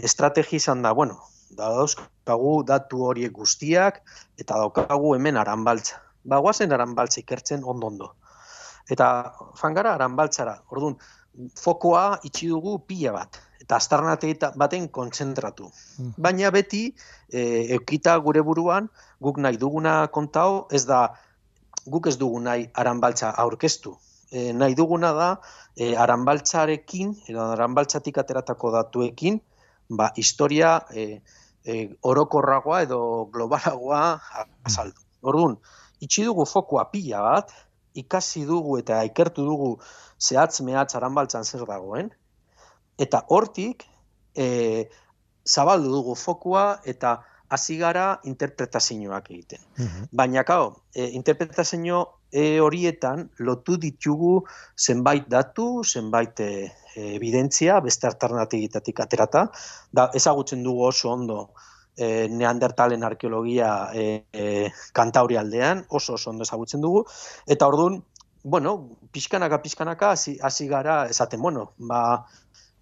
estrategi 0.04 0.60
izan 0.62 0.84
da, 0.86 0.94
bueno, 0.94 1.20
da 1.58 1.70
dauzkagu 1.74 2.54
datu 2.68 3.06
horiek 3.10 3.34
guztiak, 3.34 4.02
eta 4.40 4.60
daukagu 4.62 5.16
hemen 5.16 5.38
aranbaltza. 5.38 6.02
Ba, 6.24 6.40
guazen 6.40 6.72
aranbaltza 6.72 7.22
ikertzen 7.22 7.66
ondo-ondo. 7.66 8.14
Eta 8.92 9.08
fangara 9.60 9.96
aranbaltzara, 9.98 10.60
orduan, 10.72 10.98
fokoa 11.58 12.20
itxi 12.28 12.50
dugu 12.52 12.78
pila 12.88 13.14
bat, 13.16 13.40
eta 13.64 13.80
aztarnategeta 13.80 14.52
baten 14.60 14.88
kontzentratu. 14.94 15.70
Mm. 15.98 16.16
Baina 16.22 16.52
beti, 16.54 16.84
e, 17.32 17.44
eukita 17.78 18.16
gure 18.26 18.44
buruan, 18.46 18.90
guk 19.24 19.40
nahi 19.42 19.58
duguna 19.58 20.08
kontao, 20.14 20.68
ez 20.72 20.84
da 20.86 21.08
guk 21.86 22.08
ez 22.08 22.18
dugu 22.18 22.40
nahi 22.40 22.68
aranbaltza 22.74 23.32
aurkeztu. 23.44 23.96
E, 24.32 24.52
nahi 24.54 24.76
duguna 24.76 25.12
da 25.14 25.30
e, 25.76 25.94
aranbaltzarekin, 25.96 27.14
edo 27.30 27.44
aranbaltzatik 27.54 28.18
ateratako 28.18 28.72
datuekin, 28.74 29.40
ba, 29.90 30.12
historia 30.18 30.80
e, 30.94 31.22
e, 31.66 31.90
orokorragoa 32.02 32.82
edo 32.88 33.00
globalagoa 33.34 34.02
azaldu. 34.66 35.00
Orduan, 35.22 35.58
itxi 36.04 36.26
dugu 36.28 36.46
fokua 36.50 36.90
pila 36.92 37.22
bat, 37.24 37.54
ikasi 37.94 38.46
dugu 38.50 38.80
eta 38.82 39.04
ikertu 39.08 39.46
dugu 39.46 39.70
zehatz 40.20 40.62
mehatz 40.66 40.96
aranbaltzan 40.98 41.46
zer 41.46 41.66
dagoen, 41.70 42.10
eta 42.98 43.24
hortik 43.30 43.86
e, 44.36 44.90
zabaldu 45.46 45.92
dugu 45.92 46.16
fokua 46.16 46.80
eta 46.86 47.20
hasi 47.54 47.78
gara 47.78 48.20
interpretazioak 48.30 49.30
egiten. 49.30 49.62
Mhm. 49.78 50.10
Baina 50.12 50.44
kao, 50.44 50.84
e, 50.96 51.08
interpretazio 51.20 52.00
e, 52.32 52.60
horietan 52.60 53.28
lotu 53.40 53.78
ditugu 53.78 54.44
zenbait 54.78 55.28
datu, 55.30 55.84
zenbait 55.84 56.40
e, 56.40 56.72
evidentzia, 56.96 57.80
beste 57.82 58.10
alternatigitatik 58.10 59.00
aterata, 59.06 59.48
da 59.92 60.10
ezagutzen 60.14 60.64
dugu 60.66 60.88
oso 60.90 61.12
ondo 61.14 61.40
e, 61.98 62.28
neandertalen 62.30 63.04
arkeologia 63.04 63.74
e, 63.94 64.26
e, 64.34 64.70
kantauri 64.94 65.38
aldean, 65.38 65.86
oso 65.90 66.18
oso 66.18 66.32
ondo 66.34 66.44
ezagutzen 66.48 66.82
dugu, 66.82 67.06
eta 67.48 67.70
orduan, 67.70 68.02
bueno, 68.44 68.98
pixkanaka, 69.14 69.62
pixkanaka, 69.64 70.12
hasi 70.12 70.68
gara, 70.68 71.06
esaten, 71.10 71.42
bueno, 71.42 71.72
ba, 71.78 72.26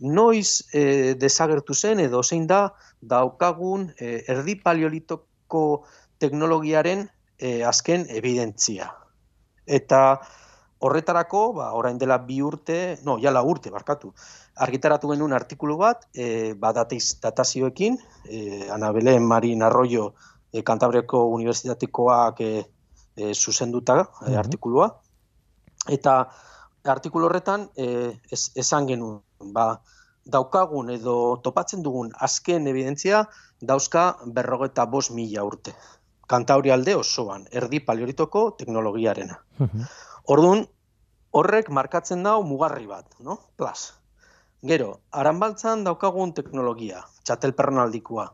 noiz 0.02 0.66
e, 0.74 1.14
desagertu 1.16 1.74
zen 1.74 2.00
edo 2.00 2.24
zein 2.24 2.48
da 2.48 2.74
daukagun 3.02 3.92
e, 4.00 4.24
erdi 4.28 4.58
paleolitoko 4.58 5.86
teknologiaren 6.20 7.08
e, 7.38 7.62
azken 7.64 8.08
evidentzia. 8.10 8.90
Eta 9.66 10.02
horretarako, 10.82 11.42
ba, 11.54 11.72
orain 11.78 11.98
dela 12.02 12.18
bi 12.26 12.40
urte, 12.42 12.98
no, 13.06 13.20
jala 13.22 13.44
urte, 13.46 13.70
barkatu, 13.70 14.12
argitaratu 14.66 15.12
genuen 15.14 15.34
artikulu 15.38 15.78
bat, 15.78 16.08
e, 16.14 16.54
ba, 16.58 16.74
datazioekin, 16.74 17.98
e, 18.26 18.70
Anabele 18.74 19.20
Marin 19.20 19.62
Arroyo 19.64 20.14
e, 20.52 20.64
Kantabreko 20.66 21.28
Unibertsitatikoak 21.36 22.42
e, 22.42 22.52
e, 23.16 23.34
zuzenduta 23.34 24.02
e, 24.26 24.36
artikulua, 24.36 24.90
eta 25.90 26.16
artikulu 26.90 27.30
horretan 27.30 27.70
e, 27.78 28.18
esan 28.32 28.90
genuen, 28.90 29.22
ba, 29.54 29.82
daukagun 30.26 30.90
edo 30.94 31.16
topatzen 31.44 31.82
dugun 31.84 32.12
azken 32.28 32.68
evidentzia 32.68 33.24
dauzka 33.62 34.18
berrogeta 34.26 34.86
bos 34.86 35.10
mila 35.12 35.44
urte. 35.44 35.74
Kantauri 36.28 36.72
alde 36.72 36.96
osoan, 36.96 37.48
erdi 37.52 37.80
paleolitoko 37.80 38.52
teknologiarena. 38.58 39.40
Mhm. 39.60 39.88
Orduan, 40.32 40.66
horrek 41.32 41.70
markatzen 41.70 42.24
dau 42.24 42.44
mugarri 42.44 42.88
bat, 42.88 43.06
no? 43.20 43.38
Plus. 43.58 43.92
Gero, 44.64 45.00
aranbaltzan 45.12 45.84
daukagun 45.84 46.34
teknologia, 46.34 47.02
aldikua. 47.82 48.34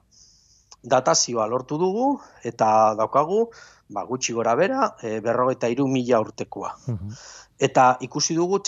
Datazioa 0.84 1.48
lortu 1.48 1.78
dugu, 1.78 2.20
eta 2.44 2.94
daukagu, 2.96 3.50
ba, 3.90 4.04
gutxi 4.04 4.34
gora 4.34 4.56
bera, 4.56 4.96
e, 5.02 5.20
berrogeta 5.20 5.68
iru 5.68 5.88
mila 5.88 6.20
urtekoa. 6.20 6.76
Mhm. 6.88 7.14
Eta 7.60 7.98
ikusi 8.02 8.36
dugu 8.36 8.60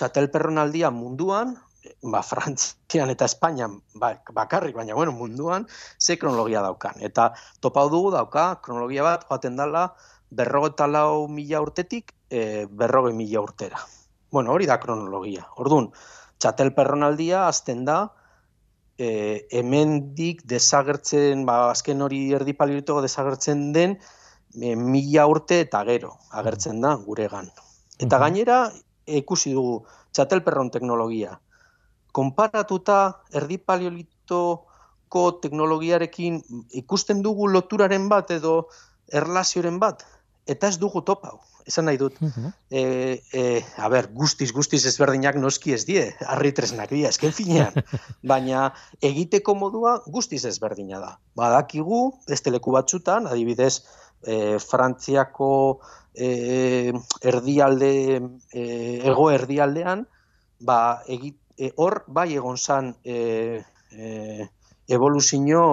aldia 0.58 0.90
munduan, 0.90 1.58
ba, 2.02 2.22
Frantzian 2.30 3.10
eta 3.14 3.26
Espainian 3.26 3.80
ba, 3.96 4.14
bakarrik, 4.36 4.76
baina 4.76 4.96
bueno, 4.96 5.12
munduan, 5.12 5.68
ze 6.00 6.18
kronologia 6.18 6.62
daukan. 6.62 7.02
Eta 7.02 7.34
topau 7.60 7.90
dugu 7.90 8.12
dauka, 8.16 8.62
kronologia 8.64 9.04
bat, 9.04 9.26
joaten 9.30 9.58
dela, 9.60 9.90
berrogeta 10.30 10.88
lau 10.88 11.28
mila 11.28 11.62
urtetik, 11.62 12.14
e, 12.30 12.66
berroge 12.70 13.14
mila 13.14 13.42
urtera. 13.42 13.82
Bueno, 14.32 14.54
hori 14.54 14.68
da 14.70 14.80
kronologia. 14.80 15.48
Orduan, 15.58 15.90
txatel 16.38 16.74
perronaldia 16.78 17.48
azten 17.48 17.84
da, 17.86 18.00
e, 18.98 19.48
hemendik 19.52 20.44
desagertzen, 20.46 21.46
ba, 21.50 21.70
azken 21.72 22.06
hori 22.06 22.28
erdi 22.38 22.54
palioritogo 22.54 23.02
desagertzen 23.02 23.72
den, 23.74 23.98
e, 24.54 24.76
mila 24.76 25.26
urte 25.32 25.64
eta 25.66 25.82
gero 25.90 26.14
agertzen 26.30 26.82
da 26.82 26.94
guregan. 27.02 27.50
Eta 28.00 28.20
gainera, 28.22 28.62
ikusi 29.10 29.56
dugu, 29.58 29.82
txatelperron 30.14 30.70
teknologia 30.74 31.40
konparatuta 32.12 33.00
erdi 33.34 33.58
paleolitoko 33.58 35.26
teknologiarekin 35.44 36.42
ikusten 36.82 37.24
dugu 37.26 37.48
loturaren 37.52 38.10
bat 38.10 38.32
edo 38.32 38.56
erlazioaren 39.14 39.80
bat, 39.82 40.04
eta 40.50 40.70
ez 40.70 40.78
dugu 40.82 41.02
topau. 41.06 41.40
Esan 41.70 41.86
nahi 41.86 42.00
dut, 42.02 42.16
e, 42.74 42.82
e, 43.36 43.42
a 43.78 43.90
ber, 43.94 44.08
guztiz, 44.18 44.48
guztiz 44.56 44.80
ezberdinak 44.90 45.36
noski 45.38 45.76
ez 45.76 45.84
die, 45.86 46.08
harri 46.26 46.50
tresnak 46.58 46.90
dira, 46.96 47.12
ezken 47.14 47.36
finean, 47.36 47.76
baina 48.32 48.72
egiteko 49.06 49.54
modua 49.60 50.00
guztiz 50.08 50.42
ezberdina 50.50 51.02
da. 51.04 51.12
Badakigu, 51.38 52.02
ez 52.26 52.40
teleku 52.42 52.74
batzutan, 52.74 53.30
adibidez, 53.30 53.84
e, 54.26 54.58
Frantziako 54.64 55.52
e, 56.16 56.94
erdialde, 57.22 57.92
e, 58.50 58.66
ego 59.12 59.30
erdialdean, 59.36 60.08
ba, 60.66 60.80
egit, 61.06 61.38
e, 61.60 61.74
hor 61.76 62.04
bai 62.08 62.32
egon 62.36 62.58
zan 62.58 62.94
e, 63.04 63.64
e, 63.92 64.48
evoluzio 64.88 65.64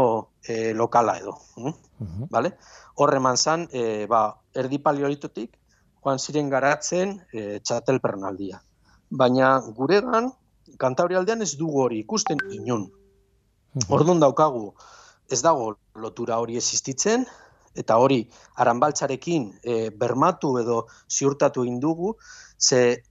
e, 0.42 0.72
lokala 0.74 1.18
edo. 1.20 1.38
Mm? 1.56 1.74
Mhm. 1.98 2.26
Vale? 2.30 2.56
Horre 2.96 3.20
eman 3.22 3.36
zan, 3.36 3.68
e, 3.72 4.06
ba, 4.10 4.34
erdi 4.54 4.80
paleolitotik, 4.82 5.56
joan 6.02 6.18
ziren 6.18 6.50
garatzen 6.50 7.16
e, 7.32 7.60
txatel 7.62 8.00
pernaldia. 8.02 8.60
Baina 9.10 9.56
guregan, 9.78 10.32
kantauri 10.78 11.16
aldean 11.16 11.42
ez 11.42 11.54
dugu 11.56 11.84
hori 11.86 12.02
ikusten 12.02 12.42
inun. 12.58 12.88
Mhm. 13.76 13.90
Orduan 13.94 14.20
daukagu, 14.20 14.72
ez 15.30 15.40
dago 15.42 15.76
lotura 15.94 16.40
hori 16.42 16.56
existitzen, 16.56 17.26
eta 17.76 17.98
hori 18.00 18.24
aranbaltzarekin 18.56 19.50
e, 19.62 19.90
bermatu 19.90 20.56
edo 20.58 20.86
ziurtatu 21.12 21.62
egin 21.62 21.78
dugu, 21.80 22.16
ze, 22.58 23.02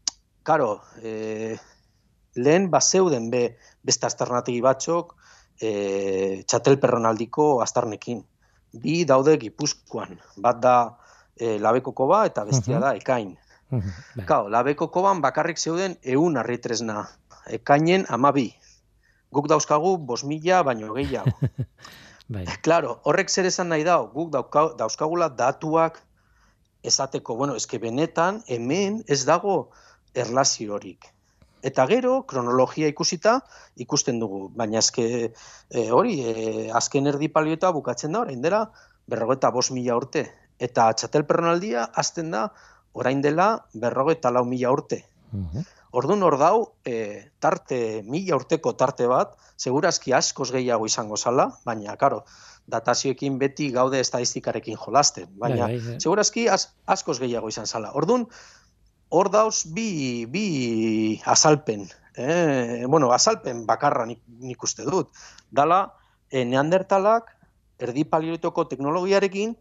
karo, 0.43 0.81
e, 1.01 1.57
lehen 2.35 2.69
bazeuden 2.71 3.29
be, 3.31 3.57
beste 3.83 4.07
aztarnategi 4.07 4.61
batzok 4.61 5.15
e, 5.61 6.43
txatel 6.47 6.77
perronaldiko 6.79 7.61
aztarnekin. 7.63 8.23
Bi 8.75 9.05
daude 9.07 9.37
gipuzkoan, 9.39 10.17
bat 10.37 10.59
da 10.59 10.75
e, 11.39 11.57
labeko 11.59 11.93
koba 11.95 12.25
eta 12.25 12.43
bestia 12.45 12.75
Mhm. 12.77 12.81
da 12.81 12.95
ekain. 12.95 13.37
Mhm. 13.69 13.89
Bai. 14.15 14.25
Kao, 14.25 14.49
labeko 14.49 14.87
koban 14.91 15.21
bakarrik 15.21 15.57
zeuden 15.57 15.97
eun 16.03 16.37
harritresna, 16.37 17.07
ekainen 17.47 18.05
amabi. 18.09 18.53
Guk 19.31 19.47
dauzkagu 19.47 19.97
bos 19.97 20.23
mila 20.23 20.63
baino 20.63 20.93
gehiago. 20.93 21.31
Bai. 22.27 22.45
Claro, 22.61 22.99
horrek 23.03 23.29
zer 23.29 23.45
esan 23.45 23.69
nahi 23.69 23.83
dau, 23.83 24.07
guk 24.13 24.31
dauka, 24.31 24.73
dauzkagula 24.77 25.29
datuak 25.29 26.01
esateko, 26.83 27.35
bueno, 27.35 27.55
eske 27.55 27.77
benetan 27.79 28.43
hemen 28.47 29.03
ez 29.07 29.25
dago 29.25 29.71
erlaziorik. 30.13 31.05
Eta 31.65 31.85
gero, 31.89 32.23
kronologia 32.29 32.87
ikusita, 32.91 33.39
ikusten 33.81 34.19
dugu. 34.19 34.49
Baina 34.55 34.79
eske 34.79 35.05
e, 35.25 35.85
hori, 35.91 36.19
e, 36.21 36.69
azken 36.75 37.07
erdi 37.07 37.29
palioeta 37.29 37.71
bukatzen 37.73 38.11
da, 38.13 38.21
orain 38.25 38.41
dela, 38.41 38.69
berrogeta 39.07 39.51
bos 39.51 39.71
mila 39.71 39.97
urte. 39.97 40.27
Eta 40.59 40.91
txatel 40.93 41.25
perronaldia 41.25 41.87
azten 41.93 42.31
da, 42.31 42.49
orain 42.93 43.21
dela, 43.21 43.65
berrogeta 43.73 44.31
lau 44.31 44.45
mila 44.45 44.71
urte. 44.75 45.03
Mhm. 45.31 45.65
Orduan 45.95 46.23
hor 46.27 46.35
dau, 46.37 46.57
e, 46.83 47.31
tarte, 47.39 48.03
mila 48.03 48.35
urteko 48.35 48.75
tarte 48.75 49.07
bat, 49.07 49.37
segurazki 49.57 50.11
askoz 50.13 50.51
gehiago 50.51 50.85
izango 50.85 51.17
zala, 51.17 51.47
baina, 51.65 51.95
karo, 51.95 52.25
datazioekin 52.67 53.37
beti 53.39 53.69
gaude 53.71 53.99
estadistikarekin 54.03 54.77
jolasten, 54.81 55.29
baina, 55.39 55.67
Bai, 55.67 55.77
bai, 55.77 55.87
bai. 55.87 55.99
segurazki 56.01 56.47
az, 56.49 56.69
askoz 56.85 57.19
gehiago 57.21 57.47
izan 57.47 57.65
zala. 57.65 57.93
Orduan, 57.93 58.27
hor 59.09 59.29
dauz 59.31 59.65
bi, 59.73 60.25
bi 60.25 61.21
azalpen, 61.25 61.87
eh? 62.15 62.85
bueno, 62.87 63.11
azalpen 63.13 63.65
bakarra 63.65 64.05
nik, 64.05 64.21
nik 64.39 64.63
uste 64.63 64.83
dut. 64.83 65.11
Dala, 65.51 65.93
e, 66.29 66.43
neandertalak, 66.45 67.29
erdi 67.79 68.05
paleolitoko 68.05 68.65
teknologiarekin, 68.71 69.55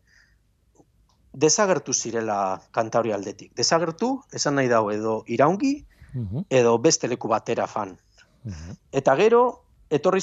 desagertu 1.34 1.92
zirela 1.92 2.62
kantauri 2.70 3.12
aldetik. 3.12 3.52
Desagertu, 3.58 4.22
esan 4.32 4.54
nahi 4.54 4.68
dago 4.70 4.92
edo 4.94 5.22
iraungi, 5.26 5.74
Mhm. 6.14 6.46
edo 6.48 6.78
beste 6.78 7.08
leku 7.08 7.28
batera 7.28 7.66
fan. 7.66 7.98
Mhm. 8.44 8.76
Eta 8.92 9.16
gero, 9.16 9.64
etorri 9.90 10.20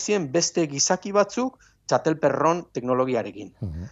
ziren 0.00 0.32
beste 0.32 0.66
gizaki 0.66 1.12
batzuk 1.12 1.58
txatelperron 1.86 2.64
teknologiarekin. 2.72 3.54
Mhm. 3.60 3.84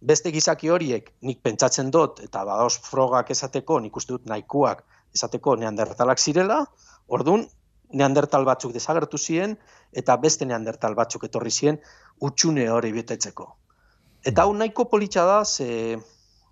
Beste 0.00 0.30
gizaki 0.32 0.68
horiek 0.68 1.12
nik 1.22 1.40
pentsatzen 1.42 1.90
dut, 1.90 2.20
eta 2.20 2.44
badaoz 2.44 2.76
frogak 2.84 3.30
esateko, 3.30 3.80
nik 3.80 3.96
uste 3.96 4.12
dut 4.12 4.26
nahikoak 4.28 4.84
esateko 5.14 5.56
neandertalak 5.56 6.20
zirela, 6.20 6.64
orduan 7.08 7.46
neandertal 7.92 8.44
batzuk 8.44 8.74
desagertu 8.74 9.18
ziren, 9.18 9.56
eta 9.92 10.16
beste 10.16 10.44
neandertal 10.44 10.94
batzuk 10.94 11.24
etorri 11.24 11.50
ziren 11.50 11.78
utxune 12.20 12.68
hori 12.70 12.92
betetzeko. 12.92 13.48
Eta 14.26 14.42
hau 14.42 14.52
nahiko 14.52 14.84
politxa 14.90 15.24
da, 15.24 15.44
ze 15.44 15.96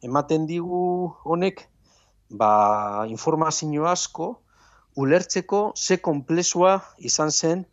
ematen 0.02 0.46
digu 0.46 1.12
honek, 1.24 1.68
ba, 2.30 3.04
informazio 3.10 3.86
asko, 3.90 4.38
ulertzeko 4.96 5.72
ze 5.76 5.98
komplexua 5.98 6.78
izan 6.98 7.30
zen 7.30 7.64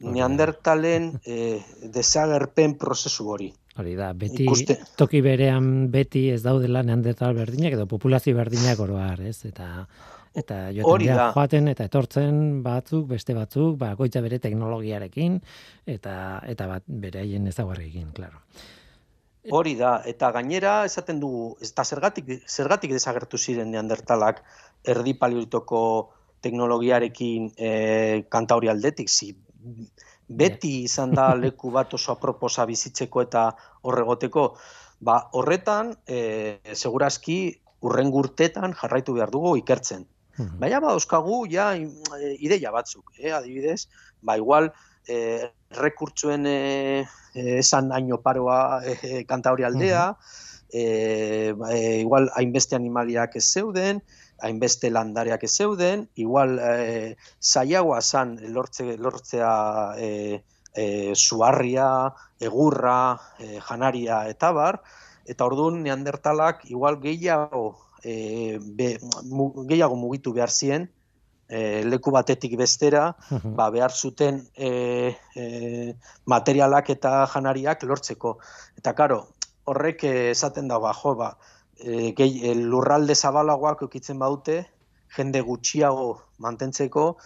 neandertalen 0.00 1.18
e, 1.26 1.58
desagerpen 1.82 2.78
prozesu 2.78 3.26
hori. 3.28 3.52
Hori 3.78 3.94
da, 3.94 4.12
beti 4.12 4.44
Ikuste- 4.44 4.78
toki 4.98 5.20
berean 5.22 5.90
beti 5.90 6.28
ez 6.34 6.42
daudela 6.42 6.82
neandertal 6.82 7.36
berdinak 7.36 7.76
edo 7.76 7.86
populazio 7.86 8.34
berdinak 8.34 8.80
oroar, 8.80 9.20
ez? 9.22 9.44
Eta 9.46 9.86
eta 10.38 10.56
joaten 10.74 10.90
Hori 10.92 11.06
joaten 11.08 11.68
eta 11.68 11.86
etortzen 11.88 12.62
batzuk, 12.62 13.06
beste 13.08 13.34
batzuk, 13.34 13.78
ba 13.78 13.94
goitza 13.94 14.20
bere 14.20 14.38
teknologiarekin 14.38 15.38
eta 15.86 16.42
eta 16.46 16.66
bat 16.66 16.82
beraien 16.86 17.46
ezaguarrekin, 17.46 18.10
claro. 18.12 18.42
Hori 19.50 19.74
da, 19.78 20.02
eta 20.04 20.30
gainera 20.34 20.84
esaten 20.84 21.20
dugu, 21.20 21.56
eta 21.64 21.84
zergatik, 21.84 22.28
zergatik 22.46 22.92
desagertu 22.92 23.38
ziren 23.38 23.70
neandertalak 23.72 24.42
erdi 24.84 25.14
paleolitoko 25.14 25.80
teknologiarekin 26.44 27.52
e, 27.56 27.70
kantauri 28.28 28.68
aldetik, 28.68 29.08
zi, 29.08 29.32
beti 30.28 30.82
izan 30.84 31.14
da 31.16 31.34
leku 31.42 31.70
bat 31.74 31.94
oso 31.94 32.12
aproposa 32.12 32.66
bizitzeko 32.66 33.22
eta 33.22 33.48
horregoteko, 33.82 34.54
ba, 35.00 35.28
horretan, 35.32 35.94
e, 36.06 36.58
segurazki, 36.74 37.38
urren 37.86 38.10
urtetan 38.12 38.74
jarraitu 38.74 39.14
behar 39.14 39.30
dugu 39.30 39.56
ikertzen. 39.60 40.04
Mhm. 40.38 40.58
Baina 40.60 40.80
ba, 40.80 40.92
euskagu 40.94 41.46
ja 41.50 41.72
i- 41.76 41.86
e, 42.20 42.34
ideia 42.40 42.70
batzuk, 42.74 43.12
eh, 43.18 43.32
adibidez, 43.32 43.88
ba 44.22 44.36
igual 44.36 44.72
eh, 45.08 45.48
rekurtzuen 45.70 46.44
eh, 46.46 47.06
eh, 47.34 47.58
esan 47.58 47.92
haino 47.92 48.18
paroa 48.20 48.82
eh, 48.84 49.24
kantauri 49.26 49.64
aldea, 49.64 50.16
eh, 50.72 51.54
ba, 51.56 51.70
eh, 51.72 52.00
igual 52.02 52.28
hainbeste 52.36 52.76
animaliak 52.76 53.36
ez 53.36 53.44
zeuden, 53.52 54.02
hainbeste 54.42 54.90
landareak 54.90 55.44
ez 55.44 55.52
zeuden, 55.56 56.06
igual 56.14 56.58
eh, 56.58 57.16
zaiagoa 57.40 58.00
zan 58.02 58.36
lortze, 58.54 58.96
lortzea 58.96 59.52
eh, 59.98 60.42
eh, 60.74 61.12
suarria, 61.14 62.14
egurra, 62.40 63.18
eh, 63.38 63.58
janaria 63.68 64.22
eta 64.30 64.52
bar, 64.52 64.80
eta 65.28 65.44
orduan 65.44 65.82
neandertalak 65.82 66.64
igual 66.70 67.00
gehiago 67.02 67.66
e, 68.02 68.58
be, 68.62 68.98
mu, 69.24 69.50
gehiago 69.68 69.96
mugitu 69.96 70.32
behar 70.32 70.50
zien, 70.50 70.88
e, 71.48 71.82
leku 71.84 72.12
batetik 72.14 72.56
bestera, 72.60 73.10
ba, 73.58 73.68
behar 73.74 73.92
zuten 73.92 74.42
e, 74.54 75.14
e, 75.34 75.94
materialak 76.26 76.90
eta 76.94 77.26
janariak 77.32 77.84
lortzeko. 77.88 78.38
Eta 78.78 78.94
karo, 78.94 79.24
horrek 79.68 80.04
esaten 80.32 80.68
da, 80.68 80.80
ba, 80.82 80.94
jo, 80.96 81.14
ba, 81.18 81.34
e, 81.78 82.12
gehi, 82.12 82.42
e, 82.50 82.54
lurralde 82.54 83.14
zabalagoak 83.14 83.82
eukitzen 83.86 84.18
baute, 84.18 84.64
jende 85.16 85.40
gutxiago 85.42 86.08
mantentzeko, 86.38 87.16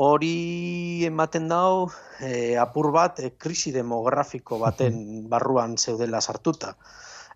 hori 0.00 1.04
ematen 1.06 1.48
dau 1.50 1.90
e, 2.22 2.56
apur 2.56 2.90
bat 2.94 3.18
e, 3.20 3.32
krisi 3.36 3.72
demografiko 3.72 4.58
baten 4.58 5.00
barruan 5.32 5.76
zeudela 5.78 6.20
sartuta. 6.20 6.74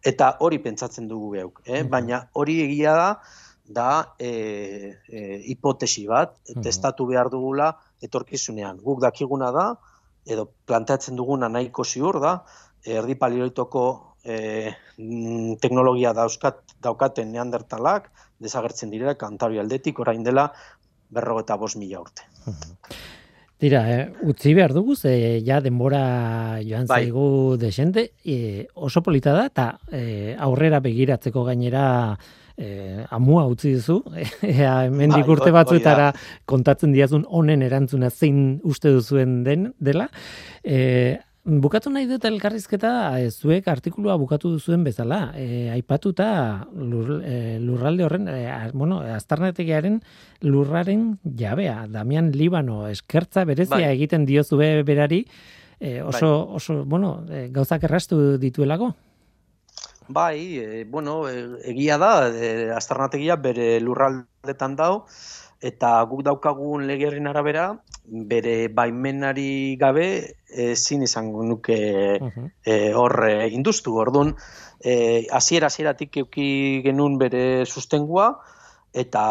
Eta 0.04 0.36
hori 0.44 0.58
pentsatzen 0.60 1.08
dugu 1.08 1.32
geuk, 1.38 1.62
eh? 1.64 1.82
Mhm. 1.82 1.90
baina 1.90 2.20
hori 2.34 2.60
egia 2.66 2.92
da, 2.94 3.08
da 3.64 3.88
e, 4.18 4.30
e, 5.08 5.40
hipotesi 5.48 6.06
bat, 6.06 6.36
Mhm. 6.54 6.62
testatu 6.62 7.06
behar 7.06 7.30
dugula 7.30 7.72
etorkizunean. 8.02 8.82
Guk 8.84 9.00
dakiguna 9.00 9.50
da, 9.50 9.70
edo 10.26 10.50
planteatzen 10.66 11.16
duguna 11.16 11.48
nahiko 11.48 11.84
ziur 11.84 12.20
da, 12.20 12.44
erdi 12.84 13.14
paleolitoko 13.16 14.13
e, 14.24 14.72
mm, 14.98 15.56
teknologia 15.62 16.12
dauzkat, 16.16 16.62
daukaten 16.82 17.32
neandertalak, 17.32 18.10
desagertzen 18.40 18.90
direla 18.90 19.14
kantauri 19.20 19.60
aldetik, 19.60 20.00
orain 20.00 20.24
dela 20.24 20.50
berrogeta 21.14 21.56
bost 21.60 21.76
mila 21.78 22.00
urte. 22.00 22.26
Tira, 23.64 23.84
eh, 23.88 24.06
utzi 24.26 24.52
behar 24.52 24.72
dugu, 24.74 24.96
ze 24.96 25.40
ja 25.46 25.60
denbora 25.62 26.58
joan 26.66 26.88
Bai. 26.90 27.04
zaigu 27.04 27.56
desente, 27.56 28.10
e, 28.24 28.66
oso 28.74 29.00
polita 29.00 29.32
da, 29.32 29.44
eta 29.46 29.66
e, 29.92 30.34
aurrera 30.36 30.80
begiratzeko 30.84 31.44
gainera 31.46 32.18
e, 32.58 33.06
amua 33.14 33.46
utzi 33.46 33.76
duzu, 33.76 34.00
ea 34.42 34.74
hemendik 34.88 35.22
Bai, 35.22 35.36
urte 35.36 35.48
hori- 35.48 35.56
batzuetara 35.56 36.10
kontatzen 36.44 36.92
diazun 36.92 37.24
honen 37.30 37.62
erantzuna 37.62 38.10
zein 38.10 38.58
uste 38.64 38.90
duzuen 38.98 39.44
den 39.46 39.70
dela. 39.78 40.10
E, 40.64 41.20
bukatu 41.44 41.90
nahi 41.92 42.06
dut 42.08 42.24
elkarrizketa, 42.24 43.20
e, 43.20 43.28
zuek 43.30 43.68
artikulua 43.68 44.16
bukatu 44.16 44.50
duzuen 44.54 44.84
bezala, 44.84 45.32
e, 45.36 45.68
aipatuta 45.74 46.66
lur, 46.72 47.20
e, 47.20 47.58
lurralde 47.60 48.04
horren, 48.04 48.28
e, 48.28 48.70
bueno, 48.72 49.00
aztarnategiaren 49.14 50.00
lurraren 50.40 51.18
jabea, 51.24 51.84
Damian 51.88 52.32
Libano, 52.32 52.88
eskertza 52.88 53.44
berezia 53.44 53.76
Bai. 53.76 53.92
egiten 53.92 54.24
diozue 54.24 54.82
berari, 54.82 55.26
e, 55.80 56.00
oso, 56.02 56.48
oso, 56.48 56.84
bueno, 56.84 57.24
e, 57.28 57.48
gauzak 57.52 57.84
errastu 57.84 58.38
dituelako. 58.38 58.94
Bai, 60.08 60.58
e, 60.58 60.84
bueno, 60.84 61.28
egia 61.28 61.98
da, 61.98 62.28
e, 62.28 62.70
aztarnategia 62.72 63.36
bere 63.36 63.80
lurraldetan 63.80 64.76
dau, 64.76 65.04
eta 65.60 66.00
guk 66.08 66.24
daukagun 66.24 66.86
legerrin 66.88 67.28
arabera, 67.28 67.74
bere 68.04 68.68
baimenari 68.68 69.76
gabe 69.80 70.06
ezin 70.48 71.02
izango 71.02 71.44
nuke 71.44 71.78
e, 72.20 72.74
hor 72.92 73.14
e, 73.28 73.48
induztu. 73.56 73.96
Orduan, 74.00 74.34
e, 74.80 75.26
hasiera 75.32 75.70
hasieratik 75.72 76.20
euki 76.24 76.48
genuen 76.84 77.18
bere 77.18 77.64
sustengua 77.64 78.28
eta 78.94 79.24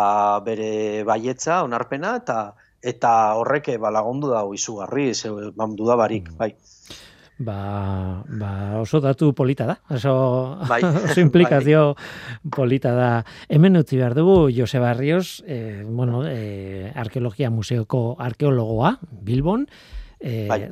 bere 0.46 1.04
baietza 1.08 1.62
onarpena 1.64 2.18
eta 2.20 2.40
eta 2.84 3.12
horrek 3.40 3.70
ba 3.80 3.94
lagundu 3.96 4.28
da 4.34 4.44
izugarri, 4.54 5.14
ze 5.14 5.30
bandu 5.56 5.88
da 5.88 5.96
barik, 5.96 6.34
mm. 6.34 6.38
bai. 6.38 6.52
Ba, 7.38 8.24
ba, 8.30 8.78
oso 8.78 9.00
datu 9.02 9.32
polita 9.34 9.66
da, 9.66 9.80
oso, 9.90 10.60
bai, 10.70 10.84
oso 11.10 11.20
implikazio 11.20 11.96
bai. 11.96 12.52
polita 12.54 12.94
da. 12.94 13.10
Hemen 13.50 13.80
utzi 13.82 13.98
behar 13.98 14.14
dugu, 14.14 14.52
Jose 14.54 14.80
Barrios, 14.80 15.42
eh, 15.48 15.84
bueno, 15.88 16.22
eh, 16.30 16.92
arkeologia 16.94 17.50
museoko 17.50 18.16
arkeologoa, 18.22 19.00
Bilbon, 19.26 19.66
e, 20.24 20.48
bai. 20.48 20.70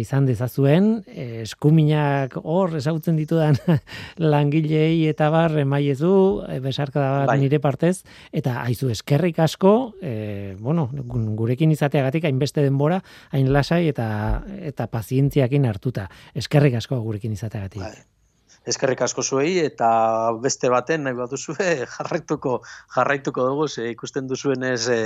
izan 0.00 0.26
dezazuen, 0.26 1.04
e, 1.06 1.42
eskuminak 1.42 2.38
hor 2.42 2.76
ezagutzen 2.78 3.16
ditudan 3.18 3.58
langilei 4.32 5.08
eta 5.10 5.28
bar 5.34 5.58
emaiezu, 5.58 6.44
e, 6.48 6.60
besarka 6.64 7.00
da 7.00 7.26
bai. 7.26 7.38
nire 7.42 7.58
partez, 7.60 8.04
eta 8.32 8.62
haizu 8.62 8.90
eskerrik 8.94 9.38
asko, 9.38 9.94
e, 10.00 10.56
bueno, 10.60 10.88
gurekin 11.36 11.72
izateagatik 11.74 12.24
hainbeste 12.24 12.62
denbora, 12.62 13.02
hain 13.32 13.52
lasai 13.52 13.88
eta 13.88 14.08
eta 14.58 14.86
pazientziakin 14.86 15.66
hartuta. 15.66 16.08
Eskerrik 16.34 16.78
asko 16.78 17.00
gurekin 17.02 17.34
izateagatik. 17.34 17.82
Bai 17.82 18.17
eskerrik 18.68 19.02
asko 19.06 19.22
zuei 19.22 19.58
eta 19.64 19.88
beste 20.42 20.70
baten 20.72 21.06
nahi 21.06 21.16
bat 21.18 21.32
duzue 21.32 21.68
jarraituko 21.96 22.58
jarraituko 22.96 23.48
dugu 23.50 23.68
ze 23.68 23.90
ikusten 23.90 24.28
duzuenez 24.30 24.88
e, 24.94 25.00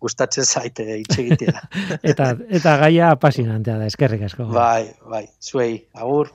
gustatzen 0.00 0.44
zaite 0.44 0.86
hitz 1.00 1.18
egitea. 1.18 1.66
eta 2.14 2.32
eta 2.60 2.78
gaia 2.84 3.12
apasionantea 3.16 3.78
da 3.82 3.92
eskerrik 3.92 4.28
asko. 4.30 4.50
Bai, 4.54 4.90
bai, 5.08 5.26
zuei, 5.40 5.86
agur. 5.94 6.34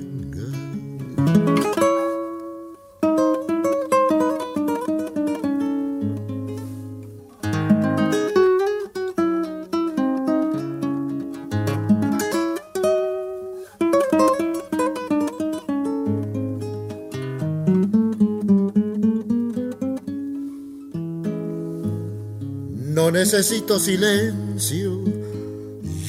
Necesito 23.31 23.79
silencio, 23.79 24.99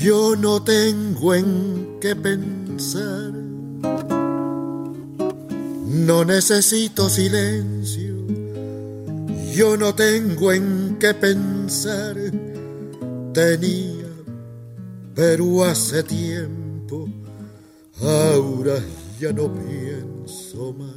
yo 0.01 0.35
no 0.35 0.61
tengo 0.61 1.33
en 1.37 1.99
qué 2.01 2.17
pensar. 2.17 3.31
No 5.87 6.25
necesito 6.25 7.09
silencio, 7.09 8.17
yo 9.55 9.77
no 9.77 9.95
tengo 9.95 10.53
en 10.53 10.97
qué 10.99 11.15
pensar. 11.15 12.17
Tenía, 13.33 14.09
pero 15.15 15.63
hace 15.63 16.03
tiempo, 16.03 17.09
ahora 18.01 18.83
ya 19.21 19.33
no 19.33 19.49
pienso 19.55 20.73
más. 20.73 20.91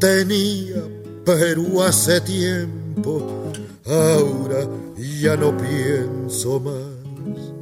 Tenía, 0.00 0.82
pero 1.22 1.82
hace 1.82 2.18
tiempo, 2.22 3.45
ahora 3.86 4.68
ya 4.96 5.36
no 5.36 5.56
pienso 5.56 6.60
más. 6.60 7.52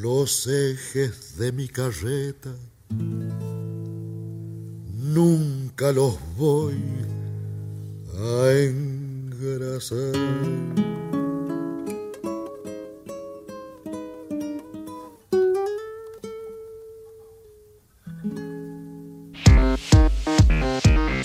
Los 0.00 0.46
ejes 0.46 1.36
de 1.38 1.52
mi 1.52 1.68
carreta 1.68 2.50
nunca 4.94 5.92
los 5.92 6.16
voy 6.36 6.82
a 8.16 8.52
engrasar. 8.52 10.14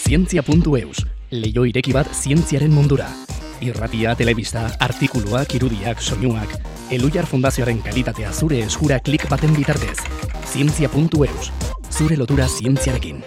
Zientzia.eus, 0.06 1.06
leio 1.32 1.66
ireki 1.66 1.94
bat 1.96 2.12
zientziaren 2.14 2.72
mundura 2.72 3.25
irratia, 3.66 4.16
telebista, 4.16 4.68
artikuluak, 4.80 5.54
irudiak, 5.58 6.02
soinuak, 6.02 6.56
Elujar 6.94 7.26
Fundazioaren 7.26 7.80
kalitatea 7.82 8.30
zure 8.32 8.60
eskura 8.62 9.00
klik 9.02 9.26
baten 9.30 9.56
bitartez. 9.58 9.98
Zientzia.eus, 10.46 11.50
zure 11.90 12.18
lotura 12.20 12.46
zientziarekin. 12.46 13.24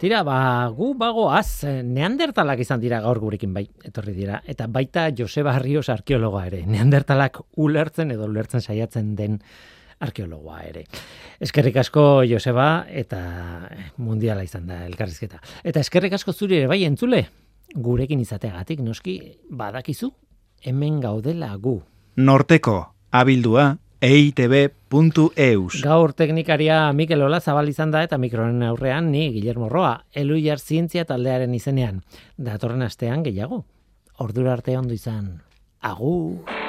Tira, 0.00 0.22
ba, 0.24 0.66
gu 0.74 0.94
bagoaz, 0.98 1.62
neandertalak 1.84 2.62
izan 2.64 2.80
dira 2.80 3.02
gaur 3.04 3.20
gurekin 3.20 3.52
bai, 3.54 3.66
etorri 3.84 4.16
dira. 4.16 4.40
Eta 4.48 4.66
baita 4.66 5.10
Joseba 5.14 5.52
Arrios 5.54 5.90
arkeologa 5.92 6.46
ere. 6.48 6.64
Neandertalak 6.66 7.42
ulertzen 7.60 8.10
edo 8.16 8.26
ulertzen 8.26 8.64
saiatzen 8.64 9.14
den 9.14 9.36
arkeologoa 10.00 10.62
ere. 10.64 10.86
Eskerrik 11.40 11.76
asko 11.84 12.24
Joseba 12.28 12.86
eta 12.88 13.20
mundiala 14.00 14.42
izan 14.42 14.66
da 14.72 14.82
elkarrizketa. 14.88 15.38
Eta 15.62 15.84
eskerrik 15.84 16.16
asko 16.16 16.32
zuri 16.32 16.62
ere 16.62 16.70
bai 16.72 16.82
entzule, 16.88 17.26
gurekin 17.74 18.20
izateagatik 18.20 18.80
noski 18.80 19.20
badakizu 19.50 20.10
hemen 20.64 21.00
gaudela 21.00 21.54
gu. 21.56 21.80
Norteko 22.16 22.94
abildua 23.10 23.76
eitb.eus. 24.00 25.82
Gaur 25.84 26.14
teknikaria 26.16 26.92
Mikel 26.92 27.22
Ola 27.22 27.40
zabal 27.40 27.68
izan 27.68 27.92
da 27.92 28.02
eta 28.06 28.18
mikronen 28.18 28.62
aurrean 28.68 29.10
ni 29.12 29.28
Guillermo 29.34 29.68
Roa, 29.68 30.06
Eluiar 30.12 30.58
Zientzia 30.58 31.04
taldearen 31.04 31.54
izenean. 31.54 32.02
Datorren 32.36 32.82
astean 32.82 33.22
gehiago. 33.22 33.64
Ordura 34.18 34.56
arte 34.56 34.76
ondo 34.78 34.96
izan. 34.96 35.40
Agur. 35.80 36.59